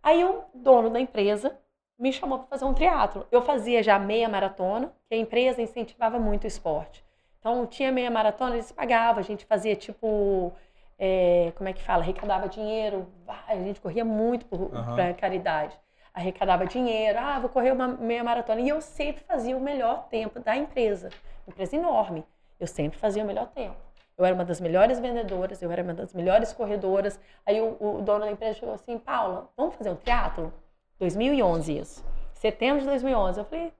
[0.02, 1.56] Aí o dono da empresa
[1.96, 3.24] me chamou para fazer um triatlo.
[3.30, 7.04] Eu fazia já meia maratona, que a empresa incentivava muito o esporte.
[7.38, 10.52] Então tinha meia maratona, eles pagavam, a gente fazia tipo,
[10.98, 13.08] é, como é que fala, arrecadava dinheiro,
[13.46, 14.44] a gente corria muito
[14.92, 15.78] para caridade.
[16.16, 18.62] Arrecadava dinheiro, ah, vou correr uma meia maratona.
[18.62, 21.10] E eu sempre fazia o melhor tempo da empresa.
[21.46, 22.24] Empresa enorme.
[22.58, 23.76] Eu sempre fazia o melhor tempo.
[24.16, 27.20] Eu era uma das melhores vendedoras, eu era uma das melhores corredoras.
[27.44, 30.50] Aí o, o dono da empresa chegou assim, Paula, vamos fazer um triatlo?
[30.98, 32.04] 2011 isso.
[32.32, 33.38] Setembro de 2011.
[33.38, 33.72] Eu falei,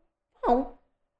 [0.46, 0.74] não.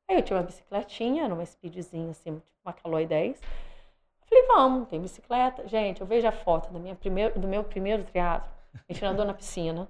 [0.06, 3.40] Aí eu tinha uma bicicletinha, era uma speedzinha assim, tipo uma Caloi 10.
[3.40, 5.66] Eu falei, vamos, tem bicicleta.
[5.66, 8.50] Gente, eu vejo a foto do, minha primeiro, do meu primeiro triatlo.
[8.74, 9.88] A gente nadou na piscina.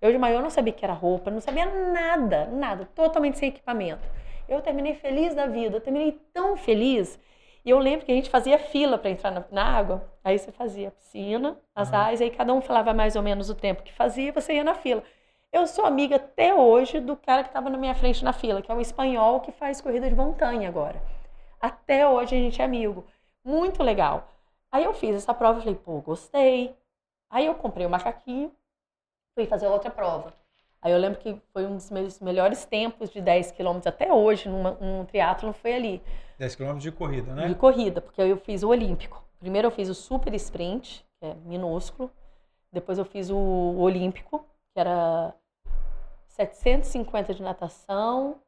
[0.00, 4.06] Eu de maior não sabia que era roupa, não sabia nada, nada, totalmente sem equipamento.
[4.48, 7.18] Eu terminei feliz da vida, eu terminei tão feliz.
[7.64, 10.10] E eu lembro que a gente fazia fila para entrar na, na água.
[10.24, 13.54] Aí você fazia a piscina, as áreas, aí cada um falava mais ou menos o
[13.54, 15.02] tempo que fazia e você ia na fila.
[15.52, 18.70] Eu sou amiga até hoje do cara que estava na minha frente na fila, que
[18.70, 21.02] é um espanhol que faz corrida de montanha agora.
[21.60, 23.04] Até hoje a gente é amigo.
[23.44, 24.28] Muito legal.
[24.70, 26.76] Aí eu fiz essa prova e falei, pô, gostei.
[27.30, 28.52] Aí eu comprei o macaquinho,
[29.38, 30.34] fui fazer outra prova.
[30.82, 34.48] Aí eu lembro que foi um dos meus melhores tempos de 10 quilômetros até hoje,
[34.48, 36.02] numa, num triatlo foi ali,
[36.38, 37.54] 10 km de corrida, de né?
[37.54, 39.22] corrida, porque eu fiz o olímpico.
[39.38, 42.10] Primeiro eu fiz o super sprint, que é minúsculo.
[42.72, 44.44] Depois eu fiz o olímpico,
[44.74, 45.32] que era
[46.26, 48.40] 750 de natação,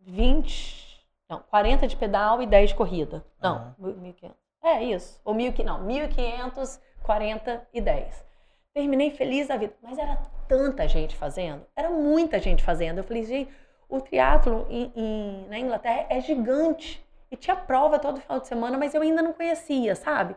[0.00, 3.24] 20, não, 40 de pedal e 10 de corrida.
[3.40, 3.74] Não, Aham.
[3.80, 4.30] 1.500.
[4.62, 5.20] É isso.
[5.24, 8.33] Ou 1.500, não, 1.500, 40 e 10.
[8.74, 10.16] Terminei feliz da vida, mas era
[10.48, 12.98] tanta gente fazendo, era muita gente fazendo.
[12.98, 13.50] Eu falei, gente,
[13.88, 17.02] o triatlo em- na Inglaterra é gigante.
[17.30, 20.34] E tinha prova todo final de semana, mas eu ainda não conhecia, sabe?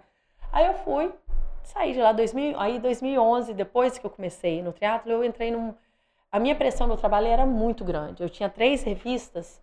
[0.51, 1.11] Aí eu fui,
[1.63, 5.73] saí de lá 2000, aí 2011, depois que eu comecei no triatlo, eu entrei num
[6.31, 8.21] a minha pressão no trabalho era muito grande.
[8.21, 9.61] Eu tinha três revistas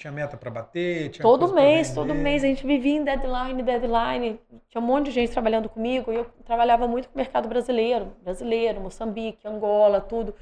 [0.00, 4.40] Tinha meta para bater, Todo mês, todo mês a gente vivia em deadline, deadline.
[4.70, 8.06] Tinha um monte de gente trabalhando comigo e eu trabalhava muito com o mercado brasileiro,
[8.22, 10.34] brasileiro, Moçambique, Angola, tudo.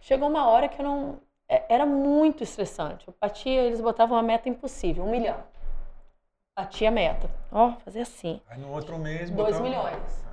[0.00, 1.18] Chegou uma hora que eu não.
[1.48, 3.08] é- Era muito estressante.
[3.08, 5.42] Eu batia, eles botavam uma meta impossível, um milhão.
[6.56, 7.28] Batia a meta.
[7.50, 8.40] Ó, fazer assim.
[8.48, 10.24] Aí no outro mês Dois botava- milhões.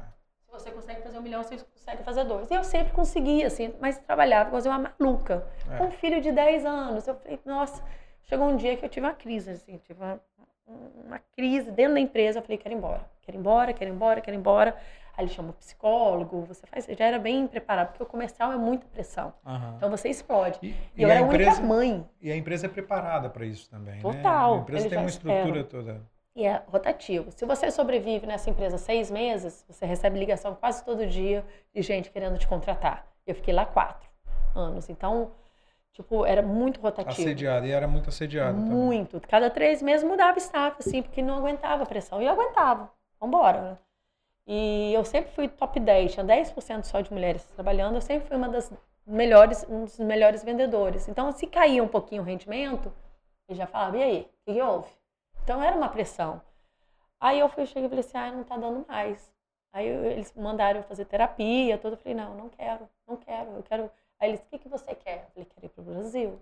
[0.45, 2.51] Se você consegue fazer um milhão, você consegue fazer dois.
[2.51, 5.47] E eu sempre conseguia, assim, mas trabalhava igual uma maluca.
[5.71, 5.77] É.
[5.77, 7.07] Com um filho de 10 anos.
[7.07, 7.83] Eu falei, nossa,
[8.27, 10.19] chegou um dia que eu tive uma crise, assim, tive uma,
[11.05, 12.39] uma crise dentro da empresa.
[12.39, 14.77] Eu falei, quero ir embora, quero ir embora, quero ir embora, quero ir embora.
[15.17, 18.57] Aí ele chama o psicólogo, você faz, já era bem preparado, porque o comercial é
[18.57, 19.33] muita pressão.
[19.43, 19.73] Aham.
[19.77, 20.59] Então você explode.
[20.61, 22.07] E, E e eu a era a única empresa, mãe.
[22.21, 24.01] e a empresa é preparada para isso também, né?
[24.01, 25.63] Total, A empresa tem uma estrutura esperam.
[25.63, 26.01] toda.
[26.35, 27.31] E é rotativo.
[27.31, 31.43] Se você sobrevive nessa empresa seis meses, você recebe ligação quase todo dia
[31.73, 33.07] de gente querendo te contratar.
[33.25, 34.07] Eu fiquei lá quatro
[34.53, 34.87] anos.
[34.87, 35.31] Então,
[35.97, 37.11] tipo, era muito rotativo.
[37.27, 38.71] Assediada, e era muito assediada também.
[38.71, 39.19] Muito.
[39.27, 42.21] Cada três meses mudava staff, assim, porque não aguentava a pressão.
[42.21, 42.89] E eu aguentava.
[43.19, 43.77] Vambora, né?
[44.45, 48.37] E eu sempre fui top 10, tinha 10% só de mulheres trabalhando, eu sempre fui
[48.37, 48.71] uma das
[49.05, 51.07] melhores, um dos melhores vendedores.
[51.09, 52.93] Então, se caía um pouquinho o rendimento,
[53.49, 54.89] eu já falava, e aí, o que, houve?
[55.43, 56.41] Então, era uma pressão.
[57.19, 59.33] Aí eu fui, cheguei e falei assim, ah, não tá dando mais.
[59.73, 61.93] Aí eu- eles mandaram eu fazer terapia, tudo.
[61.93, 63.91] Eu falei, não, não quero, não quero, eu quero.
[64.19, 65.27] Aí eles, o que, que você quer?
[65.35, 66.39] Eu falei, quero ir pro Brasil.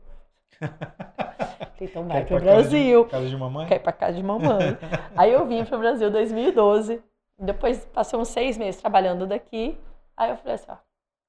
[0.60, 3.06] falei, então vai Quer pro pra casa de- Brasil.
[3.06, 3.68] Casa de mamãe?
[3.68, 4.78] Quer ir pra casa de mamãe.
[5.16, 7.04] Aí eu vim pro Brasil em 2012.
[7.38, 9.78] Depois passei uns seis meses trabalhando daqui.
[10.16, 10.78] Aí eu falei assim, ó,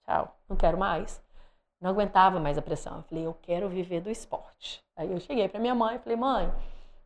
[0.04, 1.20] tchau, não quero mais.
[1.80, 2.98] Não aguentava mais a pressão.
[2.98, 4.82] Eu falei, eu quero viver do esporte.
[4.96, 6.52] Aí eu cheguei pra minha mãe e falei, mãe,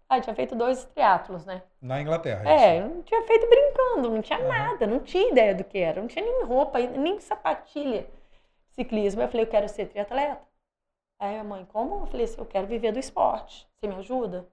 [0.08, 1.62] Ah, tinha feito dois triatlos, né?
[1.80, 2.42] Na Inglaterra.
[2.48, 2.88] É, isso.
[2.88, 4.48] não tinha feito brincando, não tinha Aham.
[4.48, 8.06] nada, não tinha ideia do que era, não tinha nem roupa, nem sapatilha
[8.70, 9.22] ciclismo.
[9.22, 10.40] Eu falei, eu quero ser triatleta.
[11.20, 12.00] Aí a mãe, como?
[12.00, 13.68] Eu falei assim, eu quero viver do esporte.
[13.74, 14.48] Você me ajuda?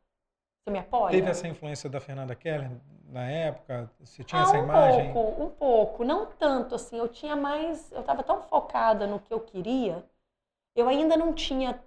[0.64, 1.12] Você me apoia?
[1.12, 2.70] Teve essa influência da Fernanda Keller
[3.06, 3.90] na época?
[4.00, 5.14] Você tinha ah, essa um imagem?
[5.14, 6.04] pouco, um pouco.
[6.04, 6.98] Não tanto, assim.
[6.98, 7.90] Eu tinha mais...
[7.92, 10.04] Eu estava tão focada no que eu queria.
[10.76, 11.80] Eu ainda não tinha...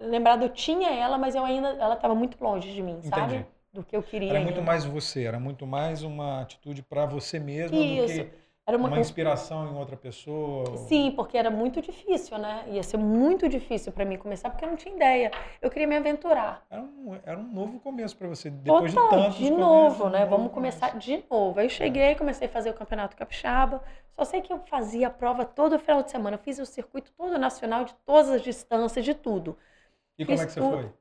[0.00, 1.68] Lembrado, eu tinha ela, mas eu ainda...
[1.68, 3.34] Ela estava muito longe de mim, sabe?
[3.34, 3.46] Entendi.
[3.72, 4.66] Do que eu queria Era muito ainda.
[4.66, 8.24] mais você, era muito mais uma atitude para você mesma Isso.
[8.24, 8.30] do que
[8.66, 10.76] Era uma, uma inspiração em outra pessoa.
[10.76, 12.64] Sim, porque era muito difícil, né?
[12.68, 15.30] Ia ser muito difícil para mim começar, porque eu não tinha ideia.
[15.60, 16.64] Eu queria me aventurar.
[16.70, 20.04] Era um, era um novo começo para você, depois Total, de tantos de começos, novo,
[20.04, 20.24] um né?
[20.24, 20.78] novo Vamos começo.
[20.78, 21.58] começar de novo.
[21.58, 23.82] Aí eu cheguei, comecei a fazer o Campeonato Capixaba.
[24.14, 26.36] Só sei que eu fazia a prova todo final de semana.
[26.36, 29.56] Eu fiz o circuito todo nacional, de todas as distâncias, de tudo.
[30.18, 30.76] E como fiz é que você tudo.
[30.76, 30.92] foi?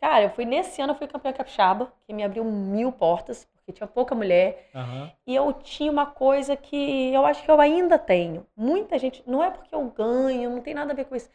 [0.00, 3.72] Cara, eu fui nesse ano, eu fui campeã capixaba, que me abriu mil portas, porque
[3.72, 4.70] tinha pouca mulher.
[4.74, 5.10] Aham.
[5.26, 8.46] E eu tinha uma coisa que eu acho que eu ainda tenho.
[8.56, 11.28] Muita gente, não é porque eu ganho, não tem nada a ver com isso.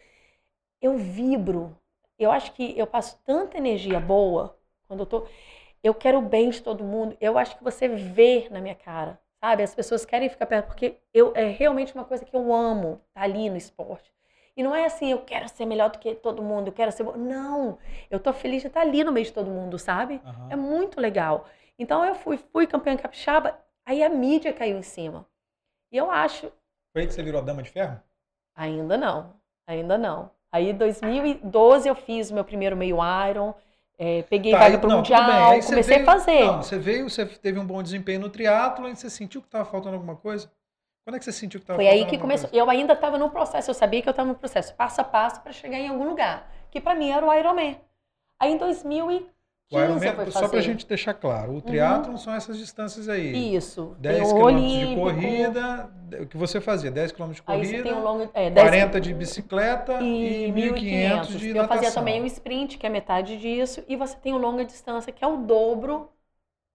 [0.82, 1.78] Eu vibro.
[2.20, 5.28] Eu acho que eu passo tanta energia boa quando eu tô.
[5.84, 7.18] Eu quero o bem de todo mundo.
[7.22, 9.64] Eu acho que você vê na minha cara, sabe?
[9.64, 13.22] As pessoas querem ficar perto, porque eu, é realmente uma coisa que eu amo, tá
[13.22, 14.12] ali no esporte.
[14.56, 17.04] E não é assim, eu quero ser melhor do que todo mundo, eu quero ser.
[17.04, 17.78] bo- Não!
[18.10, 20.22] Eu tô feliz de estar ali no meio de todo mundo, sabe?
[20.26, 20.50] aham.
[20.50, 21.46] É muito legal.
[21.80, 25.26] Então eu fui, fui campeã capixaba, aí a mídia caiu em cima.
[25.92, 26.52] E eu acho,
[26.94, 28.00] Foi aí que você virou a Dama de Ferro?
[28.56, 29.34] ainda não,
[29.66, 30.32] ainda não.
[30.52, 32.98] Aí em 2012 eu fiz o meu primeiro meio
[33.30, 33.54] Iron,
[33.98, 34.98] eh, peguei Tá, vaga não, tudo bem.
[34.98, 36.46] Mundial, comecei veio- a fazer.
[36.46, 39.66] Não, você veio, você teve um bom desempenho no triatlo e você sentiu que estava
[39.66, 40.52] faltando alguma coisa?
[41.04, 42.50] Quando é que você sentiu que estava Foi aí que começou.
[42.50, 42.64] coisa?
[42.64, 45.42] Eu ainda estava no processo, eu sabia que eu estava no processo, passo a passo
[45.42, 47.80] para chegar em algum lugar, que para mim era o Ironman.
[48.40, 49.32] Aí em 2015
[49.72, 50.42] O Ironman, eu só.
[50.42, 50.50] Uhum.
[50.50, 53.56] pra gente deixar claro, o triatlo são essas distâncias aí.
[53.56, 53.96] Isso.
[54.00, 55.90] 10 tem o km de corrida,
[56.22, 56.92] o que você fazia?
[56.92, 61.50] 10 km de corrida, um longo, é, 10 40 de bicicleta e, e 1.500 de
[61.50, 61.84] Eu natação.
[61.84, 65.24] fazia também o sprint, que é metade disso, e você tem o longa distância, que
[65.24, 66.10] é o dobro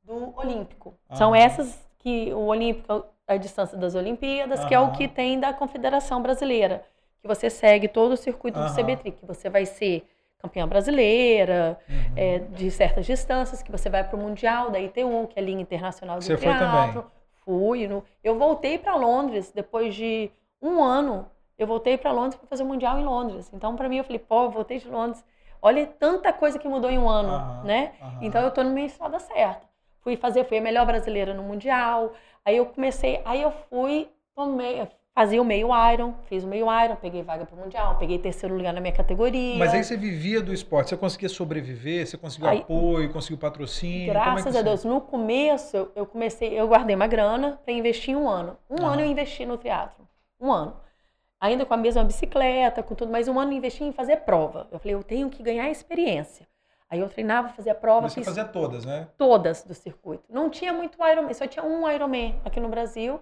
[0.02, 0.94] do olímpico.
[1.12, 1.42] São Aham.
[1.44, 5.52] essas que o olímpico é a distância das Olimpíadas, que é o que tem da
[5.52, 6.82] Confederação Brasileira,
[7.20, 8.74] que você segue todo o circuito do Aham.
[8.74, 10.06] CBTRI, que você vai ser
[10.38, 11.96] campeã brasileira, Uhum.
[12.16, 15.44] é, de certas distâncias, que você vai para o Mundial da ITU, que é a
[15.44, 17.02] Linha Internacional do Você também?
[17.44, 17.86] Fui.
[17.86, 18.04] No...
[18.24, 20.30] Eu voltei para Londres depois de
[20.60, 21.30] um ano.
[21.56, 23.50] Eu voltei para Londres para fazer o Mundial em Londres.
[23.52, 25.24] Então, para mim, eu falei, pô, eu voltei de Londres.
[25.62, 27.92] Olha tanta coisa que mudou em um ano, Aham, né?
[28.02, 28.18] aham.
[28.20, 29.66] Então, eu tô no meio estrada certa.
[30.00, 32.12] Fui fazer, fui a melhor brasileira no Mundial.
[32.44, 34.86] Aí eu comecei, aí eu fui, tomei,
[35.16, 38.54] fazia o meio Iron, fiz o meio Iron, peguei vaga para o Mundial, peguei terceiro
[38.54, 39.56] lugar na minha categoria.
[39.58, 44.10] Mas aí você vivia do esporte, você conseguia sobreviver, você conseguiu Aí- apoio, conseguiu patrocínio?
[44.10, 48.12] é Graças a você- Deus, no começo eu- comecei, eu guardei uma grana para investir
[48.12, 48.58] em um ano.
[48.68, 48.92] Um Aham.
[48.92, 50.06] ano eu investi no teatro.
[50.38, 50.76] Um ano.
[51.40, 54.68] Ainda com a mesma bicicleta, com tudo, mas um ano eu investi em fazer prova.
[54.70, 56.46] Eu falei, eu tenho que ganhar experiência.
[56.90, 59.08] Aí eu treinava, fazia prova, Você fiz fazia todas, né?
[59.16, 60.24] todas do circuito.
[60.28, 63.18] Não tinha muito Ironman, só tinha um Ironman aqui no Brasil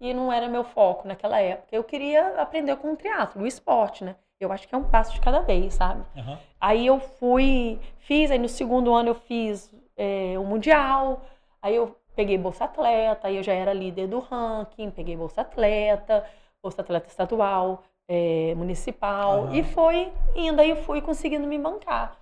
[0.00, 1.74] e não era meu foco naquela época.
[1.74, 4.16] Eu queria aprender com o triatlo, o esporte, né?
[4.40, 6.04] Eu acho que é um passo de cada vez, sabe?
[6.16, 6.38] Aham.
[6.60, 11.22] Aí eu fui, fiz, aí no segundo ano eu fiz é, o Mundial,
[11.62, 16.24] aí eu peguei Bolsa Atleta, aí eu já era líder do ranking, peguei Bolsa Atleta,
[16.62, 19.54] Bolsa Atleta Estadual, é, Municipal, Aham.
[19.54, 22.18] e foi indo, aí eu fui conseguindo me bancar.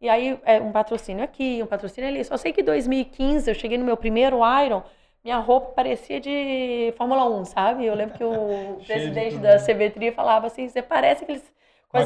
[0.00, 2.22] E aí é, um patrocínio aqui, um patrocínio ali.
[2.24, 4.82] Só sei que em 2015 eu cheguei no meu primeiro Iron,
[5.24, 7.86] minha roupa parecia de Fórmula 1, sabe?
[7.86, 9.58] Eu lembro que o de presidente da né?
[9.58, 11.24] CBTRI falava assim, você parece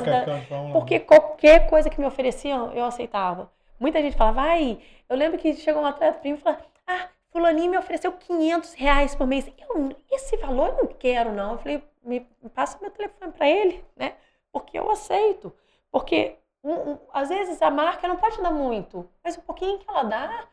[0.06, 0.72] da, Macacão de Fórmula 1.
[0.72, 3.50] porque qualquer coisa que me ofereciam, eu aceitava.
[3.80, 7.08] Muita gente falava, ai, eu lembro que chegou um atleta pra mim e falou, ah,
[7.30, 9.50] fulaninho me ofereceu 500 reais por mês.
[9.58, 11.52] Eu, esse valor eu não quero, não.
[11.52, 14.14] Eu falei, me me passa meu telefone pra ele, né?
[14.52, 15.52] Porque eu aceito.
[15.90, 19.88] Porque, um- um- às vezes, a marca não pode dar muito, mas o pouquinho que
[19.88, 20.46] ela dá,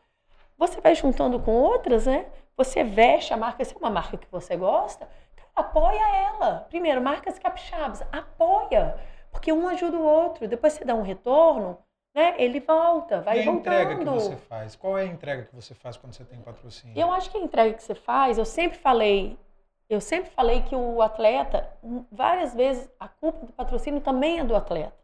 [0.58, 2.26] você vai juntando com outras, né?
[2.56, 5.08] Você veste a marca, se é uma marca que você gosta,
[5.54, 6.66] apoia ela.
[6.70, 8.98] Primeiro, marcas capixabas, apoia.
[9.30, 10.48] Porque um ajuda o outro.
[10.48, 11.78] Depois você dá um retorno,
[12.14, 12.34] né?
[12.38, 13.74] Ele volta, vai e a voltando.
[13.74, 14.74] entrega que você faz?
[14.74, 16.98] Qual é a entrega que você faz quando você tem patrocínio?
[16.98, 19.38] Eu acho que a entrega que você faz, eu sempre falei,
[19.90, 21.70] eu sempre falei que o atleta,
[22.10, 24.96] várias vezes, a culpa do patrocínio também é do atleta.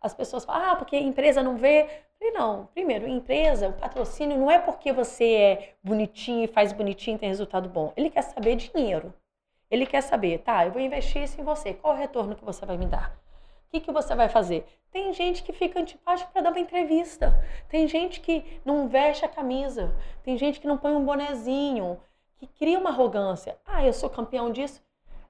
[0.00, 1.82] As pessoas falam, ah, porque a empresa não vê.
[1.82, 1.88] Eu
[2.18, 7.16] falei, não, primeiro, empresa, o patrocínio não é porque você é bonitinho e faz bonitinho
[7.16, 7.92] e tem resultado bom.
[7.96, 9.12] Ele quer saber dinheiro.
[9.70, 12.64] Ele quer saber, tá, eu vou investir isso em você, qual o retorno que você
[12.64, 13.12] vai me dar?
[13.66, 14.64] O que, que você vai fazer?
[14.90, 17.38] Tem gente que fica antipático para dar uma entrevista.
[17.68, 19.94] Tem gente que não veste a camisa.
[20.22, 22.00] Tem gente que não põe um bonezinho,
[22.38, 23.58] que cria uma arrogância.
[23.66, 24.82] Ah, eu sou campeão disso.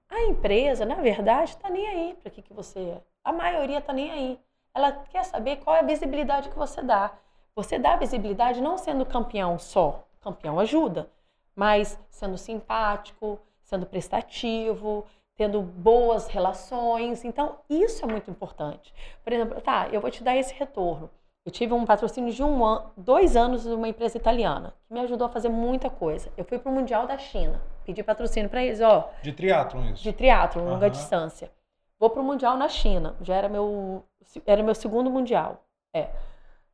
[0.09, 3.03] A empresa, na verdade, está nem aí para que, que você é.
[3.25, 4.41] A maioria está nem aí.
[4.79, 7.11] Ela quer saber qual é a visibilidade que você dá.
[7.57, 10.05] Você dá visibilidade não sendo campeão só.
[10.21, 11.11] Campeão ajuda.
[11.53, 17.25] Mas sendo simpático, sendo prestativo, tendo boas relações.
[17.25, 18.95] Então, isso é muito importante.
[19.25, 21.11] Por exemplo, tá, eu vou te dar esse retorno.
[21.45, 25.01] Eu tive um patrocínio de um an dois anos de uma empresa italiana, que me
[25.01, 26.31] ajudou a fazer muita coisa.
[26.37, 29.11] Eu fui para o Mundial da China, pedi patrocínio para eles, ó.
[29.23, 30.05] De triatlon isso?
[30.05, 30.93] De triatlon, longa uhum.
[30.93, 31.51] distância.
[31.99, 34.05] Vou para o Mundial na China, já era meu,
[34.47, 35.65] era meu segundo Mundial.
[35.93, 36.09] É.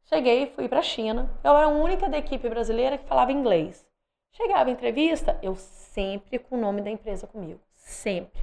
[0.04, 1.30] Cheguei, fui para a China.
[1.42, 3.86] Eu era a única da equipe brasileira que falava inglês.
[4.32, 7.60] Chegava a entrevista, eu sempre com o nome da empresa comigo.
[7.74, 8.42] Sempre.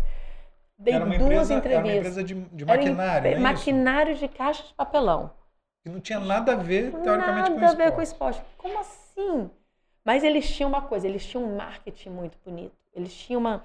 [0.78, 1.86] Dei era uma duas empresa, entrevistas.
[1.86, 5.32] Era uma empresa de, de maquinário, era, é Maquinário de caixa de papelão.
[5.84, 7.62] Que não tinha nada a ver, teoricamente, com o esporte.
[7.62, 8.42] Nada a ver com o esporte.
[8.58, 9.52] Como assim?
[10.04, 12.76] Mas eles tinham uma coisa, eles tinham um marketing muito bonito.
[12.94, 13.64] Eles tinham uma,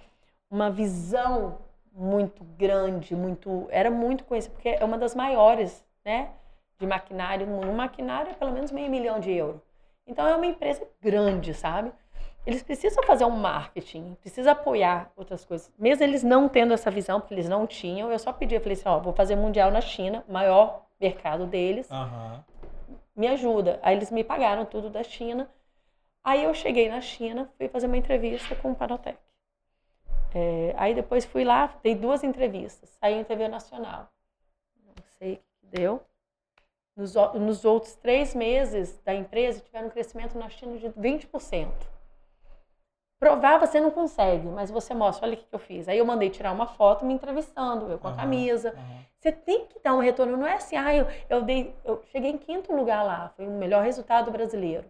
[0.51, 1.59] uma visão
[1.97, 3.67] muito grande, muito.
[3.71, 6.31] Era muito conhecido, porque é uma das maiores, né?
[6.79, 7.69] De maquinário no mundo.
[7.69, 9.61] Um maquinário é pelo menos meio milhão de euros.
[10.07, 11.91] Então é uma empresa grande, sabe?
[12.47, 15.73] Eles precisam fazer um marketing, precisam apoiar outras coisas.
[15.77, 18.75] Mesmo eles não tendo essa visão, porque eles não tinham, eu só pedi, eu falei
[18.75, 21.91] assim, ó, vou fazer mundial na China, maior mercado deles.
[21.91, 22.41] Uhum.
[23.17, 23.81] Me ajuda.
[23.83, 25.51] Aí eles me pagaram tudo da China.
[26.23, 29.19] Aí eu cheguei na China, fui fazer uma entrevista com o Panotec.
[30.39, 32.91] É, aí depois fui lá, dei duas entrevistas.
[33.01, 34.07] Saí em TV Nacional.
[34.85, 36.03] Não sei o que deu.
[36.95, 41.71] Nos, nos outros três meses da empresa, tiveram um crescimento na China de 20%.
[43.19, 45.89] Provar você não consegue, mas você mostra, olha o que, eu fiz.
[45.89, 48.75] Aí eu mandei tirar uma foto me entrevistando, eu com a camisa.
[48.77, 48.99] Uhum.
[49.19, 52.31] Você tem que dar um retorno, não é assim, ah, eu, eu, dei, eu cheguei
[52.31, 54.85] em quinto lugar lá, foi o melhor resultado brasileiro,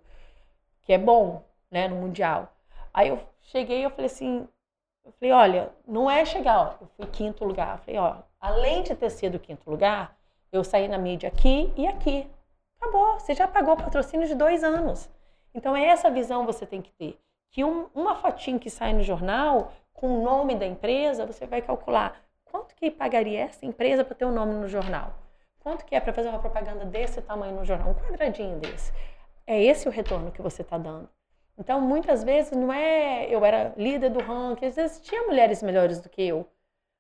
[0.83, 2.53] que é bom, né, no Mundial.
[2.93, 4.49] Aí eu cheguei eu falei assim,
[5.07, 7.77] eu falei, olha, não é chegar, ó, eu fui quinto lugar.
[7.77, 10.17] Eu falei, ó, além de ter sido quinto lugar,
[10.51, 12.29] eu saí na mídia aqui e aqui.
[12.81, 15.09] Acabou, você já pagou patrocínio de dois anos.
[15.55, 17.19] Então, é essa visão você tem que ter
[17.53, 21.63] que um, uma fotinho que sai no jornal com o nome da empresa, você vai
[21.63, 25.15] calcular quanto que pagaria essa empresa para ter o um nome no jornal.
[25.61, 27.91] Quanto que é para fazer uma propaganda desse tamanho no jornal?
[27.91, 28.93] Um quadradinho desse.
[29.47, 31.09] É esse o retorno que você está dando.
[31.59, 36.01] Então, muitas vezes, não é eu era líder do ranking, às vezes tinha mulheres melhores
[36.01, 36.47] do que eu.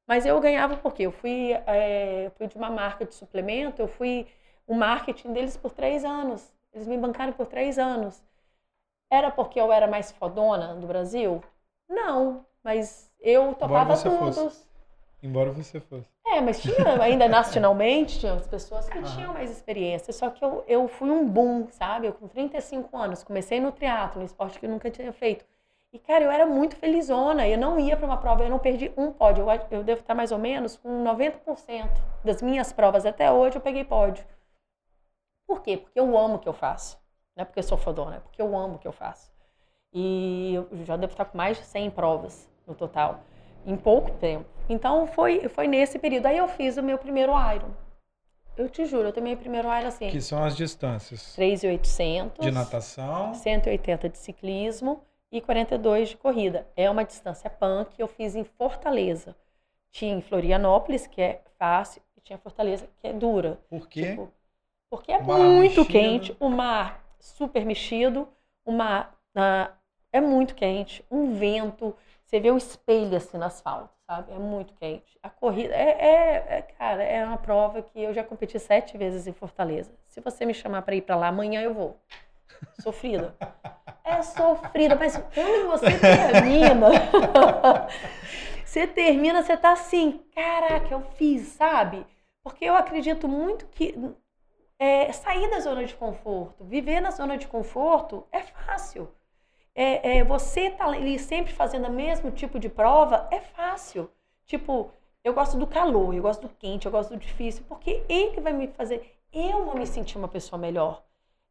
[0.06, 4.26] Mas eu ganhava porque eu fui, é, fui de uma marca de suplemento, eu fui
[4.66, 6.54] o marketing deles por três anos.
[6.72, 8.22] Eles me bancaram por três anos.
[9.10, 11.42] Era porque eu era mais fodona do Brasil?
[11.88, 14.36] Não, mas eu topava todos.
[14.36, 14.66] Fosse.
[15.22, 16.08] Embora você fosse.
[16.26, 20.12] É, mas tinha ainda nacionalmente, tinha as pessoas que tinham mais experiência.
[20.12, 22.06] Só que eu, eu fui um boom, sabe?
[22.06, 25.44] Eu com 35 anos, comecei no teatro, no esporte que eu nunca tinha feito.
[25.92, 27.48] E, cara, eu era muito felizona.
[27.48, 29.50] Eu não ia para uma prova, eu não perdi um pódio.
[29.50, 31.88] Eu, eu devo estar mais ou menos com 90%
[32.22, 34.24] das minhas provas até hoje eu peguei pódio.
[35.46, 35.76] Por quê?
[35.76, 36.98] Porque eu amo o que eu faço.
[37.34, 39.30] Não é porque eu sou fodona, é porque eu amo o que eu faço.
[39.92, 43.20] E eu já devo estar com mais de 100 provas no total,
[43.66, 44.46] em pouco tempo.
[44.68, 46.26] Então foi, foi nesse período.
[46.26, 47.70] Aí eu fiz o meu primeiro Iron.
[48.56, 50.08] Eu te juro, eu tomei o primeiro Iron assim.
[50.08, 51.34] Que são as distâncias?
[51.34, 52.44] 3,800.
[52.44, 53.34] De natação.
[53.34, 56.66] 180 de ciclismo e 42 de corrida.
[56.76, 59.36] É uma distância punk que eu fiz em Fortaleza.
[59.90, 63.58] Tinha em Florianópolis, que é fácil, e tinha Fortaleza, que é dura.
[63.68, 64.10] Por quê?
[64.10, 64.32] Tipo,
[64.88, 65.86] porque é muito mexido.
[65.86, 68.28] quente, o mar super mexido,
[68.64, 69.72] uma uh,
[70.12, 71.94] é muito quente, um vento,
[72.26, 74.32] você vê um espelho assim no asfalto, sabe?
[74.32, 75.16] É muito quente.
[75.22, 79.28] A corrida é, é, é, cara, é uma prova que eu já competi sete vezes
[79.28, 79.94] em Fortaleza.
[80.08, 82.00] Se você me chamar para ir para lá amanhã eu vou.
[82.80, 83.36] Sofrida.
[84.02, 86.88] É sofrida, mas quando você termina,
[88.64, 92.04] você termina, você tá assim, caraca, eu fiz, sabe?
[92.42, 93.94] Porque eu acredito muito que
[94.80, 96.64] é, sair da zona de conforto.
[96.64, 99.08] Viver na zona de conforto é fácil.
[99.78, 104.10] É, é, você tá ali sempre fazendo o mesmo tipo de prova é fácil.
[104.46, 104.90] Tipo,
[105.22, 108.54] eu gosto do calor, eu gosto do quente, eu gosto do difícil, porque ele vai
[108.54, 111.02] me fazer, eu vou me sentir uma pessoa melhor.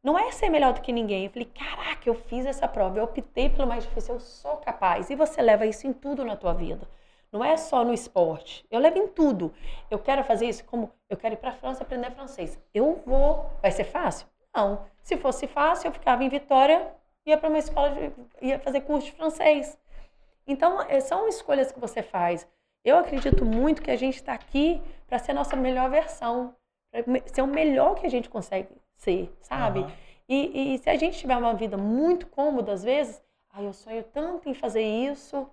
[0.02, 1.24] Não é ser melhor do que ninguém.
[1.24, 5.08] Eu falei, caraca, eu fiz essa prova, eu optei pelo mais difícil, eu sou capaz.
[5.08, 6.88] E você leva isso em tudo na tua vida.
[7.30, 8.64] Não é só no esporte.
[8.70, 9.52] Eu levo em tudo.
[9.90, 12.58] Eu quero fazer isso como eu quero ir para a França aprender francês.
[12.74, 13.50] Eu vou.
[13.62, 14.26] Vai ser fácil?
[14.54, 14.86] Não.
[15.02, 16.92] Se fosse fácil, eu ficava em Vitória,
[17.26, 19.78] ia para uma escola, de, ia fazer curso de francês.
[20.46, 22.48] Então, é, são escolhas que você faz.
[22.84, 26.54] Eu acredito muito que a gente está aqui para ser a nossa melhor versão,
[26.90, 29.80] para ser o melhor que a gente consegue ser, sabe?
[29.80, 29.90] Uhum.
[30.28, 33.20] E, e, se a gente tiver uma vida muito cômoda, às vezes,
[33.50, 35.48] ah, eu sonho tanto em fazer isso,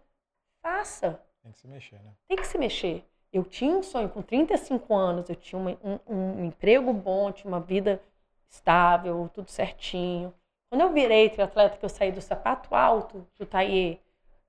[0.61, 1.19] faça.
[1.41, 2.11] Tem que se mexer, né?
[2.27, 3.03] Tem que se mexer.
[3.31, 7.51] Eu tinha um sonho com 35 anos, eu tinha um, um, um emprego bom, tinha
[7.51, 8.01] uma vida
[8.47, 10.33] estável, tudo certinho.
[10.73, 14.01] Quando eu virei triatleta, que eu saí do sapato alto, do taie,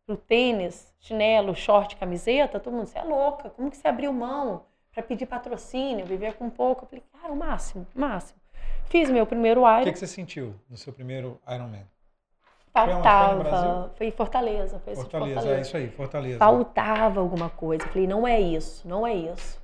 [0.06, 4.62] pro tênis, chinelo, short, camiseta, todo mundo, você é louca, como que você abriu mão
[4.90, 6.84] para pedir patrocínio, viver com pouco?
[6.84, 8.40] Eu falei, cara, o máximo, o máximo.
[8.86, 9.82] Fiz meu primeiro Iron.
[9.82, 11.86] O que, que você sentiu no seu primeiro Ironman?
[12.72, 13.90] Faltava.
[13.94, 14.78] Foi, em Fortaleza.
[14.78, 16.38] Foi Fortaleza, Fortaleza, é isso aí, Fortaleza.
[16.38, 17.84] Faltava alguma coisa.
[17.84, 19.62] Eu falei, não é isso, não é isso.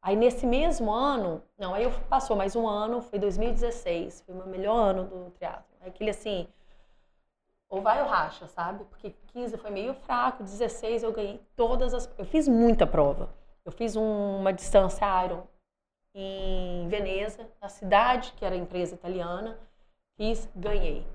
[0.00, 4.38] Aí nesse mesmo ano, não, aí eu passou mais um ano, foi 2016, foi o
[4.38, 5.67] meu melhor ano do teatro.
[5.84, 6.48] Aquele assim,
[7.68, 8.84] ou vai ou racha, sabe?
[8.84, 12.10] Porque 15 foi meio fraco, 16 eu ganhei todas as.
[12.16, 13.28] Eu fiz muita prova.
[13.64, 15.42] Eu fiz um, uma distância Iron
[16.14, 19.58] em Veneza, na cidade, que era empresa italiana.
[20.16, 21.06] Fiz, ganhei.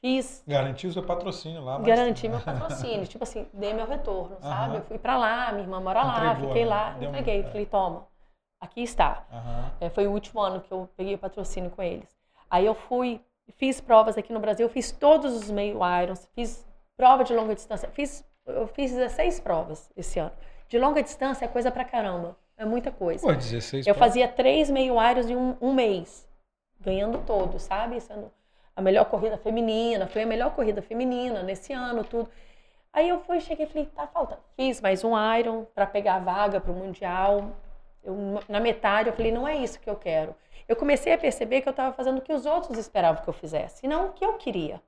[0.00, 0.44] Fiz.
[0.46, 1.78] Garantiu seu patrocínio lá.
[1.78, 1.86] Mas...
[1.86, 3.06] Garanti meu patrocínio.
[3.06, 4.76] tipo assim, dei meu retorno, sabe?
[4.76, 6.68] Eu fui para lá, minha irmã mora lá, Entregou, fiquei né?
[6.68, 7.40] lá, Deu entreguei.
[7.40, 7.48] Um...
[7.48, 8.06] Falei, toma,
[8.60, 9.24] aqui está.
[9.80, 12.14] É, foi o último ano que eu peguei o patrocínio com eles.
[12.50, 16.66] Aí eu fui, fiz provas aqui no Brasil, fiz todos os meio irons, fiz
[16.96, 20.32] prova de longa distância, fiz, eu fiz 16 provas esse ano.
[20.68, 22.36] De longa distância é coisa pra caramba.
[22.56, 23.26] É muita coisa.
[23.26, 26.28] Pô, 16 eu fazia três meio irons em um, um mês,
[26.80, 28.00] ganhando todos, sabe?
[28.00, 28.30] Sendo
[28.76, 32.28] a melhor corrida feminina, foi a melhor corrida feminina nesse ano, tudo.
[32.92, 34.38] Aí eu fui, cheguei e falei, tá falta.
[34.56, 37.50] Fiz mais um Iron para pegar a vaga para o Mundial.
[38.04, 40.34] Eu, na metade eu falei, não é isso que eu quero.
[40.68, 43.34] Eu comecei a perceber que eu estava fazendo o que os outros esperavam que eu
[43.34, 44.82] fizesse, e não o que eu queria.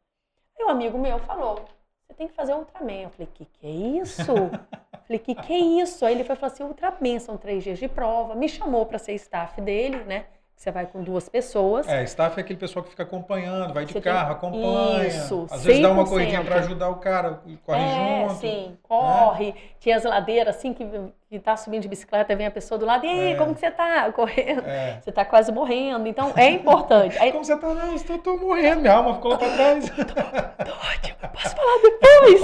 [0.58, 1.64] Aí um amigo meu falou,
[2.06, 3.02] você tem que fazer Ultraman.
[3.02, 4.22] Eu falei, que que é isso?
[5.06, 6.04] falei, que que é isso?
[6.04, 8.34] Aí ele foi falar assim, Ultraman, são três dias de prova.
[8.34, 10.26] Me chamou para ser staff dele, né?
[10.56, 11.86] Você vai com duas pessoas.
[11.86, 14.36] É, staff é aquele pessoal que fica acompanhando, vai de Você carro, tem...
[14.36, 15.06] acompanha.
[15.06, 18.40] Isso, Às vezes dá uma corridinha para ajudar o cara, corre é, junto.
[18.40, 18.76] Sim, né?
[18.82, 19.46] corre.
[19.48, 19.54] Né?
[19.78, 20.88] Tinha as ladeiras assim que,
[21.28, 23.36] que tá subindo de bicicleta, vem a pessoa do lado, e aí, é.
[23.36, 24.10] como que você tá?
[24.16, 24.62] Correndo.
[24.66, 24.98] É.
[24.98, 26.08] Você tá quase morrendo.
[26.08, 27.18] Então é importante.
[27.20, 27.32] Aí...
[27.32, 27.74] como você tá?
[27.74, 29.90] Não, estou tô morrendo, minha alma ficou lá pra trás.
[29.92, 32.42] tô, tô ótimo, posso falar depois?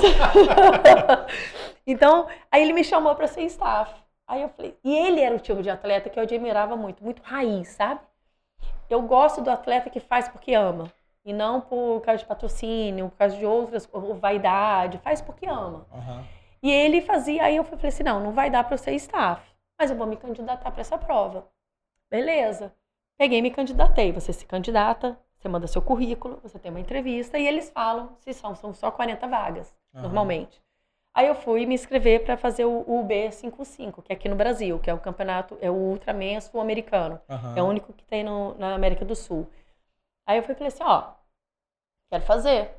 [1.86, 4.01] então, aí ele me chamou para ser staff.
[4.32, 7.20] Aí eu falei, e ele era o tipo de atleta que eu admirava muito, muito
[7.22, 8.00] raiz, sabe?
[8.88, 10.90] Eu gosto do atleta que faz porque ama.
[11.22, 15.86] E não por causa de patrocínio, por causa de outras, ou vaidade, faz porque ama.
[15.92, 16.24] Uhum.
[16.62, 19.42] E ele fazia, aí eu falei assim, não, não vai dar para eu ser staff,
[19.78, 21.46] mas eu vou me candidatar para essa prova.
[22.10, 22.72] Beleza.
[23.18, 24.12] Peguei e me candidatei.
[24.12, 28.32] Você se candidata, você manda seu currículo, você tem uma entrevista e eles falam se
[28.32, 30.00] são, são só 40 vagas, uhum.
[30.00, 30.58] normalmente.
[31.14, 34.88] Aí eu fui me inscrever para fazer o UB55, que é aqui no Brasil, que
[34.88, 37.20] é o campeonato, é o Ultraman sul-americano.
[37.28, 37.56] Uhum.
[37.56, 39.46] É o único que tem no, na América do Sul.
[40.26, 41.12] Aí eu fui e falei assim, ó,
[42.10, 42.70] quero fazer.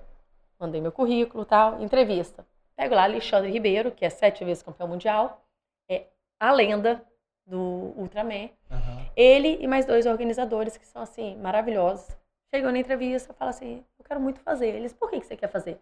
[0.60, 2.46] Mandei meu currículo tal, entrevista.
[2.76, 5.46] Pego lá Alexandre Ribeiro, que é sete vezes campeão mundial,
[5.88, 6.08] é
[6.40, 7.06] a lenda
[7.46, 8.50] do Ultraman.
[8.72, 9.06] Uhum.
[9.16, 12.18] Ele e mais dois organizadores que são, assim, maravilhosos.
[12.54, 14.70] Chegou na entrevista, fala assim, eu quero muito fazer.
[14.70, 15.80] Eles, por que, que você quer fazer?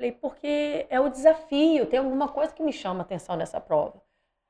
[0.00, 4.00] Falei, porque é o desafio, tem alguma coisa que me chama a atenção nessa prova.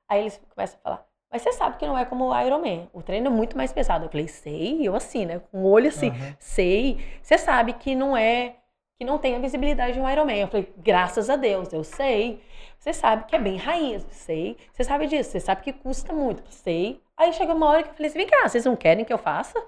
[0.09, 3.03] Aí eles começam a falar, mas você sabe que não é como o Ironman, o
[3.03, 4.05] treino é muito mais pesado.
[4.05, 6.35] Eu falei, sei, eu assim, né, com o olho assim, uhum.
[6.39, 7.05] sei.
[7.21, 8.59] Você sabe que não é,
[8.97, 10.39] que não tem a visibilidade de um Ironman.
[10.39, 12.41] Eu falei, graças a Deus, eu sei.
[12.79, 14.57] Você sabe que é bem raiz, sei.
[14.73, 17.03] Você sabe disso, você sabe que custa muito, sei.
[17.17, 19.19] Aí chegou uma hora que eu falei assim, vem cá, vocês não querem que eu
[19.19, 19.61] faça?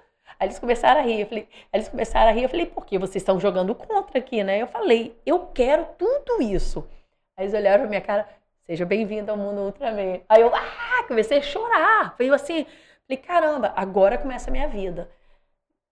[0.42, 1.20] Aí eles começaram a rir.
[1.20, 2.42] Eu falei, eles começaram a rir.
[2.42, 4.60] Eu falei, por que vocês estão jogando contra aqui, né?
[4.60, 6.84] Eu falei, eu quero tudo isso.
[7.36, 8.28] Aí eles olharam pra minha cara,
[8.66, 10.20] seja bem-vindo ao mundo Ultraman.
[10.28, 12.16] Aí eu, ah, comecei a chorar.
[12.16, 12.66] Foi assim,
[13.06, 15.08] falei, caramba, agora começa a minha vida.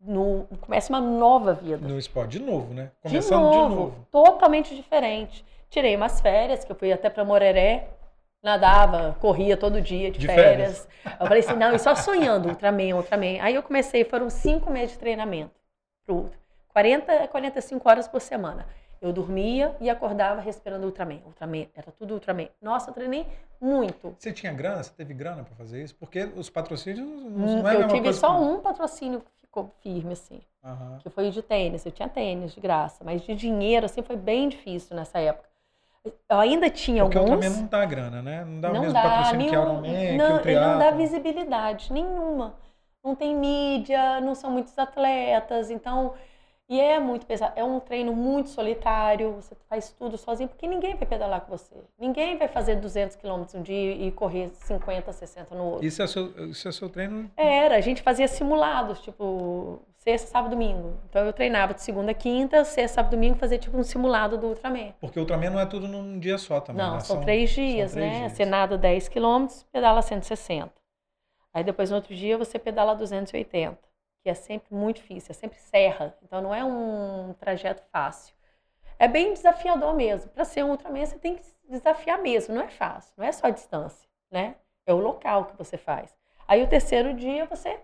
[0.01, 1.87] No, começa uma nova vida.
[1.87, 2.91] No esporte, de novo, né?
[3.05, 4.07] Começando de novo, de novo.
[4.11, 5.45] Totalmente diferente.
[5.69, 7.87] Tirei umas férias, que eu fui até para Moreré,
[8.43, 10.87] nadava, corria todo dia de, de férias.
[10.87, 11.19] férias.
[11.21, 13.41] Eu falei assim, não, e só sonhando, Ultraman, Ultraman.
[13.41, 15.55] Aí eu comecei, foram cinco meses de treinamento
[16.05, 16.39] pro Ultra.
[16.69, 18.67] 40 a 45 horas por semana.
[19.01, 22.49] Eu dormia e acordava respirando Ultraman, Ultraman, era tudo Ultraman.
[22.61, 23.27] Nossa, eu treinei
[23.61, 24.15] muito.
[24.19, 24.83] Você tinha grana?
[24.83, 25.95] Você teve grana para fazer isso?
[25.95, 28.43] Porque os patrocínios não, é Eu tive só que...
[28.43, 30.99] um patrocínio que ficou firme, assim, uhum.
[30.99, 31.85] que foi de tênis.
[31.87, 35.50] Eu tinha tênis de graça, mas de dinheiro, assim, foi bem difícil nessa época.
[36.05, 37.35] Eu ainda tinha Porque alguns.
[37.35, 38.45] Porque o Ultraman não dá grana, né?
[38.45, 40.91] Não dá não o mesmo dá, patrocínio que o Ironman, não, que o não dá
[40.93, 42.55] visibilidade nenhuma.
[43.05, 46.15] Não tem mídia, não são muitos atletas, então...
[46.69, 47.53] E é muito pesado.
[47.57, 49.33] É um treino muito solitário.
[49.33, 51.75] Você faz tudo sozinho, porque ninguém vai pedalar com você.
[51.99, 55.85] Ninguém vai fazer 200 quilômetros um dia e correr 50, 60 no outro.
[55.85, 57.29] Isso é seu, isso é seu treino?
[57.37, 57.75] Era.
[57.75, 60.99] A gente fazia simulados, tipo, sexta, sábado, domingo.
[61.09, 64.49] Então eu treinava de segunda a quinta, sexta, sábado, domingo, fazia tipo um simulado do
[64.49, 64.93] Ultraman.
[65.01, 67.01] Porque o Ultraman não é tudo num dia só também, Não, né?
[67.01, 68.19] são, três dias, são três né?
[68.21, 68.33] dias.
[68.33, 70.73] Você nada 10 quilômetros, pedala 160.
[71.53, 73.91] Aí depois no outro dia você pedala 280
[74.23, 78.35] que é sempre muito difícil, é sempre serra, então não é um trajeto fácil.
[78.99, 80.31] É bem desafiador mesmo.
[80.31, 83.47] Para ser um Ultraman, você tem que desafiar mesmo, não é fácil, não é só
[83.47, 84.57] a distância, né?
[84.85, 86.15] É o local que você faz.
[86.47, 87.81] Aí o terceiro dia você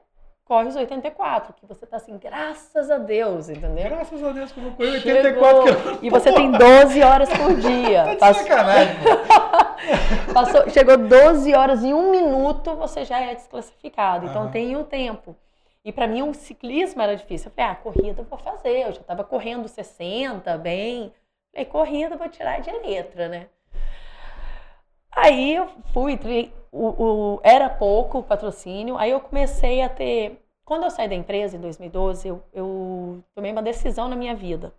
[0.46, 3.90] corre os 84, que você tá assim, graças a Deus, entendeu?
[3.90, 5.16] Graças a Deus que eu vou correr Chegou.
[5.16, 5.98] 84 quilômetros.
[6.02, 8.04] E você tem 12 horas por dia.
[8.16, 8.96] Tá de Passou- sacanagem.
[10.32, 14.26] Passou, chegou 12 horas e um minuto, você já é desclassificado.
[14.26, 14.50] Então Aham.
[14.50, 15.36] tem o tempo.
[15.84, 17.48] E para mim o ciclismo era difícil.
[17.48, 18.86] Eu falei, ah, corrida eu vou fazer.
[18.86, 21.12] Eu já estava correndo 60, bem.
[21.52, 23.46] Falei, corrida eu vou tirar de letra, né?
[25.16, 26.18] Aí eu fui,
[26.70, 28.96] o, o- era pouco o patrocínio.
[28.98, 30.42] Aí eu comecei a ter.
[30.64, 34.72] Quando eu saí da empresa em 2012, eu, eu tomei uma decisão na minha vida.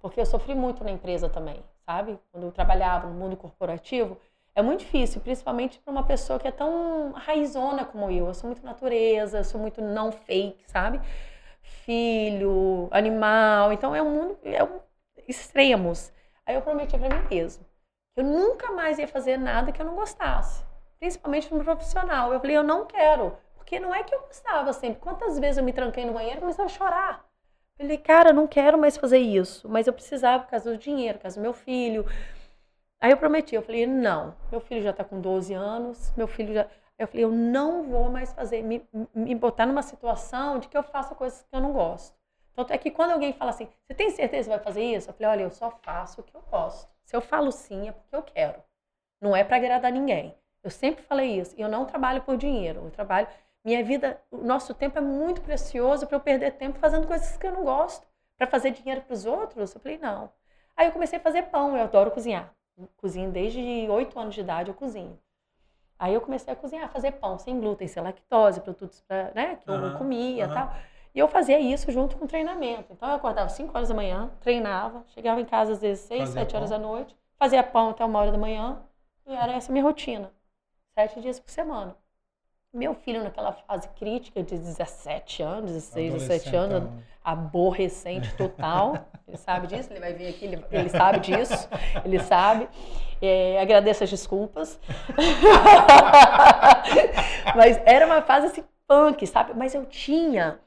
[0.00, 2.18] Porque eu sofri muito na empresa também, sabe?
[2.32, 4.16] Quando eu trabalhava no mundo corporativo,
[4.54, 8.28] é muito difícil, principalmente para uma pessoa que é tão raizona como eu.
[8.28, 11.00] Eu sou muito natureza, sou muito não fake, sabe?
[11.62, 13.72] Filho, animal.
[13.72, 14.38] Então é um mundo.
[14.44, 14.80] É um,
[15.28, 16.12] extremos.
[16.46, 17.65] Aí eu prometi para mim mesmo
[18.16, 20.64] eu nunca mais ia fazer nada que eu não gostasse.
[20.98, 22.32] Principalmente no profissional.
[22.32, 23.36] Eu falei, eu não quero.
[23.54, 25.00] Porque não é que eu gostava sempre.
[25.00, 27.26] Quantas vezes eu me tranquei no banheiro e comecei a chorar.
[27.78, 29.68] Eu falei, cara, eu não quero mais fazer isso.
[29.68, 32.06] Mas eu precisava por causa do dinheiro, por causa do meu filho.
[32.98, 36.54] Aí eu prometi, eu falei, não, meu filho já tá com 12 anos, meu filho
[36.54, 36.66] já.
[36.98, 38.82] Eu falei, eu não vou mais fazer, me,
[39.14, 42.16] me botar numa situação de que eu faça coisas que eu não gosto.
[42.54, 45.10] Tanto é que quando alguém fala assim, você tem certeza que vai fazer isso?
[45.10, 46.95] Eu falei, olha, eu só faço o que eu gosto.
[47.06, 48.62] Se eu falo sim, é porque eu quero.
[49.20, 50.36] Não é para agradar ninguém.
[50.62, 51.54] Eu sempre falei isso.
[51.56, 52.82] E eu não trabalho por dinheiro.
[52.84, 53.28] Eu trabalho.
[53.64, 57.46] Minha vida, o nosso tempo é muito precioso para eu perder tempo fazendo coisas que
[57.46, 58.06] eu não gosto.
[58.36, 59.74] Para fazer dinheiro para os outros?
[59.74, 60.30] Eu falei, não.
[60.76, 61.76] Aí eu comecei a fazer pão.
[61.76, 62.52] Eu adoro cozinhar.
[62.98, 65.18] Cozinho desde 8 anos de idade, eu cozinho.
[65.98, 69.68] Aí eu comecei a cozinhar, fazer pão sem glúten, sem lactose, produtos pra, né, que
[69.70, 70.54] eu Aham, comia e aham.
[70.54, 70.74] tal.
[71.16, 72.92] E eu fazia isso junto com o treinamento.
[72.92, 76.40] Então eu acordava 5 horas da manhã, treinava, chegava em casa às vezes 6, Fazia
[76.42, 78.82] 7 horas da noite, fazia pão até uma hora da manhã,
[79.26, 80.30] e era essa minha rotina.
[80.94, 81.96] Sete dias por semana.
[82.72, 86.90] Meu filho, naquela fase crítica de 17 anos, 16, 17 anos,
[87.24, 88.96] aborrecente total.
[89.26, 91.68] Ele sabe disso, ele vai vir aqui, ele, ele sabe disso,
[92.04, 92.68] ele sabe.
[93.20, 94.78] É, agradeço as desculpas.
[97.56, 99.54] Mas era uma fase assim, punk, sabe?
[99.54, 100.60] Mas eu tinha.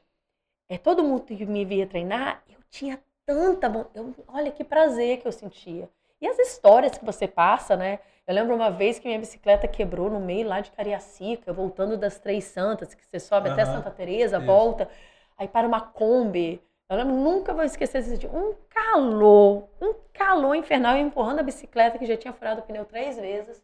[0.70, 3.66] É, todo mundo que me via treinar, eu tinha tanta.
[3.92, 5.90] Eu, olha que prazer que eu sentia.
[6.20, 7.98] E as histórias que você passa, né?
[8.24, 12.20] Eu lembro uma vez que minha bicicleta quebrou no meio lá de Cariacica, voltando das
[12.20, 14.46] Três Santas, que você sobe até Aham, Santa Teresa, isso.
[14.46, 14.88] volta,
[15.36, 16.62] aí para uma Kombi.
[16.88, 18.30] Eu lembro, nunca vou esquecer esse dia.
[18.30, 22.84] Um calor, um calor infernal, eu empurrando a bicicleta, que já tinha furado o pneu
[22.84, 23.60] três vezes.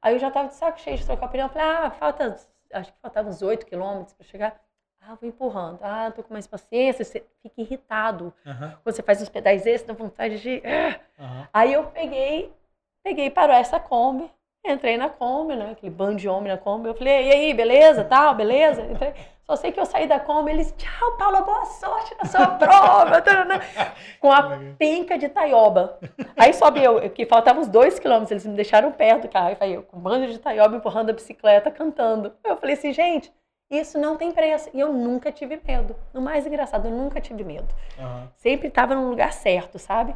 [0.00, 1.44] Aí eu já tava de saco cheio de trocar o pneu.
[1.46, 2.36] Eu falei, ah, falta,
[2.72, 4.67] acho que faltavam uns 8 quilômetros para chegar.
[5.00, 5.78] Ah, vou empurrando.
[5.82, 7.04] Ah, tô com mais paciência.
[7.04, 8.32] Você fica irritado.
[8.46, 10.62] Aham, Quando você faz uns pedais extras, dá vontade de.
[11.18, 11.48] aham.
[11.52, 12.52] Aí eu peguei,
[13.02, 14.30] peguei parou essa Kombi,
[14.64, 15.70] entrei na Kombi, né?
[15.72, 16.88] Aquele bando de homem na Kombi.
[16.88, 18.04] Eu falei, e aí, beleza?
[18.04, 18.82] Tal, beleza?
[18.82, 19.14] Entrei.
[19.46, 23.22] Só sei que eu saí da Kombi, eles, tchau, Paula, boa sorte na sua prova.
[24.20, 25.98] Com a penca de taioba.
[26.36, 29.56] Aí sobe eu, que faltavam uns dois quilômetros, eles me deixaram perto do carro.
[29.58, 32.34] Aí eu, com um bando de taioba, empurrando a bicicleta, cantando.
[32.44, 33.32] Eu falei assim, gente,
[33.70, 34.70] isso não tem preço.
[34.72, 35.94] E eu nunca tive medo.
[36.14, 37.68] O mais engraçado, eu nunca tive medo.
[37.98, 38.28] aham.
[38.36, 40.14] Sempre estava no lugar certo, sabe?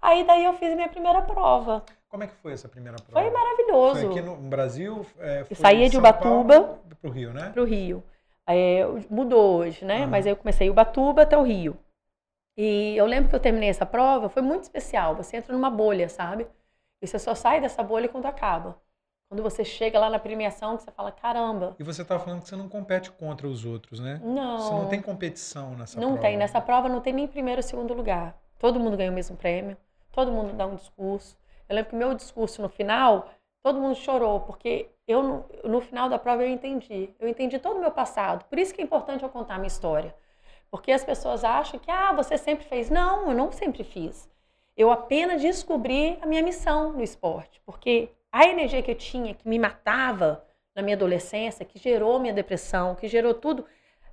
[0.00, 1.84] Aí daí eu fiz a minha primeira prova.
[2.08, 3.20] Como é que foi essa primeira prova?
[3.20, 4.00] Foi maravilhoso.
[4.00, 5.06] Foi aqui no Brasil?
[5.18, 6.60] É, foi saía de Ubatuba.
[6.60, 7.50] Paulo pro Rio, né?
[7.50, 8.02] Pro Rio.
[8.48, 10.02] É, mudou hoje, né?
[10.02, 10.06] Aham.
[10.06, 11.76] Mas aí eu comecei Ubatuba até o Rio.
[12.56, 15.14] E eu lembro que eu terminei essa prova, foi muito especial.
[15.16, 16.46] Você entra numa bolha, sabe?
[17.02, 18.80] E você só sai dessa bolha quando acaba.
[19.28, 22.48] Quando você chega lá na premiação, que você fala, caramba, E você estava falando que
[22.48, 24.20] você não compete contra os outros, né?
[24.22, 24.58] não.
[24.58, 26.22] Você não tem competição nessa Não prova.
[26.22, 26.36] tem.
[26.36, 28.36] Nessa prova não tem nem primeiro ou segundo lugar.
[28.58, 29.76] Todo mundo ganha o mesmo prêmio.
[30.12, 31.36] Todo mundo dá um discurso.
[31.68, 33.28] Eu lembro que meu discurso no final,
[33.62, 37.10] todo mundo chorou, porque eu no, no final da prova eu entendi.
[37.18, 38.44] Eu entendi todo o meu passado.
[38.44, 40.14] Por isso que é importante eu contar a minha história.
[40.70, 42.90] Porque as pessoas acham que, ah, você sempre fez.
[42.90, 44.28] Não, eu não sempre fiz.
[44.76, 47.60] Eu apenas descobri a minha missão no esporte.
[47.66, 50.44] Porque a energia que eu tinha, que me matava
[50.74, 53.64] na minha adolescência, que gerou minha depressão, que gerou tudo,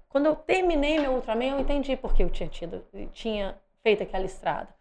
[0.08, 4.74] quando eu terminei meu Ultraman, eu entendi porque eu tinha tido, tinha feito aquela estrada.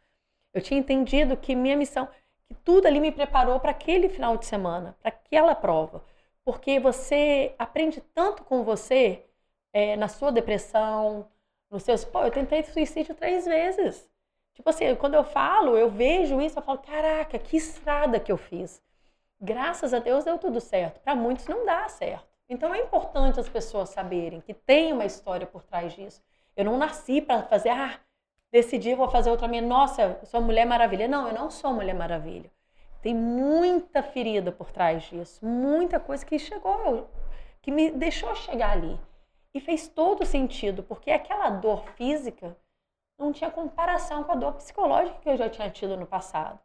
[0.54, 2.08] Eu tinha entendido que minha missão,
[2.46, 6.04] que tudo ali me preparou para aquele final de semana, para aquela prova.
[6.44, 9.24] Porque você aprende tanto com você
[9.72, 11.28] é, na sua depressão,
[11.68, 12.04] nos seus.
[12.04, 14.08] Pô, eu tentei suicídio três vezes.
[14.54, 18.36] Tipo assim, quando eu falo, eu vejo isso, eu falo, caraca, que estrada que eu
[18.36, 18.80] fiz.
[19.44, 21.00] Graças a Deus deu tudo certo.
[21.00, 22.28] Para muitos não dá certo.
[22.48, 26.22] Então é importante as pessoas saberem que tem uma história por trás disso.
[26.56, 27.98] Eu não nasci para fazer, ah,
[28.52, 29.60] decidi, vou fazer outra minha.
[29.60, 31.08] Nossa, eu sou Mulher Maravilha.
[31.08, 32.52] Não, eu não sou Mulher Maravilha.
[33.02, 37.10] Tem muita ferida por trás disso, muita coisa que chegou,
[37.60, 38.96] que me deixou chegar ali.
[39.52, 42.56] E fez todo sentido, porque aquela dor física
[43.18, 46.60] não tinha comparação com a dor psicológica que eu já tinha tido no passado.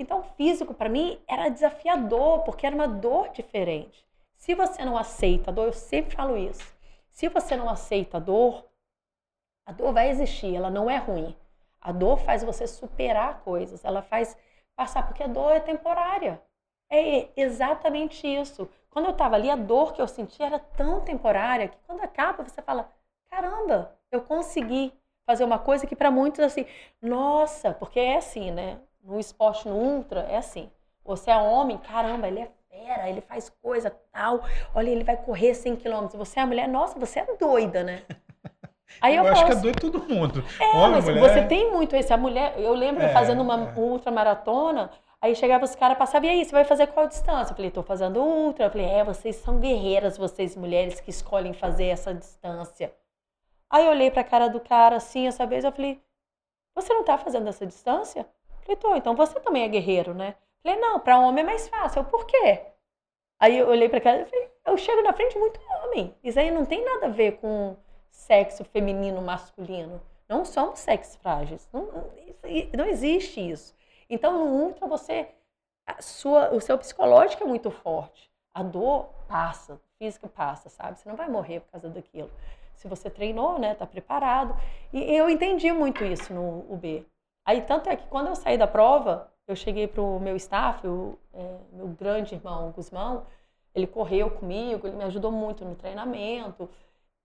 [0.00, 4.02] Então, físico para mim era desafiador, porque era uma dor diferente.
[4.34, 6.74] Se você não aceita a dor, eu sempre falo isso.
[7.10, 8.64] Se você não aceita a dor,
[9.66, 11.36] a dor vai existir, ela não é ruim.
[11.82, 14.38] A dor faz você superar coisas, ela faz
[14.74, 16.40] passar, porque a dor é temporária.
[16.90, 18.70] É exatamente isso.
[18.88, 22.42] Quando eu estava ali, a dor que eu sentia era tão temporária que quando acaba,
[22.42, 22.90] você fala:
[23.28, 24.94] caramba, eu consegui
[25.26, 26.64] fazer uma coisa que para muitos assim,
[27.02, 28.80] nossa, porque é assim, né?
[29.02, 30.70] No esporte no ultra é assim.
[31.04, 34.44] Você é homem, caramba, ele é fera, ele faz coisa tal.
[34.74, 36.18] Olha, ele vai correr 100 quilômetros.
[36.18, 38.02] Você é mulher, nossa, você é doida, né?
[39.00, 40.44] Aí eu, eu acho que é doido todo mundo.
[40.58, 41.20] É, Homem, mas mulher...
[41.20, 42.12] você tem muito esse.
[42.12, 43.78] A mulher, eu lembro é, fazendo uma é.
[43.78, 44.90] ultramaratona,
[45.20, 47.52] aí chegava os caras, passavam, e aí, você vai fazer qual distância?
[47.52, 48.66] Eu falei, tô fazendo ultra.
[48.66, 52.92] Eu falei, é, vocês são guerreiras, vocês mulheres que escolhem fazer essa distância.
[53.68, 56.00] Aí eu olhei pra cara do cara assim, essa vez, eu falei,
[56.74, 58.26] você não tá fazendo essa distância?
[58.96, 60.34] Então você também é guerreiro, né?
[60.62, 62.00] Falei, não, pra homem é mais fácil.
[62.00, 62.62] Eu, por quê?
[63.38, 66.14] Aí eu olhei pra cara e falei, eu chego na frente muito homem.
[66.22, 67.76] Isso aí não tem nada a ver com
[68.10, 70.00] sexo feminino, masculino.
[70.28, 71.68] Não somos sexos frágeis.
[71.72, 71.88] Não,
[72.76, 73.74] não existe isso.
[74.08, 75.28] Então, no ultra, você,
[76.00, 78.30] sua, o seu psicológico é muito forte.
[78.52, 80.98] A dor passa, o físico passa, sabe?
[80.98, 82.30] Você não vai morrer por causa daquilo.
[82.74, 84.54] Se você treinou, né, tá preparado.
[84.92, 87.06] E eu entendi muito isso no UB.
[87.50, 91.18] Aí, tanto é que quando eu saí da prova, eu cheguei pro meu staff, o
[91.34, 93.26] é, meu grande irmão Guzmão,
[93.74, 96.70] ele correu comigo, ele me ajudou muito no treinamento.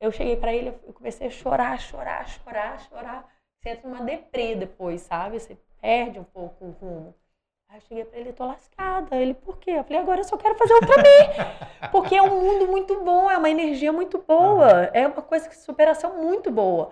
[0.02, 3.32] Eu cheguei para ele, eu comecei a chorar, chorar, chorar, chorar.
[3.60, 5.40] Você entra numa deprê depois, sabe?
[5.40, 7.14] Você perde um pouco o rumo.
[7.70, 9.16] Aí eu cheguei para ele, tô lascada.
[9.16, 9.74] Ele, por quê?
[9.74, 11.90] Eu falei, agora eu só quero fazer outra mim.
[11.94, 15.56] Porque é um mundo muito bom, é uma energia muito boa, é uma coisa de
[15.58, 16.92] superação muito boa.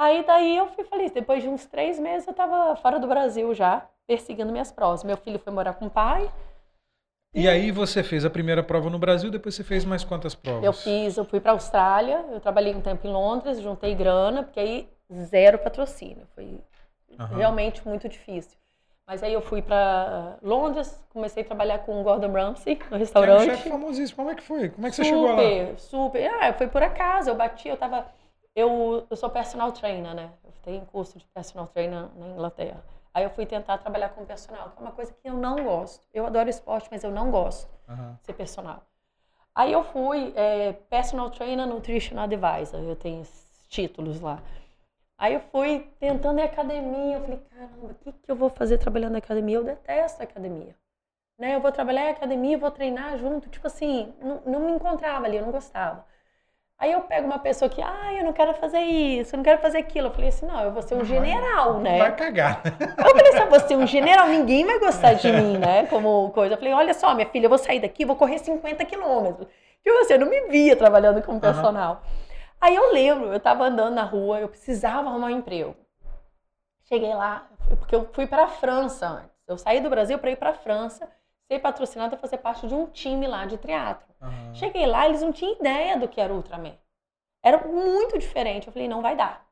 [0.00, 3.52] Aí daí eu fui, falei, depois de uns três meses eu tava fora do Brasil
[3.54, 5.04] já, perseguindo minhas provas.
[5.04, 6.30] Meu filho foi morar com o pai,
[7.32, 10.64] e aí você fez a primeira prova no Brasil, depois você fez mais quantas provas?
[10.64, 14.42] Eu fiz, eu fui para a Austrália, eu trabalhei um tempo em Londres, juntei grana,
[14.42, 16.58] porque aí zero patrocínio, foi
[17.10, 17.36] uhum.
[17.36, 18.58] realmente muito difícil.
[19.06, 23.48] Mas aí eu fui para Londres, comecei a trabalhar com o Gordon Ramsay no restaurante.
[23.48, 24.68] É um chefe famosíssimo, como é que foi?
[24.70, 25.36] Como é que super, você chegou lá?
[25.36, 26.26] Super, super.
[26.26, 28.06] Ah, foi por acaso, eu bati, eu tava...
[28.54, 30.32] Eu, eu sou personal trainer, né?
[30.44, 32.82] Eu tenho curso de personal trainer na Inglaterra.
[33.12, 36.06] Aí eu fui tentar trabalhar com personal, que é uma coisa que eu não gosto.
[36.12, 38.14] Eu adoro esporte, mas eu não gosto uhum.
[38.14, 38.82] de ser personal.
[39.54, 43.26] Aí eu fui é, personal trainer, nutrition advisor, eu tenho
[43.68, 44.40] títulos lá.
[45.18, 48.78] Aí eu fui tentando em academia, eu falei, caramba, o que, que eu vou fazer
[48.78, 49.56] trabalhando na academia?
[49.56, 50.74] Eu detesto academia.
[51.38, 51.56] Né?
[51.56, 55.36] Eu vou trabalhar em academia, vou treinar junto, tipo assim, não, não me encontrava ali,
[55.36, 56.06] eu não gostava.
[56.80, 59.60] Aí eu pego uma pessoa que, ah, eu não quero fazer isso, eu não quero
[59.60, 60.06] fazer aquilo.
[60.06, 61.98] Eu falei assim, não, eu vou ser um general, né?
[61.98, 62.62] Vai cagar.
[62.64, 65.84] Eu falei, se eu vou ser um general, ninguém vai gostar de mim, né?
[65.88, 66.54] Como coisa.
[66.54, 69.46] Eu falei, olha só, minha filha, eu vou sair daqui, vou correr 50 quilômetros.
[70.00, 72.02] Assim, eu não me via trabalhando como personal.
[72.02, 72.20] Uhum.
[72.62, 75.76] Aí eu lembro, eu tava andando na rua, eu precisava arrumar um emprego.
[76.84, 77.46] Cheguei lá,
[77.78, 79.30] porque eu fui para a França antes.
[79.46, 81.06] Eu saí do Brasil para ir para a França
[81.50, 84.14] ser patrocinada fazer parte de um time lá de triatlo.
[84.20, 84.54] Uhum.
[84.54, 86.78] Cheguei lá, eles não tinham ideia do que era Ultraman.
[87.42, 88.68] Era muito diferente.
[88.68, 89.44] Eu falei, não vai dar.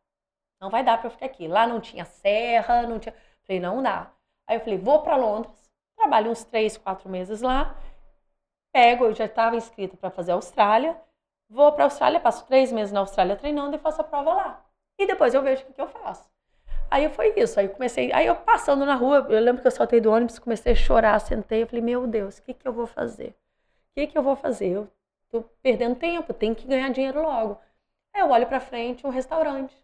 [0.61, 1.49] Não vai dar para eu ficar aqui.
[1.49, 3.15] Lá não tinha serra, não tinha.
[3.43, 4.13] Falei, não dá.
[4.47, 7.77] Aí eu falei, vou para Londres, trabalho uns três, quatro meses lá,
[8.73, 10.99] pego, eu já estava inscrita para fazer a Austrália,
[11.51, 14.65] vou para a Austrália, passo três meses na Austrália treinando e faço a prova lá.
[14.99, 16.31] E depois eu vejo o que eu faço.
[16.91, 17.59] Aí foi isso.
[17.59, 18.13] Aí eu comecei.
[18.13, 21.19] Aí eu passando na rua, eu lembro que eu saltei do ônibus, comecei a chorar,
[21.21, 21.63] sentei.
[21.63, 23.31] Eu falei, meu Deus, o que, que eu vou fazer?
[23.31, 24.71] O que, que eu vou fazer?
[24.71, 24.89] Eu
[25.31, 27.59] tô perdendo tempo, tenho que ganhar dinheiro logo.
[28.15, 29.77] Aí eu olho pra frente, um restaurante,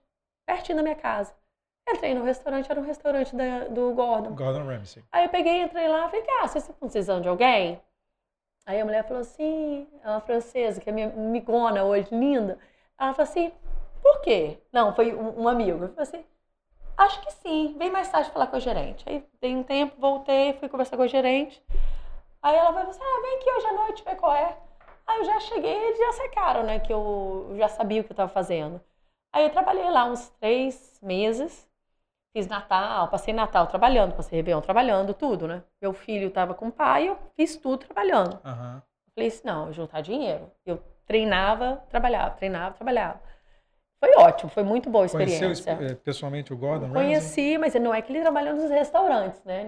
[0.46, 1.34] pertinho da minha casa.
[1.86, 4.34] Entrei no restaurante, era um restaurante da, do Gordon.
[4.34, 5.04] Gordon Ramsay.
[5.12, 7.80] Aí eu peguei, entrei lá, falei, ah, vocês estão precisando de alguém?
[8.66, 12.58] Aí a mulher falou assim, é uma francesa, que é minha amigona hoje, linda.
[12.98, 13.52] Ela falou assim,
[14.02, 14.58] por quê?
[14.72, 15.84] Não, foi um, um amigo.
[15.84, 16.24] Ele falou assim,
[16.96, 17.74] Acho que sim.
[17.78, 19.04] Vem mais tarde falar com a gerente.
[19.08, 21.62] Aí dei um tempo, voltei, fui conversar com a gerente.
[22.42, 24.56] Aí ela vai assim, ah, vem aqui hoje à noite, ver qual é.
[25.06, 26.78] Aí eu já cheguei, eles já secaram, né?
[26.78, 28.80] Que eu já sabia o que eu estava fazendo.
[29.32, 31.68] Aí eu trabalhei lá uns três meses.
[32.36, 35.62] Fiz Natal, passei Natal trabalhando, passei Réveillon trabalhando, tudo, né?
[35.80, 38.40] Meu filho estava com o pai, eu fiz tudo trabalhando.
[38.44, 38.82] Aham.
[39.14, 40.50] Falei assim, não, juntar dinheiro.
[40.66, 43.20] Eu treinava, trabalhava, treinava, trabalhava.
[44.04, 45.92] Foi ótimo, foi muito boa a Conheceu experiência.
[45.92, 47.02] eh, pessoalmente o Gordon Ramsay?
[47.04, 49.66] Conheci, mas não é que ele trabalha nos restaurantes, né?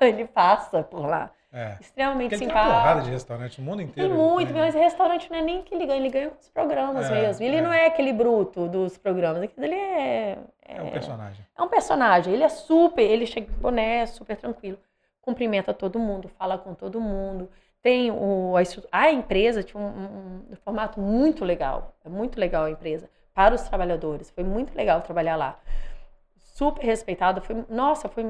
[0.00, 0.04] É.
[0.08, 1.30] ele passa por lá.
[1.52, 1.76] É.
[1.80, 3.04] Extremamente Porque ele tem uma porrada simpático.
[3.06, 4.12] de restaurante no mundo Tem inteiro.
[4.14, 4.60] muito, né?
[4.60, 7.44] mas restaurante não é nem que ele ganha, ele ganha com os programas É, mesmo.
[7.44, 7.62] Ele é.
[7.62, 11.46] não é aquele bruto dos programas, aquele ele é, É um personagem.
[11.56, 12.34] é um personagem.
[12.34, 14.78] Ele é super, ele chega de boné, super tranquilo.
[15.22, 17.48] Cumprimenta todo mundo, fala com todo mundo.
[17.84, 18.62] Tem o, a,
[19.00, 21.94] a empresa tinha um, um- um formato muito legal.
[22.04, 23.10] É muito legal a empresa.
[23.34, 24.30] Para os trabalhadores.
[24.32, 25.60] Foi muito legal trabalhar lá.
[26.40, 27.40] Super respeitado.
[27.42, 28.24] Foi, nossa, foi.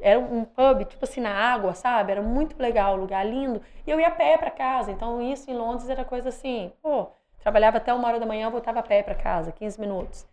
[0.00, 2.12] Era um pub, tipo assim, na água, sabe?
[2.12, 3.60] Era muito legal, lugar lindo.
[3.86, 4.90] E eu ia a pé para casa.
[4.90, 6.72] Então, isso em Londres era coisa assim.
[6.82, 7.08] Pô,
[7.40, 10.26] trabalhava até uma hora da manhã, voltava a pé para casa, 15 minutos.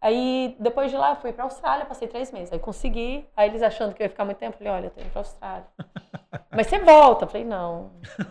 [0.00, 2.52] Aí, depois de lá, eu fui pra Austrália, passei três meses.
[2.52, 3.28] Aí consegui.
[3.36, 5.10] Aí eles achando que eu ia ficar muito tempo, eu falei, olha, eu tô indo
[5.10, 5.66] pra Austrália.
[6.50, 7.24] Mas você volta?
[7.24, 7.90] Eu falei, não,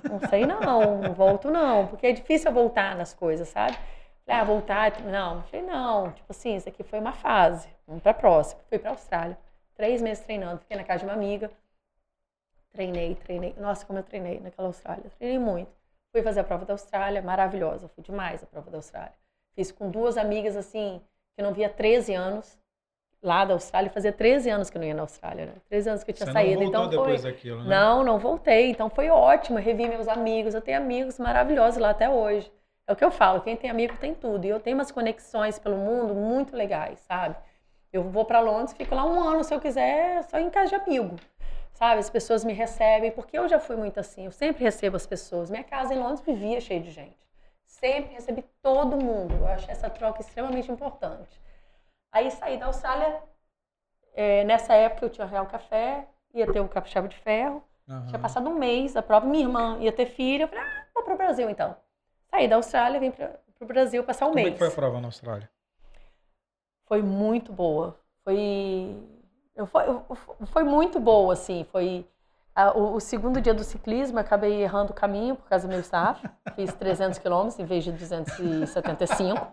[0.09, 1.87] não sei não, não volto não.
[1.87, 3.77] Porque é difícil eu voltar nas coisas, sabe?
[4.25, 5.37] Falei, ah, voltar, não.
[5.37, 7.67] Eu falei, não, tipo assim, isso aqui foi uma fase.
[7.85, 8.61] Vamos pra próxima.
[8.69, 9.37] Fui pra Austrália.
[9.75, 11.51] Três meses treinando, fiquei na casa de uma amiga.
[12.71, 13.55] Treinei, treinei.
[13.57, 15.09] Nossa, como eu treinei naquela Austrália.
[15.17, 15.71] Treinei muito.
[16.11, 17.87] Fui fazer a prova da Austrália, maravilhosa.
[17.89, 19.13] Fui demais a prova da Austrália.
[19.55, 21.01] Fiz com duas amigas, assim,
[21.37, 22.57] que eu não via há 13 anos.
[23.21, 25.53] Lá da Austrália, fazia 13 anos que eu não ia na Austrália, né?
[25.69, 26.61] 13 anos que eu tinha Você saído.
[26.61, 27.17] não então foi.
[27.17, 27.69] daquilo, né?
[27.69, 28.69] Não, não voltei.
[28.69, 29.57] Então foi ótimo.
[29.59, 30.53] Eu revi meus amigos.
[30.53, 32.51] Eu tenho amigos maravilhosos lá até hoje.
[32.87, 33.41] É o que eu falo.
[33.41, 34.45] Quem tem amigo tem tudo.
[34.45, 37.35] E eu tenho umas conexões pelo mundo muito legais, sabe?
[37.91, 40.75] Eu vou para Londres, fico lá um ano se eu quiser, só em casa de
[40.75, 41.15] amigo.
[41.73, 41.99] Sabe?
[41.99, 44.25] As pessoas me recebem, porque eu já fui muito assim.
[44.25, 45.49] Eu sempre recebo as pessoas.
[45.49, 47.26] Minha casa em Londres vivia cheia de gente.
[47.79, 49.33] Sempre recebi todo mundo.
[49.35, 51.39] Eu acho essa troca extremamente importante.
[52.11, 53.21] Aí saí da Austrália.
[54.13, 57.63] é, nessa época eu tinha Real Café, ia ter o Capixaba de Ferro.
[57.87, 58.07] Aham.
[58.07, 60.43] Tinha passado um mês, a prova, minha irmã ia ter filho.
[60.43, 61.75] Eu falei, ah, vou pro Brasil então.
[62.31, 64.53] Saí da Austrália, vim pra, pro Brasil passar um Como é mês.
[64.53, 65.49] que foi a prova na Austrália?
[66.85, 67.95] Foi muito boa.
[68.23, 68.97] Foi,
[69.55, 70.05] eu, foi, eu-
[70.47, 71.63] foi muito boa, assim.
[71.71, 72.05] Foi
[72.57, 75.71] a- o, o segundo dia do ciclismo, eu acabei errando o caminho por causa do
[75.71, 76.27] meu staff.
[76.55, 79.47] Fiz 300 quilômetros em vez de 275.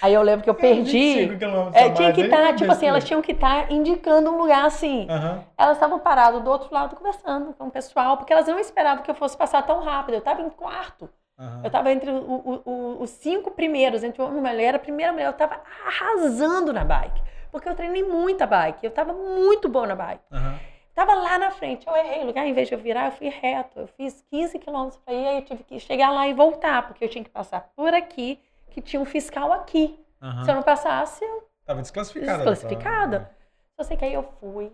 [0.00, 1.14] Aí eu lembro que eu perdi.
[1.14, 4.64] 25 quilômetros É, tinha que estar, tipo assim, elas tinham que estar indicando um lugar
[4.66, 5.08] assim.
[5.10, 5.42] Aham.
[5.56, 9.10] Elas estavam paradas do outro lado conversando com o pessoal, porque elas não esperavam que
[9.10, 10.14] eu fosse passar tão rápido.
[10.14, 11.08] Eu estava em quarto.
[11.38, 11.60] aham.
[11.62, 14.74] Eu estava entre o- o- o- os cinco primeiros, entre o homem e a mulher.
[14.74, 17.20] A primeira mulher, eu estava arrasando na bike.
[17.50, 18.84] Porque eu treinei muita bike.
[18.84, 20.22] Eu estava muito boa na bike.
[20.30, 20.58] Aham.
[20.98, 23.28] Tava lá na frente, eu errei o lugar, em vez de eu virar, eu fui
[23.28, 23.78] reto.
[23.78, 27.04] Eu fiz 15 quilômetros para ir, aí eu tive que chegar lá e voltar, porque
[27.04, 30.04] eu tinha que passar por aqui, que tinha um fiscal aqui.
[30.20, 30.42] aham.
[30.44, 32.38] Se eu não passasse, eu Tava desclassificada.
[32.38, 33.30] Desclassificada.
[33.76, 34.72] Só sei que aí eu fui,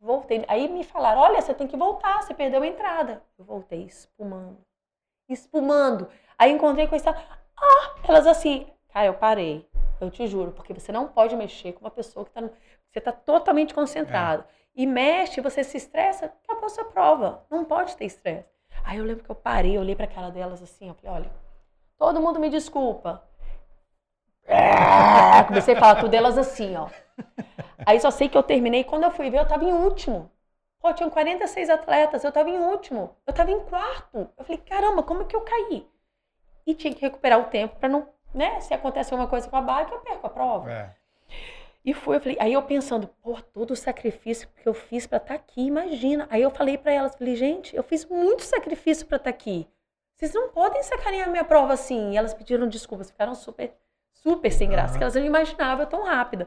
[0.00, 0.42] voltei.
[0.48, 3.22] Aí me falaram: olha, você tem que voltar, você perdeu a entrada.
[3.38, 4.56] Eu voltei espumando,
[5.28, 6.08] espumando.
[6.38, 7.10] Aí encontrei com essa.
[7.10, 7.94] Ah!
[8.04, 9.68] Elas assim, cara, eu parei.
[10.00, 12.40] Eu te juro, porque você não pode mexer com uma pessoa que tá.
[12.40, 12.50] no-
[12.90, 14.44] Você tá totalmente concentrado.
[14.78, 17.44] E mexe, você se estressa, acabou a sua prova.
[17.50, 18.48] Não pode ter estresse.
[18.84, 21.32] Aí eu lembro que eu parei, eu olhei pra cara delas assim, eu falei, olha,
[21.98, 23.20] todo mundo me desculpa.
[25.48, 26.88] Comecei a falar tudo delas assim, ó.
[27.84, 28.84] Aí só sei que eu terminei.
[28.84, 30.30] Quando eu fui ver, eu tava em último.
[30.80, 33.16] Pô, tinham 46 atletas, eu tava em último.
[33.26, 34.30] Eu tava em quarto.
[34.38, 35.90] Eu falei, caramba, como é que eu caí?
[36.64, 38.60] E tinha que recuperar o tempo pra não, né?
[38.60, 40.70] Se acontecer alguma coisa com a bike, eu perco a prova.
[40.70, 40.94] É.
[41.88, 45.16] E fui, eu falei, aí eu pensando, pô, todo o sacrifício que eu fiz pra
[45.16, 46.26] estar aqui, imagina.
[46.28, 49.66] Aí eu falei pra elas, falei, gente, eu fiz muito sacrifício pra estar aqui.
[50.14, 52.12] Vocês não podem sacanear minha prova assim.
[52.12, 53.72] E elas pediram desculpas, ficaram super,
[54.12, 54.98] super sem graça, Aham.
[54.98, 56.46] que elas não imaginavam tão rápida.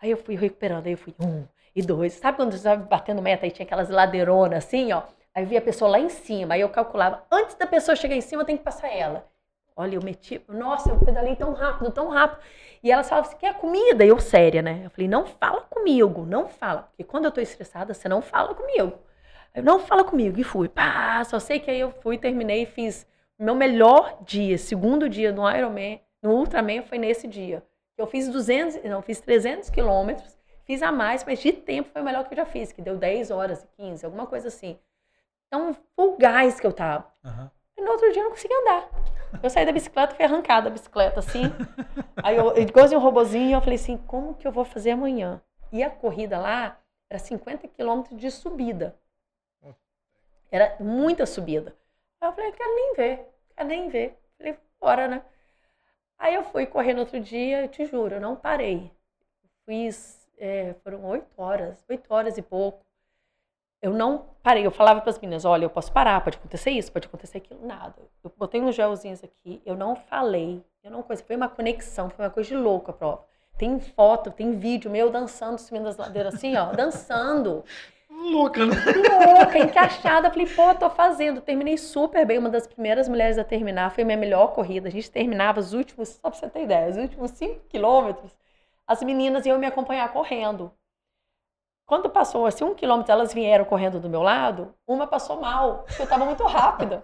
[0.00, 1.44] Aí eu fui recuperando, aí eu fui um
[1.74, 2.12] e dois.
[2.12, 5.02] Sabe quando você estava batendo meta e tinha aquelas ladeironas assim, ó?
[5.34, 8.14] Aí eu via a pessoa lá em cima, aí eu calculava, antes da pessoa chegar
[8.14, 9.26] em cima, eu tenho que passar ela.
[9.76, 12.40] Olha, eu meti, nossa, eu pedalei tão rápido, tão rápido.
[12.82, 14.04] E elas falavam, você quer comida?
[14.04, 14.82] E eu séria, né?
[14.86, 16.84] Eu falei, não fala comigo, não fala.
[16.84, 18.98] Porque quando eu tô estressada, você não fala comigo.
[19.54, 20.40] Eu não fala comigo.
[20.40, 20.68] E fui.
[20.68, 23.06] Pá, só sei que aí eu fui, terminei e fiz
[23.38, 27.62] meu melhor dia, segundo dia no Ironman, no Ultraman foi nesse dia.
[27.98, 32.04] Eu fiz 200, não, fiz 300 quilômetros, fiz a mais, mas de tempo foi o
[32.04, 34.78] melhor que eu já fiz, que deu 10 horas e 15, alguma coisa assim.
[35.46, 37.12] Então, o gás que eu tava.
[37.24, 37.50] Aham.
[37.76, 38.88] E no outro dia eu não conseguia andar.
[39.42, 41.42] Eu saí da bicicleta, fui arrancada a bicicleta, assim.
[42.22, 45.42] Aí eu, igualzinho um robozinho, eu falei assim, como que eu vou fazer amanhã?
[45.72, 46.80] E a corrida lá
[47.10, 48.98] era 50 quilômetros de subida.
[50.50, 51.76] Era muita subida.
[52.20, 54.18] Aí eu falei, quero nem ver, quero nem ver.
[54.38, 55.22] Falei, bora, né?
[56.18, 58.90] Aí eu fui correr no outro dia, eu te juro, eu não parei.
[59.66, 62.85] Fiz, é, foram oito horas, oito horas e pouco.
[63.82, 66.90] Eu não parei, eu falava para as meninas, olha, eu posso parar, pode acontecer isso,
[66.90, 67.94] pode acontecer aquilo, nada.
[68.24, 72.24] Eu botei uns gelzinhos aqui, eu não falei, eu não coisa, foi uma conexão, foi
[72.24, 73.24] uma coisa de louco a prova.
[73.58, 77.64] Tem foto, tem vídeo meu dançando, subindo as ladeiras assim, ó, dançando.
[78.10, 78.74] Louca, né?
[79.26, 80.30] Louca, encaixada.
[80.30, 81.40] Falei, pô, tô fazendo.
[81.40, 83.90] Terminei super bem, uma das primeiras mulheres a terminar.
[83.90, 84.88] Foi minha melhor corrida.
[84.88, 88.34] A gente terminava os últimos, só pra você ter ideia, os últimos 5 quilômetros.
[88.86, 90.72] As meninas iam me acompanhar correndo.
[91.86, 96.02] Quando passou assim um quilômetro, elas vieram correndo do meu lado, uma passou mal, porque
[96.02, 97.00] eu estava muito rápida.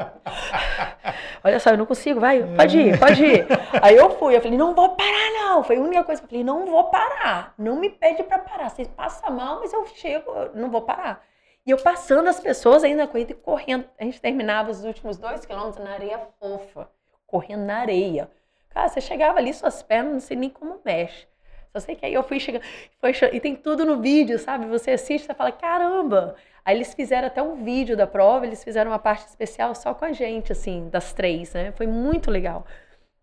[1.44, 3.46] Olha só, eu não consigo, vai, pode ir, pode ir.
[3.80, 5.62] Aí eu fui, eu falei, não vou parar não.
[5.62, 7.54] Foi a única coisa que eu falei, não vou parar.
[7.56, 8.70] Não me pede para parar.
[8.70, 11.24] Vocês passam mal, mas eu chego, eu não vou parar.
[11.64, 13.84] E eu passando as pessoas ainda correndo e correndo.
[14.00, 16.90] A gente terminava os últimos dois quilômetros na areia fofa,
[17.24, 18.28] correndo na areia.
[18.70, 21.28] Cara, você chegava ali, suas pernas, não sei nem como mexe.
[21.74, 22.62] Só sei que aí eu fui chegando,
[23.00, 24.66] foi, e tem tudo no vídeo, sabe?
[24.66, 26.36] Você assiste e fala, caramba!
[26.64, 30.04] Aí eles fizeram até um vídeo da prova, eles fizeram uma parte especial só com
[30.04, 31.72] a gente, assim, das três, né?
[31.72, 32.66] Foi muito legal.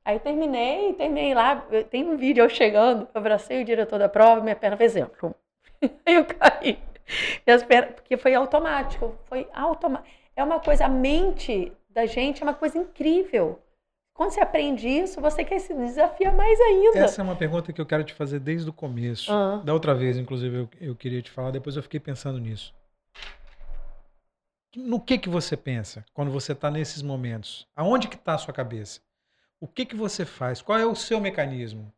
[0.04, 1.58] Aí eu terminei, terminei lá,
[1.92, 5.36] tem um vídeo eu chegando, eu abracei o diretor da prova, minha perna fez exemplo.
[6.04, 6.80] Aí eu caí.
[7.46, 10.10] Minhas pernas, porque foi automático, foi automático.
[10.36, 13.60] É uma coisa, a mente da gente é uma coisa incrível.
[14.20, 17.00] Quando você aprende isso, você quer se desafiar mais ainda.
[17.00, 19.32] Essa é uma pergunta que eu quero te fazer desde o começo.
[19.32, 19.64] Uhum.
[19.64, 22.76] Da outra vez, inclusive, eu, eu, queria te falar, depois eu fiquei pensando nisso.
[24.76, 27.66] No que que você pensa quando você está nesses momentos?
[27.74, 29.00] Aonde que está a sua cabeça?
[29.58, 30.62] O que que você faz?
[30.62, 31.90] Qual é o seu mecanismo?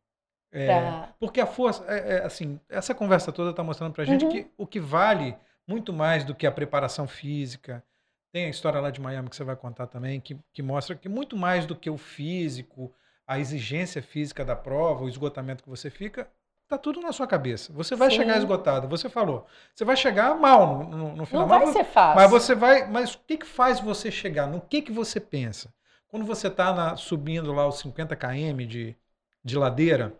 [0.52, 1.16] É, tá.
[1.20, 4.32] Porque a força, é, é, assim, essa conversa toda está mostrando para gente uhum.
[4.32, 5.36] que o que vale
[5.68, 7.84] muito mais do que a preparação física,
[8.32, 11.10] tem a história lá de Miami que você vai contar também, que, que mostra que
[11.10, 12.94] muito mais do que o físico,
[13.28, 16.30] a exigência física da prova, o esgotamento que você fica,
[16.68, 17.74] tá tudo na sua cabeça.
[17.74, 18.18] Você vai Sim.
[18.18, 18.88] chegar esgotado.
[18.88, 19.46] Você falou.
[19.76, 21.42] Você vai chegar mal no, no, no final.
[21.42, 22.22] Não vai ser fácil.
[22.22, 22.88] Mas você vai.
[22.88, 24.48] Mas o que, que faz você chegar?
[24.48, 25.74] No que, que você pensa?
[26.08, 28.96] Quando você está subindo lá os 50 km de,
[29.44, 30.14] de ladeira,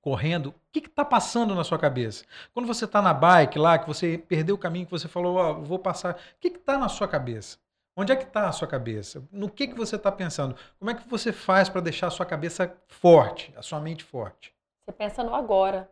[0.00, 2.24] correndo, o que está passando na sua cabeça?
[2.54, 5.62] Quando você está na bike lá, que você perdeu o caminho, que você falou, oh,
[5.62, 7.58] vou passar, o que está na sua cabeça?
[7.96, 9.26] Onde é que está a sua cabeça?
[9.32, 10.56] No que, que você está pensando?
[10.78, 14.54] Como é que você faz para deixar a sua cabeça forte, a sua mente forte?
[14.84, 15.90] Você pensa no agora.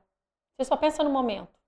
[0.56, 1.58] Você só pensa no momento.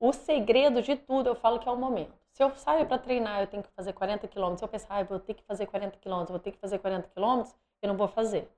[0.00, 2.14] O segredo de tudo, eu falo que é o momento.
[2.30, 4.62] Se eu saio para treinar, eu tenho que fazer 40 quilômetros.
[4.62, 7.52] Eu pensar, ah, vou ter que fazer 40 quilômetros, vou ter que fazer 40 quilômetros,
[7.82, 8.48] eu não vou fazer.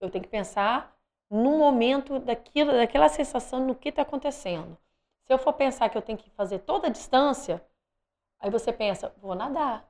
[0.00, 0.97] Eu tenho que pensar
[1.30, 4.76] no momento daquilo, daquela sensação no que está acontecendo.
[5.26, 7.62] Se eu for pensar que eu tenho que fazer toda a distância,
[8.40, 9.86] aí você pensa, vou nadar.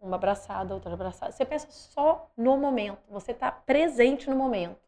[0.00, 1.32] Uma abraçada, outra abraçada.
[1.32, 3.00] Você pensa só no momento.
[3.08, 4.80] Você está presente no momento.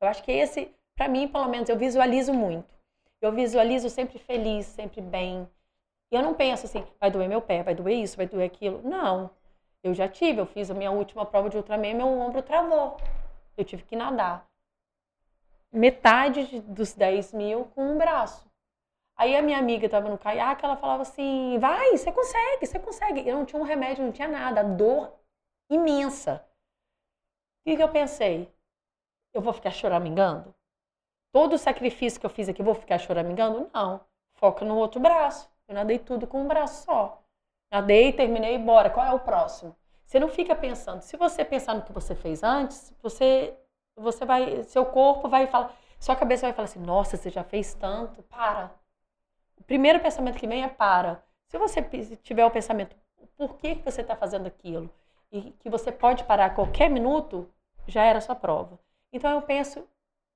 [0.00, 2.74] Eu acho que esse, para mim, pelo menos, eu visualizo muito.
[3.20, 5.48] Eu visualizo sempre feliz, sempre bem.
[6.10, 8.82] E eu não penso assim, vai doer meu pé, vai doer isso, vai doer aquilo.
[8.82, 9.30] Não.
[9.82, 12.96] Eu já tive, eu fiz a minha última prova de Ultraman, meu ombro travou.
[13.56, 14.51] Eu tive que nadar
[15.72, 18.50] metade dos 10 mil com um braço.
[19.16, 23.26] Aí a minha amiga estava no caiaque, ela falava assim: vai, você consegue, você consegue.
[23.28, 25.12] Eu não tinha um remédio, não tinha nada, dor
[25.70, 26.44] imensa.
[27.60, 28.52] O que, que eu pensei?
[29.32, 30.54] Eu vou ficar choramingando?
[31.32, 33.70] Todo o sacrifício que eu fiz aqui, eu vou ficar choramingando?
[33.72, 34.04] Não.
[34.34, 35.50] Foca no outro braço.
[35.68, 37.22] Eu nadei tudo com um braço só.
[37.70, 38.90] Nadei, terminei, bora.
[38.90, 39.74] Qual é o próximo?
[40.04, 41.00] Você não fica pensando.
[41.00, 43.56] Se você pensar no que você fez antes, você
[43.96, 47.74] você vai, seu corpo vai falar, sua cabeça vai falar assim: "Nossa, você já fez
[47.74, 48.70] tanto, para".
[49.58, 51.22] O primeiro pensamento que vem é para.
[51.46, 51.82] Se você
[52.22, 52.96] tiver o pensamento,
[53.36, 54.90] por que que você está fazendo aquilo?
[55.30, 57.48] E que você pode parar a qualquer minuto,
[57.86, 58.78] já era sua prova.
[59.12, 59.86] Então eu penso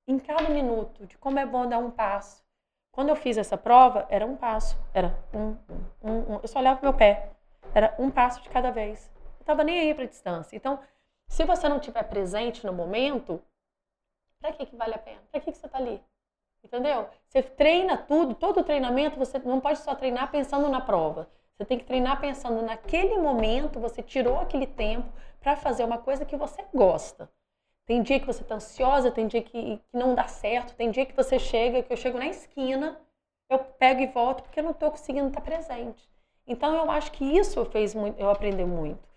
[0.07, 2.43] em cada minuto de como é bom dar um passo.
[2.91, 5.55] Quando eu fiz essa prova, era um passo, era um,
[6.01, 7.31] um, um eu só olhava meu pé,
[7.73, 9.11] era um passo de cada vez.
[9.39, 10.55] Eu estava nem aí para distância.
[10.55, 10.79] Então
[11.27, 13.41] se você não estiver presente no momento,
[14.39, 15.21] para que, que vale a pena?
[15.31, 16.01] Para que, que você está ali?
[16.63, 17.07] Entendeu?
[17.27, 21.29] Você treina tudo, todo treinamento, você não pode só treinar pensando na prova.
[21.55, 26.25] Você tem que treinar pensando naquele momento, você tirou aquele tempo para fazer uma coisa
[26.25, 27.29] que você gosta.
[27.85, 31.05] Tem dia que você está ansiosa, tem dia que, que, não dá certo, tem dia
[31.05, 32.99] que você chega, que eu chego na esquina,
[33.49, 36.07] eu pego e volto porque eu não estou conseguindo estar presente.
[36.45, 39.07] Então eu acho que isso fez eu aprendi muito.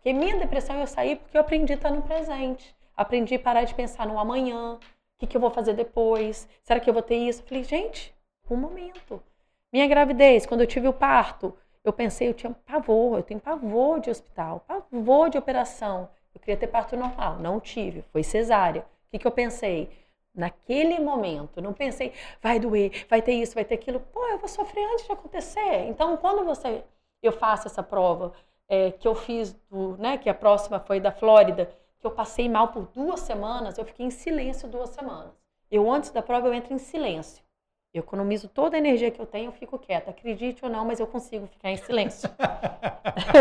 [0.00, 2.74] Porque minha depressão eu saí porque eu aprendi a estar no presente.
[2.96, 4.78] Aprendi a parar de pensar no amanhã, o
[5.18, 7.42] que, que eu vou fazer depois, será que eu vou ter isso?
[7.42, 8.14] Falei, gente,
[8.50, 9.22] um momento.
[9.70, 11.54] Minha gravidez, quando eu tive o parto,
[11.84, 16.08] eu pensei, eu tinha pavor, eu tenho pavor de hospital, pavor de operação.
[16.34, 18.80] Eu queria ter parto normal, não tive, foi cesárea.
[18.80, 19.90] O que, que eu pensei?
[20.34, 24.00] Naquele momento, não pensei, vai doer, vai ter isso, vai ter aquilo.
[24.00, 25.88] Pô, eu vou sofrer antes de acontecer.
[25.88, 26.84] Então, quando você,
[27.22, 28.32] eu faço essa prova
[28.70, 31.68] é, que eu fiz, do, né, que a próxima foi da Flórida,
[31.98, 35.32] que eu passei mal por duas semanas, eu fiquei em silêncio duas semanas.
[35.68, 37.44] Eu, antes da prova, eu entro em silêncio.
[37.92, 40.10] Eu economizo toda a energia que eu tenho, eu fico quieta.
[40.10, 42.30] Acredite ou não, mas eu consigo ficar em silêncio.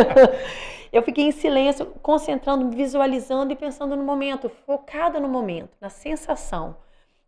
[0.91, 6.75] eu fiquei em silêncio, concentrando, visualizando e pensando no momento, focada no momento, na sensação.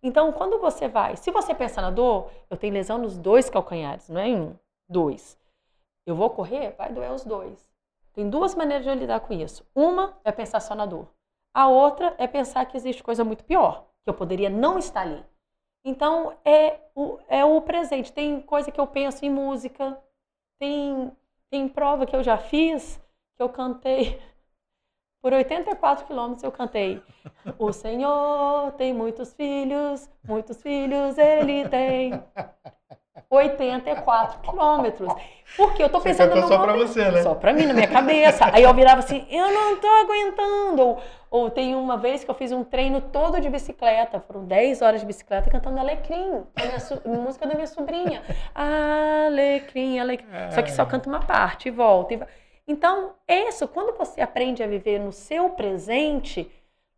[0.02, 4.10] Então, quando você vai, se você pensar na dor, eu tenho lesão nos dois calcanhares,
[4.10, 4.56] não é em um,
[4.90, 5.38] dois.
[6.08, 7.71] Eu vou correr, vai doer os dois.
[8.14, 9.66] Tem duas maneiras de eu lidar com isso.
[9.74, 11.08] Uma é pensar só na dor.
[11.54, 15.24] A outra é pensar que existe coisa muito pior, que eu poderia não estar ali.
[15.84, 18.12] Então, é o, é o presente.
[18.12, 19.98] Tem coisa que eu penso em música,
[20.60, 21.12] tem,
[21.50, 23.02] tem prova que eu já fiz,
[23.36, 24.22] que eu cantei.
[25.22, 27.02] Por 84 quilômetros eu cantei.
[27.58, 32.12] O Senhor tem muitos filhos, muitos filhos ele tem.
[33.32, 35.14] 84 quilômetros.
[35.56, 37.24] Porque eu tô pensando no só para você, né?
[37.24, 38.50] Só para mim, na minha cabeça.
[38.52, 40.82] Aí eu virava assim, eu não tô aguentando.
[40.82, 44.82] Ou, ou tem uma vez que eu fiz um treino todo de bicicleta, foram 10
[44.82, 46.78] horas de bicicleta cantando Alecrim, a minha
[47.24, 48.22] música da minha sobrinha.
[48.54, 50.28] Alecrim, Alecrim.
[50.34, 50.52] É.
[50.52, 52.14] Só que só canta uma parte e volta.
[52.14, 52.22] E...
[52.68, 56.52] Então, isso, quando você aprende a viver no seu presente,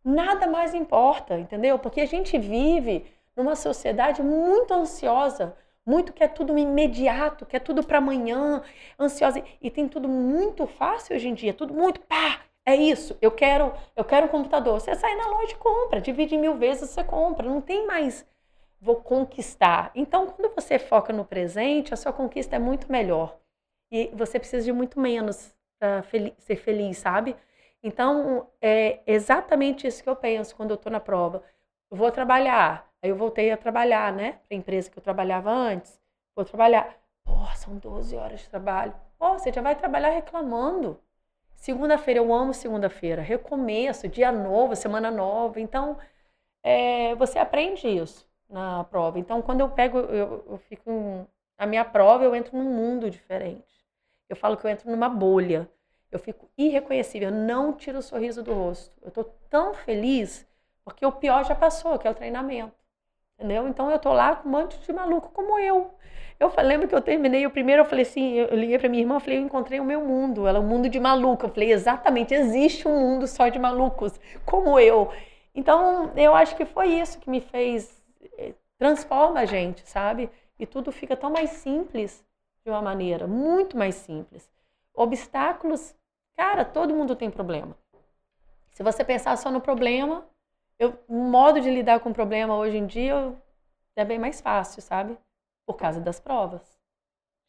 [0.04, 1.78] nada mais importa, entendeu?
[1.78, 3.06] Porque a gente vive
[3.36, 5.56] numa sociedade muito ansiosa
[5.86, 8.62] muito que é tudo imediato, que é tudo para amanhã,
[8.98, 13.16] ansiosa e tem tudo muito fácil hoje em dia, tudo muito pá, é isso.
[13.20, 14.80] Eu quero, eu quero um computador.
[14.80, 18.26] Você sai na loja e compra, divide em mil vezes você compra, não tem mais
[18.84, 19.90] vou conquistar.
[19.94, 23.38] Então, quando você foca no presente, a sua conquista é muito melhor.
[23.90, 27.34] E você precisa de muito menos para fel ser feliz, sabe?
[27.82, 31.42] Então, é exatamente isso que eu penso quando eu estou na prova.
[31.90, 34.40] Eu vou trabalhar, Aí eu voltei a trabalhar, né?
[34.48, 36.00] Para a empresa que eu trabalhava antes.
[36.34, 36.96] Vou trabalhar.
[37.22, 38.94] Pô, são 12 horas de trabalho.
[39.18, 40.98] Pô, você já vai trabalhar reclamando.
[41.54, 43.20] Segunda-feira, eu amo segunda-feira.
[43.20, 45.60] Recomeço, dia novo, semana nova.
[45.60, 45.98] Então,
[46.62, 49.18] é, você aprende isso na prova.
[49.18, 50.90] Então, quando eu pego, eu, eu fico.
[50.90, 51.26] Em,
[51.58, 53.84] a minha prova, eu entro num mundo diferente.
[54.30, 55.68] Eu falo que eu entro numa bolha.
[56.10, 57.28] Eu fico irreconhecível.
[57.28, 58.98] Eu não tiro o sorriso do rosto.
[59.02, 60.48] Eu estou tão feliz
[60.82, 62.83] porque o pior já passou, que é o treinamento.
[63.44, 63.68] Entendeu?
[63.68, 65.90] Então eu tô lá com um monte de maluco como eu.
[66.40, 69.16] Eu lembro que eu terminei o primeiro, eu falei assim, eu liguei para minha irmã,
[69.16, 71.44] eu falei, eu encontrei o meu mundo, ela é um mundo de maluco.
[71.44, 75.12] Eu falei, exatamente, existe um mundo só de malucos, como eu.
[75.54, 78.02] Então, eu acho que foi isso que me fez
[78.38, 80.30] eh, transforma a gente, sabe?
[80.58, 82.24] E tudo fica tão mais simples
[82.64, 84.50] de uma maneira, muito mais simples.
[84.94, 85.94] Obstáculos,
[86.34, 87.76] cara, todo mundo tem problema.
[88.72, 90.26] Se você pensar só no problema,
[90.78, 93.34] eu, o modo de lidar com o problema hoje em dia
[93.96, 95.16] é bem mais fácil, sabe?
[95.66, 96.62] Por causa das provas.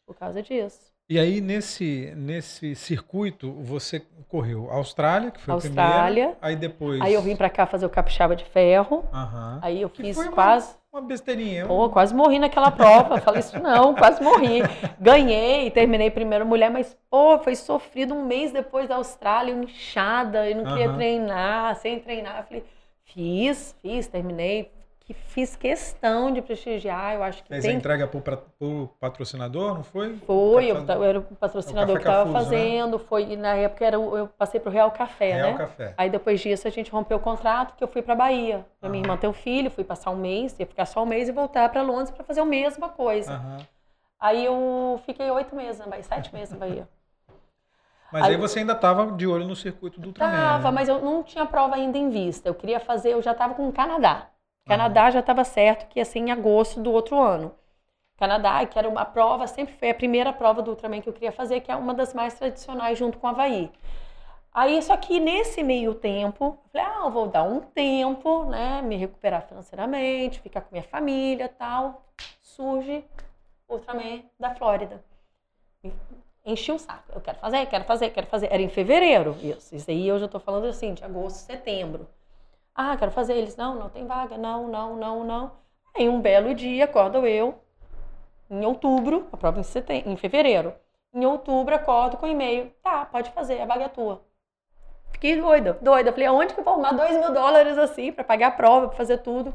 [0.05, 0.93] Por causa disso.
[1.07, 6.37] E aí, nesse, nesse circuito, você correu Austrália, que foi Austrália, a primeira.
[6.41, 7.01] Aí depois.
[7.01, 9.03] Aí eu vim para cá fazer o capixaba de ferro.
[9.13, 9.59] Uhum.
[9.61, 10.75] Aí eu fiz quase.
[10.91, 11.67] Uma, uma besteirinha.
[11.67, 13.21] Pô, quase morri naquela prova.
[13.21, 14.61] Falei isso não, quase morri.
[14.99, 20.55] Ganhei, terminei primeiro mulher, mas, pô, foi sofrido um mês depois da Austrália, inchada, eu
[20.55, 20.95] não queria uhum.
[20.95, 22.39] treinar, sem treinar.
[22.39, 22.65] Eu falei,
[23.15, 24.69] Fiz, fiz, terminei.
[25.05, 27.75] Que fiz questão de prestigiar, eu acho que Fez tem...
[27.75, 30.15] a entrega para o patrocinador, não foi?
[30.15, 32.31] Foi, eu, eu, era o patrocinador o que estava né?
[32.31, 33.03] fazendo, né?
[33.07, 35.57] foi, e na época era, eu passei para o Real Café, Real né?
[35.59, 35.93] Café.
[35.95, 38.65] Aí depois disso a gente rompeu o contrato, que eu fui para Bahia.
[38.81, 41.29] Pra minha irmã ter um filho, fui passar um mês, ia ficar só um mês
[41.29, 43.31] e voltar para Londres para fazer a mesma coisa.
[43.31, 43.57] Uhum.
[44.19, 46.89] Aí eu fiquei oito meses na Bahia, sete meses na Bahia.
[48.15, 50.31] Mas aí, aí você ainda estava de olho no circuito do Ultraman.
[50.31, 50.71] Tava, né?
[50.71, 52.47] mas eu não tinha prova ainda em vista.
[52.47, 54.29] Eu queria fazer, eu já estava com o Canadá.
[54.65, 57.53] Canadá já estava certo que ia ser em agosto do outro ano.
[58.17, 61.33] Canadá, que era uma prova, sempre foi a primeira prova do Ultraman que eu queria
[61.33, 63.69] fazer, que é uma das mais tradicionais junto com o Havaí.
[64.53, 68.81] Aí, só que nesse meio tempo, eu falei, ah, eu vou dar um tempo, né,
[68.81, 72.05] me recuperar financeiramente, ficar com minha família tal.
[72.41, 73.03] Surge
[73.67, 75.03] o Ultraman da Flórida
[76.45, 77.11] enchi o saco.
[77.13, 78.47] Eu quero fazer, quero fazer, quero fazer.
[78.51, 79.75] Era em fevereiro isso.
[79.75, 82.07] Isso aí eu já estou falando assim, de agosto, setembro.
[82.73, 83.33] Ah, quero fazer.
[83.33, 85.51] Eles, não, não tem vaga, não, não, não, não.
[85.95, 87.55] Aí um belo dia, acordo eu,
[88.49, 90.73] em outubro, a prova em, setembro, em fevereiro.
[91.13, 92.71] Em outubro, acordo com e-mail.
[92.83, 94.21] Tá, pode fazer, a vaga é tua.
[95.11, 96.11] Fiquei doida, doida.
[96.11, 98.97] Falei, aonde que eu vou arrumar dois mil dólares assim para pagar a prova, para
[98.97, 99.53] fazer tudo?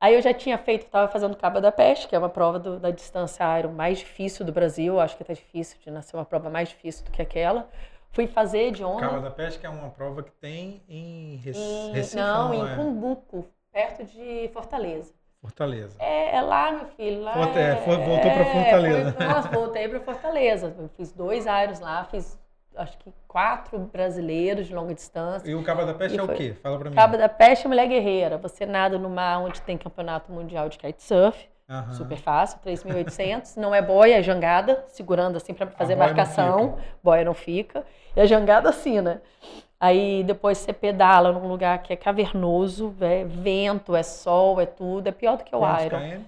[0.00, 2.78] Aí eu já tinha feito, estava fazendo Cabo da Peste, que é uma prova do,
[2.78, 4.98] da distância aero mais difícil do Brasil.
[4.98, 7.68] Acho que está difícil de nascer uma prova mais difícil do que aquela.
[8.12, 9.00] Fui fazer de onda.
[9.08, 11.54] Cabo da Peste que é uma prova que tem em, Rec...
[11.54, 12.16] em Recife.
[12.16, 12.76] não, em é?
[12.76, 15.12] Cumbuco, perto de Fortaleza.
[15.40, 15.96] Fortaleza.
[16.00, 17.22] É, é lá, meu filho.
[17.22, 19.12] Lá Forte- é, foi- voltou pra Fortaleza.
[19.12, 20.74] Foi, nossa, voltei para Fortaleza.
[20.78, 22.38] Eu fiz dois aéreos lá, fiz
[22.76, 25.48] acho que quatro brasileiros de longa distância.
[25.48, 26.54] E o Cabo da Peste E é o quê?
[26.62, 26.96] Fala pra mim.
[26.96, 28.38] Cabo da Peste, mulher guerreira.
[28.38, 31.48] Você nada no mar onde tem campeonato mundial de kitesurf.
[31.68, 31.92] Aham.
[31.92, 33.56] Super fácil, 3.800.
[33.56, 36.78] Não é boia, é jangada, segurando assim para fazer boia não marcação.
[37.02, 37.84] Boia não fica.
[38.16, 39.20] E a jangada assim, né?
[39.78, 45.06] Aí depois você pedala num lugar que é cavernoso, é vento, é sol, é tudo.
[45.06, 45.98] É pior do que o Quantos Iron.
[45.98, 46.22] km?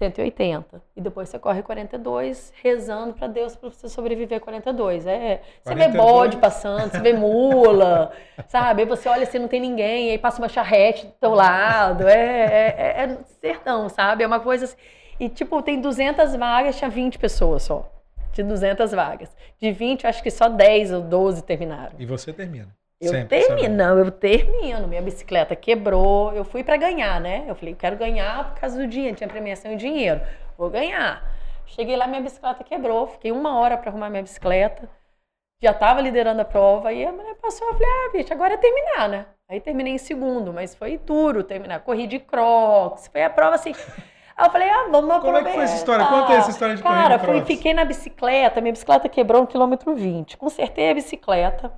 [0.00, 0.82] 180.
[0.96, 5.06] E depois você corre 42, rezando para Deus para você sobreviver 42.
[5.06, 5.92] É, você 42?
[5.92, 8.10] vê bode passando, você vê mula,
[8.48, 8.82] sabe?
[8.82, 12.08] Aí você olha assim, não tem ninguém, aí passa uma charrete do teu lado.
[12.08, 14.24] É, é, é- é sertão, sabe?
[14.24, 14.76] É uma coisa assim.
[15.18, 17.86] E tipo, tem 200 vagas, tinha 20 pessoas só.
[18.32, 19.28] De 200 vagas.
[19.60, 21.92] De 20, eu acho que só 10 ou 12 terminaram.
[21.98, 22.68] E você termina.
[23.00, 23.68] Eu Sempre, termino, sabe?
[23.68, 24.86] não, eu termino.
[24.86, 26.32] Minha bicicleta quebrou.
[26.34, 27.44] Eu fui pra ganhar, né?
[27.48, 29.16] Eu falei, eu quero ganhar por causa do dinheiro.
[29.16, 30.20] Tinha premiação em dinheiro.
[30.58, 31.22] Vou ganhar.
[31.64, 33.06] Cheguei lá, minha bicicleta quebrou.
[33.06, 34.86] Fiquei uma hora pra arrumar minha bicicleta.
[35.62, 36.92] Já tava liderando a prova.
[36.92, 37.68] E a mulher passou.
[37.68, 39.26] Eu falei, ah, bicho, agora é terminar, né?
[39.48, 41.80] Aí terminei em segundo, mas foi duro terminar.
[41.80, 43.08] Corri de crocs.
[43.08, 43.72] Foi a prova assim.
[44.36, 46.04] Aí eu falei, ah, vamos Como é que foi essa história?
[46.04, 46.26] aproveitar.
[46.28, 47.46] Conta essa história de Cara, fui, crocs.
[47.46, 48.60] fiquei na bicicleta.
[48.60, 50.36] Minha bicicleta quebrou no quilômetro 20.
[50.36, 51.72] Consertei a bicicleta.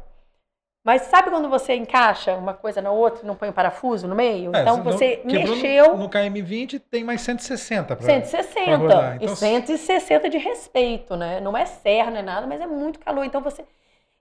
[0.84, 4.16] Mas sabe quando você encaixa uma coisa na outra e não põe o parafuso no
[4.16, 4.54] meio?
[4.54, 9.14] É, então você quebrou no- mexeu No, KM20 tem mais 160 pra, 160 pra.
[9.14, 11.40] Então, e 160 de respeito, né?
[11.40, 13.24] Não é serra, não é nada, mas é muito calor.
[13.24, 13.64] Então você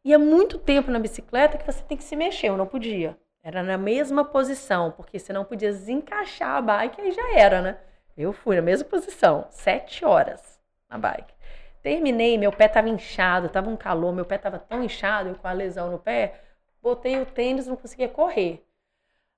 [0.06, 2.50] ia muito tempo na bicicleta que você tem que se mexer.
[2.50, 3.18] Eu não podia.
[3.44, 7.78] Era na mesma posição, porque você não podia desencaixar a bike, aí já era, né?
[8.16, 11.34] Eu fui na mesma posição, sete horas na bike.
[11.82, 15.48] Terminei, meu pé tava inchado, tava um calor, meu pé tava tão inchado, eu com
[15.48, 16.36] a lesão no pé,
[16.82, 18.66] botei o tênis, não conseguia correr.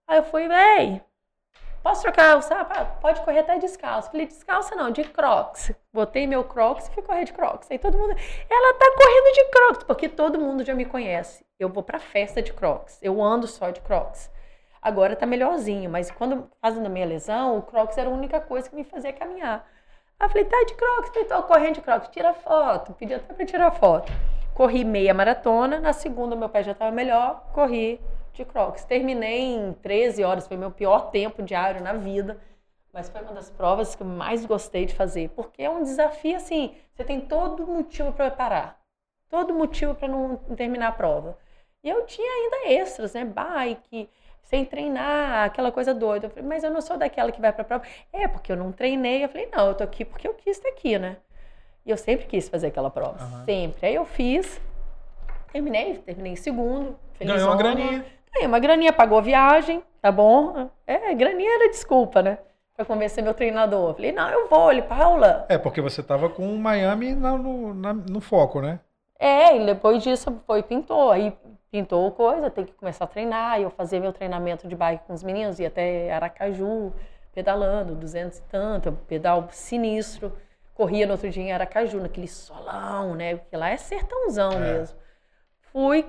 [0.07, 1.01] Aí eu fui, véi,
[1.81, 2.99] posso trocar o sapato?
[3.01, 4.11] Pode correr até descalço.
[4.11, 5.71] Falei, descalça não, de crocs.
[5.91, 7.69] Botei meu crocs e fui correr de crocs.
[7.69, 8.15] Aí todo mundo,
[8.49, 11.45] ela tá correndo de crocs, porque todo mundo já me conhece.
[11.59, 14.31] Eu vou pra festa de crocs, eu ando só de crocs.
[14.81, 18.69] Agora tá melhorzinho, mas quando fazendo a minha lesão, o crocs era a única coisa
[18.69, 19.65] que me fazia caminhar.
[20.19, 22.93] Aí eu falei, tá de crocs, falei, tô correndo de crocs, tira foto.
[22.93, 24.11] Pedi até pra tirar foto.
[24.53, 27.99] Corri meia maratona, na segunda meu pé já tava melhor, corri
[28.33, 28.83] de crocs.
[28.85, 32.39] Terminei em 13 horas, foi meu pior tempo diário na vida,
[32.91, 36.35] mas foi uma das provas que eu mais gostei de fazer, porque é um desafio
[36.35, 38.79] assim, você tem todo motivo para parar,
[39.29, 41.37] todo motivo para não terminar a prova.
[41.83, 43.25] E eu tinha ainda extras, né?
[43.25, 44.09] Bike,
[44.43, 46.27] sem treinar, aquela coisa doida.
[46.27, 47.83] Eu falei, mas eu não sou daquela que vai pra prova.
[48.11, 49.23] É, porque eu não treinei.
[49.23, 51.17] Eu falei, não, eu tô aqui porque eu quis estar aqui, né?
[51.85, 53.43] E eu sempre quis fazer aquela prova, Aham.
[53.45, 53.87] sempre.
[53.87, 54.61] Aí eu fiz,
[55.51, 56.95] terminei, terminei em segundo.
[57.19, 58.05] Ganhou uma graninha.
[58.33, 60.69] Ganhei uma graninha, pagou a viagem, tá bom?
[60.87, 62.37] É, graninha era desculpa, né?
[62.75, 63.89] Pra convencer meu treinador.
[63.91, 64.71] Eu falei, não, eu vou.
[64.71, 68.79] Ele, Paula, É, porque você tava com o Miami na- no, na- no foco, né?
[69.19, 71.11] É, e depois disso foi pintou.
[71.11, 71.31] Aí
[71.69, 73.59] pintou coisa, tem que começar a treinar.
[73.59, 76.91] E eu fazia meu treinamento de bike com os meninos, ia até Aracaju,
[77.31, 80.33] pedalando, 200 e tanto, pedal sinistro.
[80.73, 83.35] Corria no outro dia em Aracaju, naquele solão, né?
[83.35, 84.59] Porque lá é sertãozão É.
[84.59, 84.97] mesmo.
[85.71, 86.05] Fui,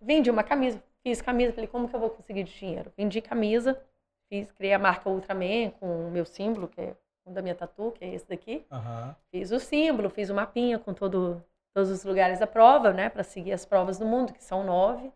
[0.00, 2.92] vendi uma camisa, fiz camisa, falei, como que eu vou conseguir dinheiro?
[2.96, 3.80] Vendi camisa,
[4.28, 7.92] fiz, criei a marca Ultraman com o meu símbolo, que é o da minha tatu,
[7.92, 8.64] que é esse daqui.
[8.72, 9.14] Aham.
[9.30, 11.42] Fiz o símbolo, fiz o mapinha com todo,
[11.74, 13.08] todos os lugares da prova, né?
[13.08, 15.12] Para seguir as provas do mundo, que são nove.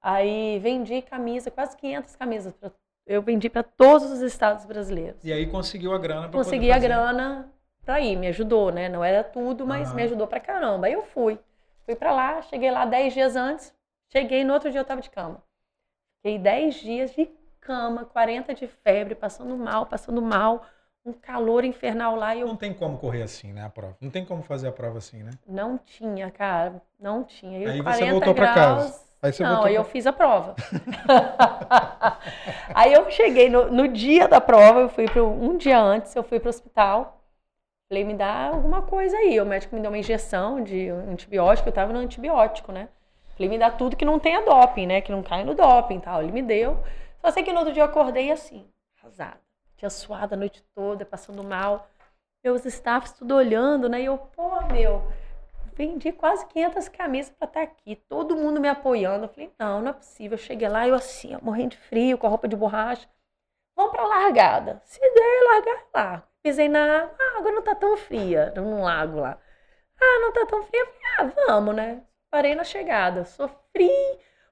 [0.00, 2.52] Aí vendi camisa, quase 500 camisas.
[2.54, 2.70] pra-
[3.04, 5.24] eu vendi para todos os estados brasileiros.
[5.24, 7.51] E aí conseguiu a grana pra Consegui a grana
[7.84, 8.88] para ir, me ajudou, né?
[8.88, 9.96] Não era tudo, mas Aham.
[9.96, 10.86] me ajudou pra caramba.
[10.86, 11.38] Aí eu fui.
[11.84, 13.74] Fui para lá, cheguei lá 10 dias antes.
[14.10, 15.42] Cheguei, no outro dia eu tava de cama.
[16.16, 17.28] Fiquei 10 dias de
[17.60, 20.64] cama, 40 de febre, passando mal, passando mal.
[21.04, 23.96] Um calor infernal lá e eu Não tem como correr assim, né, a prova.
[24.00, 25.32] Não tem como fazer a prova assim, né?
[25.48, 26.80] Não tinha, cara.
[27.00, 27.58] Não tinha.
[27.58, 29.02] E Aí você 40 voltou pra graus, casa.
[29.20, 30.54] Aí você não, voltou aí eu pra- fiz a prova.
[32.74, 36.22] aí eu cheguei no, no dia da prova, eu fui pro, um dia antes, eu
[36.22, 37.21] fui pro hospital.
[37.92, 39.38] Falei, me dá alguma coisa aí.
[39.38, 42.88] O médico me deu uma injeção de antibiótico, eu tava no antibiótico, né?
[43.36, 45.02] Falei, me dá tudo que não tenha doping, né?
[45.02, 46.22] Que não caia no doping e tal.
[46.22, 46.82] Ele me deu.
[47.20, 48.66] Só sei que no outro dia eu acordei assim,
[48.98, 49.38] arrasada.
[49.76, 51.86] Tinha suado a noite toda, passando mal.
[52.42, 54.00] Meus staffs tudo olhando, né?
[54.00, 55.02] E eu, pô, meu,
[55.74, 59.26] vendi quase 500 camisas para estar tá aqui, todo mundo me apoiando.
[59.26, 60.36] Eu falei, não, não é possível.
[60.36, 63.06] Eu cheguei lá, eu assim, morrendo de frio, com a roupa de borracha.
[63.76, 64.80] Vamos para largada.
[64.82, 66.31] Se der, largar lá.
[66.42, 69.38] Pisei na água, a água não tá tão fria, num lago lá.
[70.00, 70.86] Ah, não tá tão fria.
[71.18, 72.02] Ah, vamos, né?
[72.30, 73.90] Parei na chegada, sofri,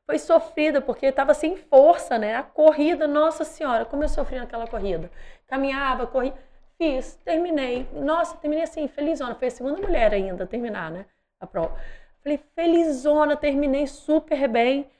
[0.06, 2.36] foi sofrida, porque estava sem força, né?
[2.36, 5.10] A corrida, nossa senhora, como eu sofri naquela corrida.
[5.46, 6.34] Caminhava, corria
[6.80, 7.86] Fiz, terminei.
[7.92, 9.34] Nossa, terminei assim, felizona.
[9.34, 11.04] Foi a segunda mulher ainda a terminar, né?
[11.38, 11.78] A prova.
[12.22, 14.90] Falei, felizona, terminei super bem.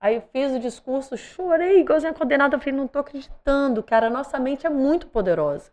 [0.00, 2.58] Aí eu fiz o discurso, chorei, igualzinha condenada.
[2.58, 5.72] Falei, não tô acreditando, cara, nossa mente é muito poderosa.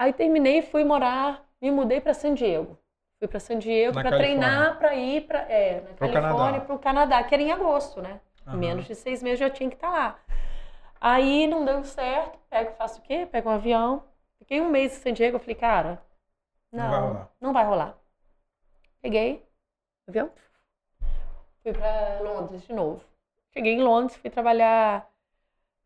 [0.00, 2.78] Aí terminei, fui morar, me mudei para San Diego.
[3.18, 6.78] Fui para San Diego para treinar, para ir para é, na Pro Califórnia, para o
[6.78, 8.18] Canadá, que era em agosto, né?
[8.46, 8.56] Uhum.
[8.56, 10.18] Menos de seis meses já tinha que estar tá lá.
[10.98, 13.28] Aí não deu certo, pego, faço o quê?
[13.30, 14.02] Pego um avião,
[14.38, 16.02] Fiquei um mês em San Diego, eu falei, cara,
[16.72, 17.30] não, não vai rolar.
[17.38, 17.98] Não vai rolar.
[19.02, 19.46] Peguei,
[20.08, 20.30] avião,
[21.62, 23.04] fui para Londres de novo.
[23.52, 25.09] Cheguei em Londres, fui trabalhar.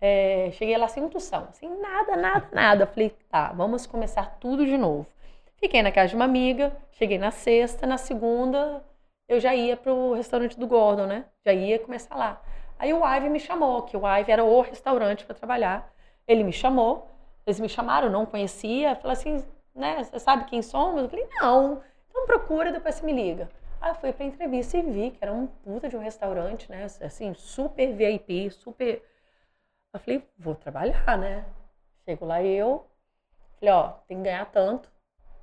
[0.07, 2.87] É, cheguei lá sem intuição, sem nada, nada, nada.
[2.87, 5.07] Falei, tá, vamos começar tudo de novo.
[5.57, 8.85] Fiquei na casa de uma amiga, cheguei na sexta, na segunda
[9.27, 11.25] eu já ia pro restaurante do Gordon, né?
[11.43, 12.43] Já ia começar lá.
[12.79, 15.91] Aí o Ive me chamou, que o Ive era o restaurante para trabalhar.
[16.29, 17.09] Ele me chamou,
[17.47, 19.43] eles me chamaram, não conhecia, falaram assim,
[19.75, 21.03] né, você sabe quem somos?
[21.03, 23.49] Eu falei, não, então procura, depois você me liga.
[23.81, 26.85] Aí eu fui pra entrevista e vi que era um puta de um restaurante, né,
[27.01, 29.03] assim, super VIP, super...
[29.95, 31.45] Eu falei, vou trabalhar, né?
[32.05, 32.85] Chego lá eu,
[33.59, 34.91] falei, ó, tem que ganhar tanto,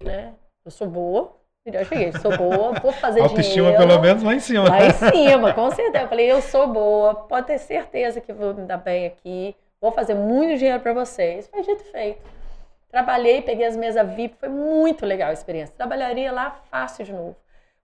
[0.02, 0.34] né,
[0.64, 3.88] eu sou boa, eu cheguei, sou boa, vou fazer Autoestima dinheiro.
[3.88, 4.70] pelo menos lá em cima.
[4.70, 6.04] Lá em cima, com certeza.
[6.04, 9.56] Eu falei, eu sou boa, pode ter certeza que vou me dar bem aqui.
[9.80, 11.48] Vou fazer muito dinheiro para vocês.
[11.48, 12.22] Foi dito e feito.
[12.90, 15.74] Trabalhei, peguei as mesas VIP, foi muito legal a experiência.
[15.78, 17.36] Trabalharia lá fácil de novo.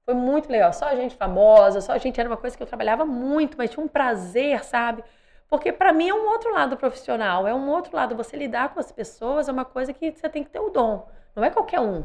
[0.03, 0.73] Foi muito legal.
[0.73, 3.87] Só gente famosa, só gente era uma coisa que eu trabalhava muito, mas tinha um
[3.87, 5.03] prazer, sabe?
[5.49, 8.15] Porque para mim é um outro lado profissional, é um outro lado.
[8.15, 11.07] Você lidar com as pessoas é uma coisa que você tem que ter o dom.
[11.35, 12.03] Não é qualquer um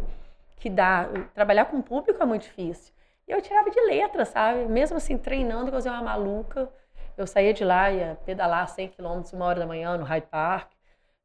[0.57, 1.09] que dá.
[1.35, 2.95] Trabalhar com o público é muito difícil.
[3.27, 4.67] E eu tirava de letra, sabe?
[4.67, 6.69] Mesmo assim, treinando, eu uma maluca.
[7.17, 10.71] Eu saía de lá, ia pedalar 100 quilômetros uma hora da manhã no Hyde Park.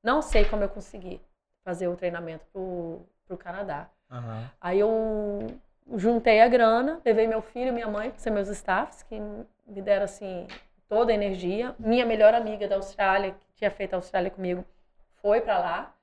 [0.03, 1.21] Não sei como eu consegui
[1.63, 3.89] fazer o treinamento pro, pro Canadá.
[4.09, 4.43] Uhum.
[4.59, 5.47] Aí eu
[5.95, 9.81] juntei a grana, levei meu filho e minha mãe, que são meus staffs, que me
[9.81, 10.47] deram assim
[10.87, 11.75] toda a energia.
[11.79, 14.65] Minha melhor amiga da Austrália, que tinha feito a Austrália comigo,
[15.21, 15.93] foi para lá.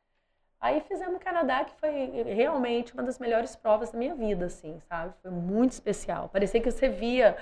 [0.61, 4.81] Aí fizemos o Canadá, que foi realmente uma das melhores provas da minha vida, assim,
[4.89, 5.12] sabe?
[5.20, 6.28] Foi muito especial.
[6.31, 7.36] Parecia que você via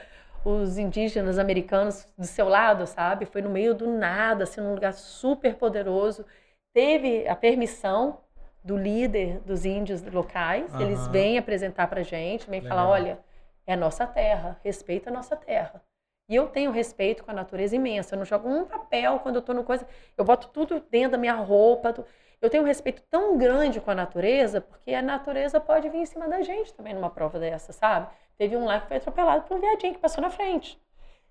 [0.44, 3.26] os indígenas americanos do seu lado, sabe?
[3.26, 6.26] Foi no meio do nada, assim, num lugar super poderoso.
[6.74, 8.18] Teve a permissão
[8.64, 10.80] do líder dos índios locais, uhum.
[10.80, 13.18] eles vêm apresentar pra gente, vêm falar, olha,
[13.66, 15.82] é a nossa terra, respeita a nossa terra.
[16.28, 18.14] E eu tenho respeito com a natureza imensa.
[18.14, 19.86] Eu não jogo um papel quando eu tô no coisa.
[20.16, 21.94] Eu boto tudo dentro da minha roupa.
[22.40, 26.06] Eu tenho um respeito tão grande com a natureza, porque a natureza pode vir em
[26.06, 28.08] cima da gente também numa prova dessa, sabe?
[28.36, 30.80] Teve um lá que foi atropelado por um viadinho que passou na frente.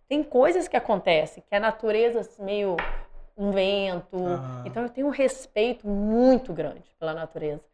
[0.08, 2.76] Tem coisas que acontecem, que a natureza meio
[3.38, 4.18] um vento.
[4.66, 7.71] Então eu tenho um respeito muito grande pela natureza.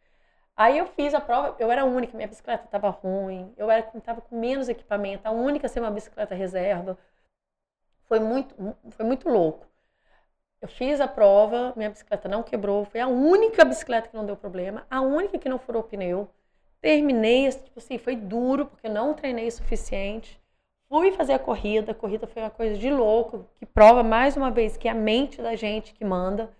[0.58, 4.20] Aí eu fiz a prova, eu era única, minha bicicleta estava ruim, eu era estava
[4.20, 6.98] com menos equipamento, a única a ser uma bicicleta reserva.
[8.06, 8.56] Foi muito,
[8.90, 9.64] foi muito louco.
[10.60, 14.36] Eu fiz a prova, minha bicicleta não quebrou, foi a única bicicleta que não deu
[14.36, 16.28] problema, a única que não furou pneu.
[16.80, 20.40] Terminei, tipo assim, foi duro, porque não treinei o suficiente.
[20.88, 24.50] Fui fazer a corrida, a corrida foi uma coisa de louco, que prova mais uma
[24.50, 26.50] vez que é a mente da gente que manda.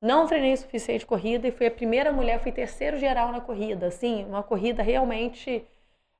[0.00, 3.86] Não treinei o suficiente corrida e fui a primeira mulher, fui terceiro geral na corrida.
[3.88, 5.66] Assim, uma corrida realmente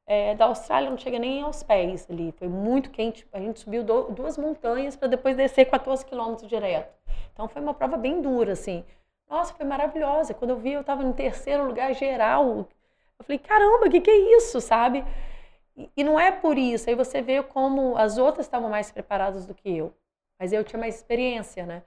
[0.06, 2.32] é, da Austrália não chega nem aos pés ali.
[2.32, 3.26] Foi muito quente.
[3.32, 6.92] A gente subiu do, duas montanhas para depois descer 14 quilômetros direto.
[7.32, 8.84] Então foi uma prova bem dura, assim.
[9.28, 10.34] Nossa, foi maravilhosa.
[10.34, 12.68] Quando eu vi, eu estava no terceiro lugar geral.
[13.18, 15.04] Eu falei, caramba, o que, que é isso, sabe?
[15.76, 16.90] E, e não é por isso.
[16.90, 19.94] Aí você vê como as outras estavam mais preparadas do que eu.
[20.38, 21.82] Mas eu tinha mais experiência, né?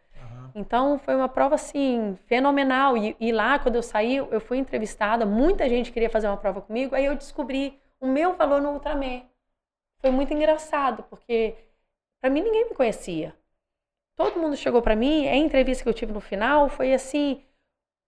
[0.56, 2.98] Então foi uma prova assim fenomenal.
[2.98, 5.26] E, e, lá, quando eu saí, eu fui entrevistada.
[5.26, 6.96] Muita gente queria fazer uma prova comigo.
[6.96, 9.24] Aí eu descobri o meu valor no Ultraman.
[10.00, 11.56] Foi muito engraçado, porque
[12.20, 13.34] para mim ninguém me conhecia.
[14.16, 15.28] Todo mundo chegou para mim.
[15.28, 17.44] A entrevista que eu tive no final foi assim: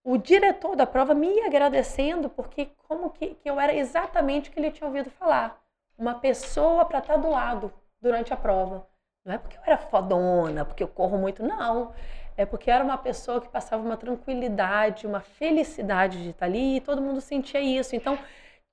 [0.04, 4.60] o diretor da prova me agradecendo porque como que, que eu era exatamente o que
[4.60, 5.60] ele tinha ouvido falar.
[5.98, 8.86] Uma pessoa para estar tá do lado durante a prova.
[9.24, 11.92] Não é porque eu era fodona, porque eu corro muito, não.
[12.36, 16.80] É porque era uma pessoa que passava uma tranquilidade, uma felicidade de estar ali e
[16.80, 17.96] todo mundo sentia isso.
[17.96, 18.18] Então,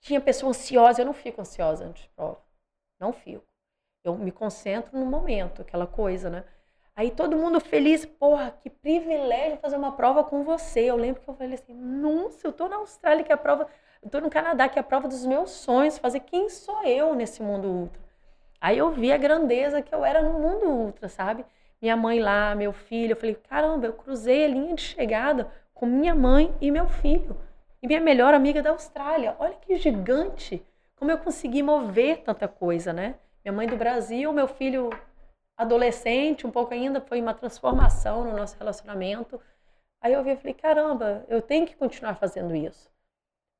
[0.01, 2.39] Tinha pessoa ansiosa, eu não fico ansiosa antes de prova.
[2.99, 3.45] Não fico.
[4.03, 6.45] Eu me concentro no momento, aquela coisa, né?
[6.95, 10.81] Aí todo mundo feliz, porra, que privilégio fazer uma prova com você.
[10.81, 13.67] Eu lembro que eu falei assim, nossa, eu tô na Austrália, que é a prova,
[14.01, 17.15] eu tô no Canadá, que é a prova dos meus sonhos, fazer quem sou eu
[17.15, 18.01] nesse mundo ultra.
[18.61, 21.45] Aí eu vi a grandeza que eu era no mundo ultra, sabe?
[21.83, 25.85] Minha mãe lá, meu filho, eu falei, caramba, eu cruzei a linha de chegada com
[25.85, 27.35] minha mãe e meu filho.
[27.81, 29.35] E minha melhor amiga da Austrália.
[29.37, 30.65] Olha que gigante.
[30.95, 33.15] Como eu consegui mover tanta coisa, né?
[33.43, 34.91] Minha mãe do Brasil, meu filho
[35.57, 39.37] adolescente, um pouco ainda, foi uma transformação no nosso relacionamento.
[39.99, 42.89] Aí eu vi e falei, caramba, eu tenho que continuar fazendo isso.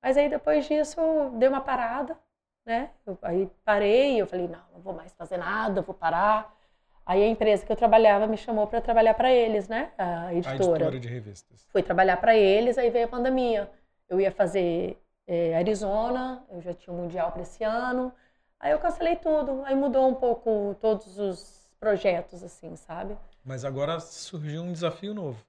[0.02, 1.02] Mas aí depois disso,
[1.34, 2.18] deu uma parada,
[2.66, 2.92] né?
[3.06, 6.63] Eu, aí parei, eu falei, não, não vou mais fazer nada, vou parar.
[7.06, 9.92] Aí a empresa que eu trabalhava me chamou para trabalhar para eles, né?
[9.98, 10.52] A editora.
[10.52, 11.66] A editora de revistas.
[11.70, 13.70] Fui trabalhar para eles, aí veio a pandemia.
[14.08, 14.98] Eu ia fazer
[15.28, 18.14] é, Arizona, eu já tinha o Mundial para esse ano.
[18.60, 19.64] Aí eu cancelei tudo.
[19.66, 23.18] Aí mudou um pouco todos os projetos, assim, sabe?
[23.44, 25.44] Mas agora surgiu um desafio novo.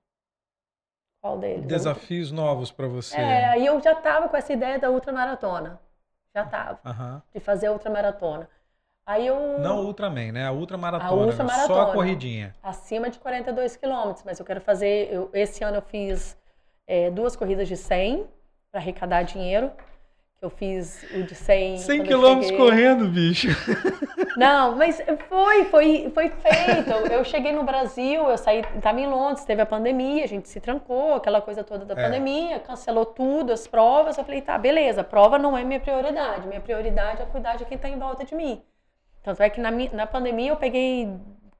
[1.22, 1.66] Qual deles?
[1.66, 3.16] Desafios novos para você.
[3.16, 5.80] É, aí eu já tava com essa ideia da ultramaratona.
[6.34, 6.80] Já tava.
[6.84, 7.22] Uhum.
[7.32, 8.50] De fazer a ultramaratona.
[9.06, 9.58] Aí eu...
[9.58, 10.46] Não Ultraman, né?
[10.46, 11.10] A ultramaratona.
[11.10, 11.66] A ultramaratona.
[11.66, 12.54] Só a corridinha.
[12.62, 14.24] Acima de 42 quilômetros.
[14.24, 15.12] Mas eu quero fazer...
[15.12, 16.36] Eu, esse ano eu fiz
[16.86, 18.26] é, duas corridas de 100
[18.70, 19.70] para arrecadar dinheiro.
[20.38, 21.78] Que eu fiz o de 100...
[21.78, 23.48] 100 quilômetros correndo, bicho.
[24.38, 26.90] Não, mas foi, foi, foi feito.
[27.12, 30.60] Eu cheguei no Brasil, eu saí, estava em Londres, teve a pandemia, a gente se
[30.60, 32.04] trancou, aquela coisa toda da é.
[32.04, 34.18] pandemia, cancelou tudo, as provas.
[34.18, 36.48] Eu falei, tá, beleza, a prova não é minha prioridade.
[36.48, 38.60] Minha prioridade é cuidar de quem está em volta de mim.
[39.24, 41.08] Tanto é que na, na pandemia eu peguei,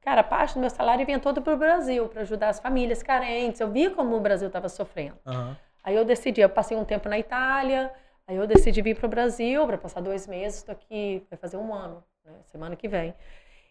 [0.02, 3.58] cara, parte do meu salário vinha todo para o Brasil, para ajudar as famílias carentes.
[3.58, 5.16] Eu vi como o Brasil estava sofrendo.
[5.26, 5.56] Uhum.
[5.82, 7.90] Aí eu decidi, eu passei um tempo na Itália,
[8.26, 11.56] aí eu decidi vir para o Brasil para passar dois meses, estou aqui, vai fazer
[11.56, 13.14] um ano, né, semana que vem.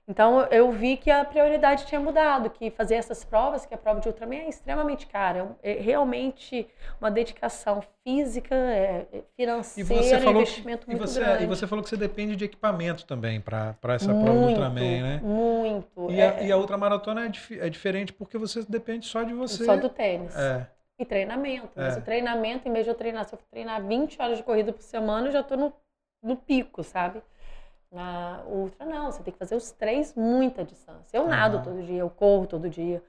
[0.08, 4.02] Então eu vi que a prioridade tinha mudado, que fazer essas provas, que a prova
[4.02, 6.68] de Ultraman é extremamente cara, é, é realmente
[7.00, 11.44] uma dedicação física, é, é financeira, investimento muito e você, grande.
[11.46, 15.02] E você falou que você depende de equipamento também para essa muito, prova do Ultraman,
[15.02, 15.22] né?
[15.24, 16.12] Muito.
[16.12, 16.48] E, a, é.
[16.48, 17.32] e a ultramaratona é,
[17.66, 19.64] é diferente porque você depende só de você.
[19.64, 20.36] Só do tênis.
[20.36, 20.68] É.
[21.00, 21.70] E treinamento.
[21.76, 24.72] Mas o treinamento, em vez de eu treinar, se eu treinar 20 horas de corrida
[24.74, 25.74] por semana, eu já estou no,
[26.22, 27.22] no pico, sabe?
[27.94, 31.16] Na ultra, não, você tem que fazer os três muita distância.
[31.16, 31.64] Eu nado uhum.
[31.64, 33.04] todo dia, eu corro todo dia.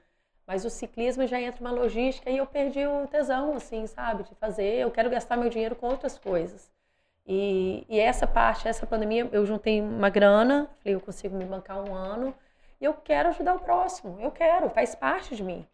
[0.45, 4.23] Mas o ciclismo já entra uma logística e eu perdi o tesão, assim, sabe?
[4.23, 4.75] De fazer.
[4.75, 6.71] Eu quero gastar meu dinheiro com outras coisas.
[7.25, 11.83] E, e essa parte, essa pandemia, eu juntei uma grana, falei, eu consigo me bancar
[11.83, 12.35] um ano.
[12.79, 14.19] E eu quero ajudar o próximo.
[14.19, 15.65] Eu quero, faz parte de mim.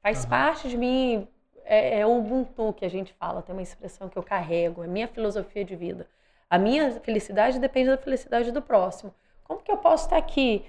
[0.00, 0.30] Faz uhum.
[0.30, 1.26] parte de mim.
[1.64, 4.86] É, é o Ubuntu que a gente fala, tem uma expressão que eu carrego, é
[4.86, 6.06] minha filosofia de vida.
[6.50, 9.14] A minha felicidade depende da felicidade do próximo.
[9.44, 10.66] Como que eu posso estar aqui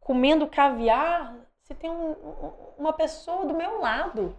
[0.00, 2.12] comendo caviar se tem um,
[2.76, 4.36] uma pessoa do meu lado,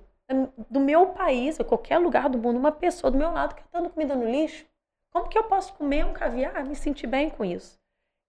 [0.70, 3.80] do meu país, ou qualquer lugar do mundo, uma pessoa do meu lado que está
[3.80, 4.66] dando comida no lixo?
[5.10, 7.80] Como que eu posso comer um caviar e me sentir bem com isso?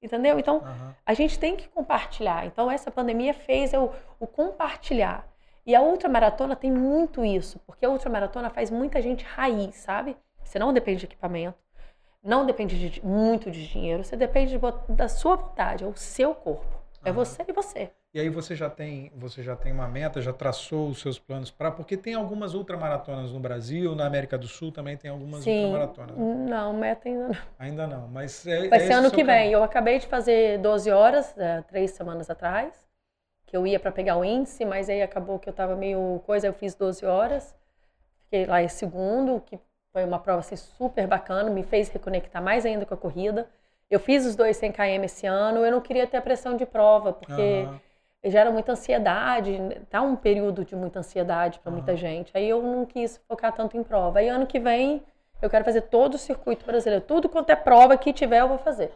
[0.00, 0.38] Entendeu?
[0.38, 0.94] Então, uhum.
[1.04, 2.46] a gente tem que compartilhar.
[2.46, 5.26] Então, essa pandemia fez eu, o compartilhar.
[5.66, 10.14] E a ultramaratona tem muito isso, porque a ultramaratona faz muita gente raiz, sabe?
[10.42, 11.56] Você não depende de equipamento,
[12.24, 16.34] não depende de, muito de dinheiro, você depende de, da sua vontade, é o seu
[16.34, 16.82] corpo.
[17.04, 17.16] É uhum.
[17.16, 17.90] você e você.
[18.14, 21.50] E aí você já tem, você já tem uma meta, já traçou os seus planos
[21.50, 25.64] para, porque tem algumas ultramaratonas no Brasil, na América do Sul também tem algumas Sim,
[25.64, 26.16] ultramaratonas.
[26.16, 26.46] Né?
[26.48, 27.36] Não, meta ainda não.
[27.58, 29.50] Ainda não, mas é, vai é ser ano que vem.
[29.50, 32.72] Eu acabei de fazer 12 horas, é, três semanas atrás,
[33.46, 36.46] que eu ia para pegar o índice, mas aí acabou que eu estava meio coisa,
[36.46, 37.54] eu fiz 12 horas,
[38.22, 39.58] fiquei lá em segundo, que
[39.94, 43.48] foi uma prova assim, super bacana, me fez reconectar mais ainda com a corrida.
[43.89, 46.66] Eu fiz os dois 100 km esse ano, eu não queria ter a pressão de
[46.66, 47.78] prova, porque uhum.
[48.24, 49.56] gera muita ansiedade,
[49.89, 51.76] tá um período de muita ansiedade para uhum.
[51.76, 52.36] muita gente.
[52.36, 54.18] Aí eu não quis focar tanto em prova.
[54.18, 55.00] Aí ano que vem
[55.40, 58.58] eu quero fazer todo o circuito brasileiro, tudo quanto é prova que tiver eu vou
[58.58, 58.92] fazer.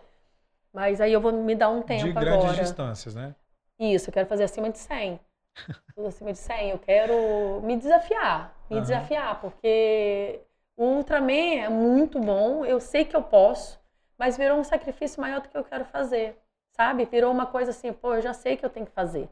[0.73, 2.25] Mas aí eu vou me dar um tempo agora.
[2.25, 2.63] De grandes agora.
[2.63, 3.37] distâncias, né?
[3.79, 5.21] Isso, eu quero fazer acima de 100.
[5.95, 6.71] Tudo acima de 100.
[6.71, 8.83] Eu quero me desafiar, me uhum.
[8.83, 10.41] desafiar, porque
[10.79, 13.81] o Ultraman é muito bom, eu sei que eu posso,
[14.17, 16.39] mas virou um sacrifício maior do que eu quero fazer,
[16.71, 17.05] sabe?
[17.05, 19.29] Virou uma coisa assim, pô, eu já sei que eu tenho que fazer.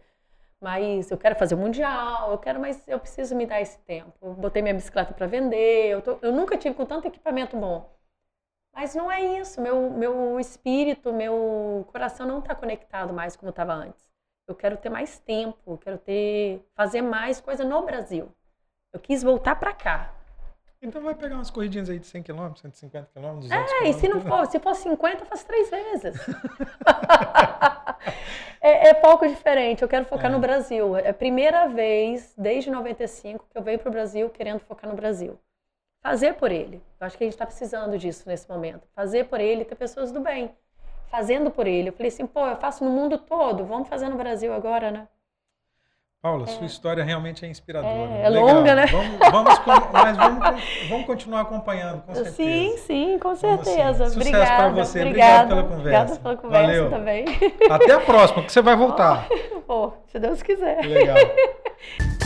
[0.60, 4.34] Mas eu quero fazer o mundial, eu quero, mas eu preciso me dar esse tempo.
[4.34, 7.88] Botei minha bicicleta para vender, eu, tô, eu nunca tive com tanto equipamento bom.
[8.72, 13.72] Mas não é isso, meu, meu espírito, meu coração não está conectado mais como estava
[13.72, 14.04] antes.
[14.48, 18.28] Eu quero ter mais tempo, eu quero ter fazer mais coisa no Brasil.
[18.92, 20.15] Eu quis voltar para cá.
[20.82, 24.08] Então vai pegar umas corridinhas aí de 100 km, 150 km, 200 É, e se
[24.08, 26.14] não for, se for 50, eu faço três vezes.
[28.60, 29.82] é, é pouco diferente.
[29.82, 30.34] Eu quero focar É.
[30.34, 30.96] no Brasil.
[30.96, 34.96] É a primeira vez desde 95 que eu venho para o Brasil querendo focar no
[34.96, 35.38] Brasil.
[36.02, 36.80] Fazer por ele.
[37.00, 38.86] Eu acho que a gente está precisando disso nesse momento.
[38.94, 40.54] Fazer por ele, ter pessoas do bem.
[41.10, 41.88] Fazendo por ele.
[41.88, 43.64] Eu falei assim, pô, eu faço no mundo todo.
[43.64, 45.08] Vamos fazer no Brasil agora, né?
[46.22, 48.10] Paula, sua história realmente é inspiradora.
[48.12, 48.86] É, é longa, né?
[48.86, 49.60] Vamos, vamos
[49.92, 52.36] mas vamos, vamos continuar acompanhando, com certeza.
[52.36, 54.06] Sim, sim, com certeza.
[54.06, 54.56] Sucesso Obrigada.
[54.56, 55.00] pra você.
[55.00, 55.54] Obrigado Obrigada.
[55.54, 55.78] pela conversa.
[55.78, 56.90] Obrigada pela conversa Valeu.
[56.90, 57.24] também.
[57.70, 59.28] Até a próxima, que você vai voltar.
[59.68, 60.84] Pô, se Deus quiser.
[60.84, 61.16] Legal.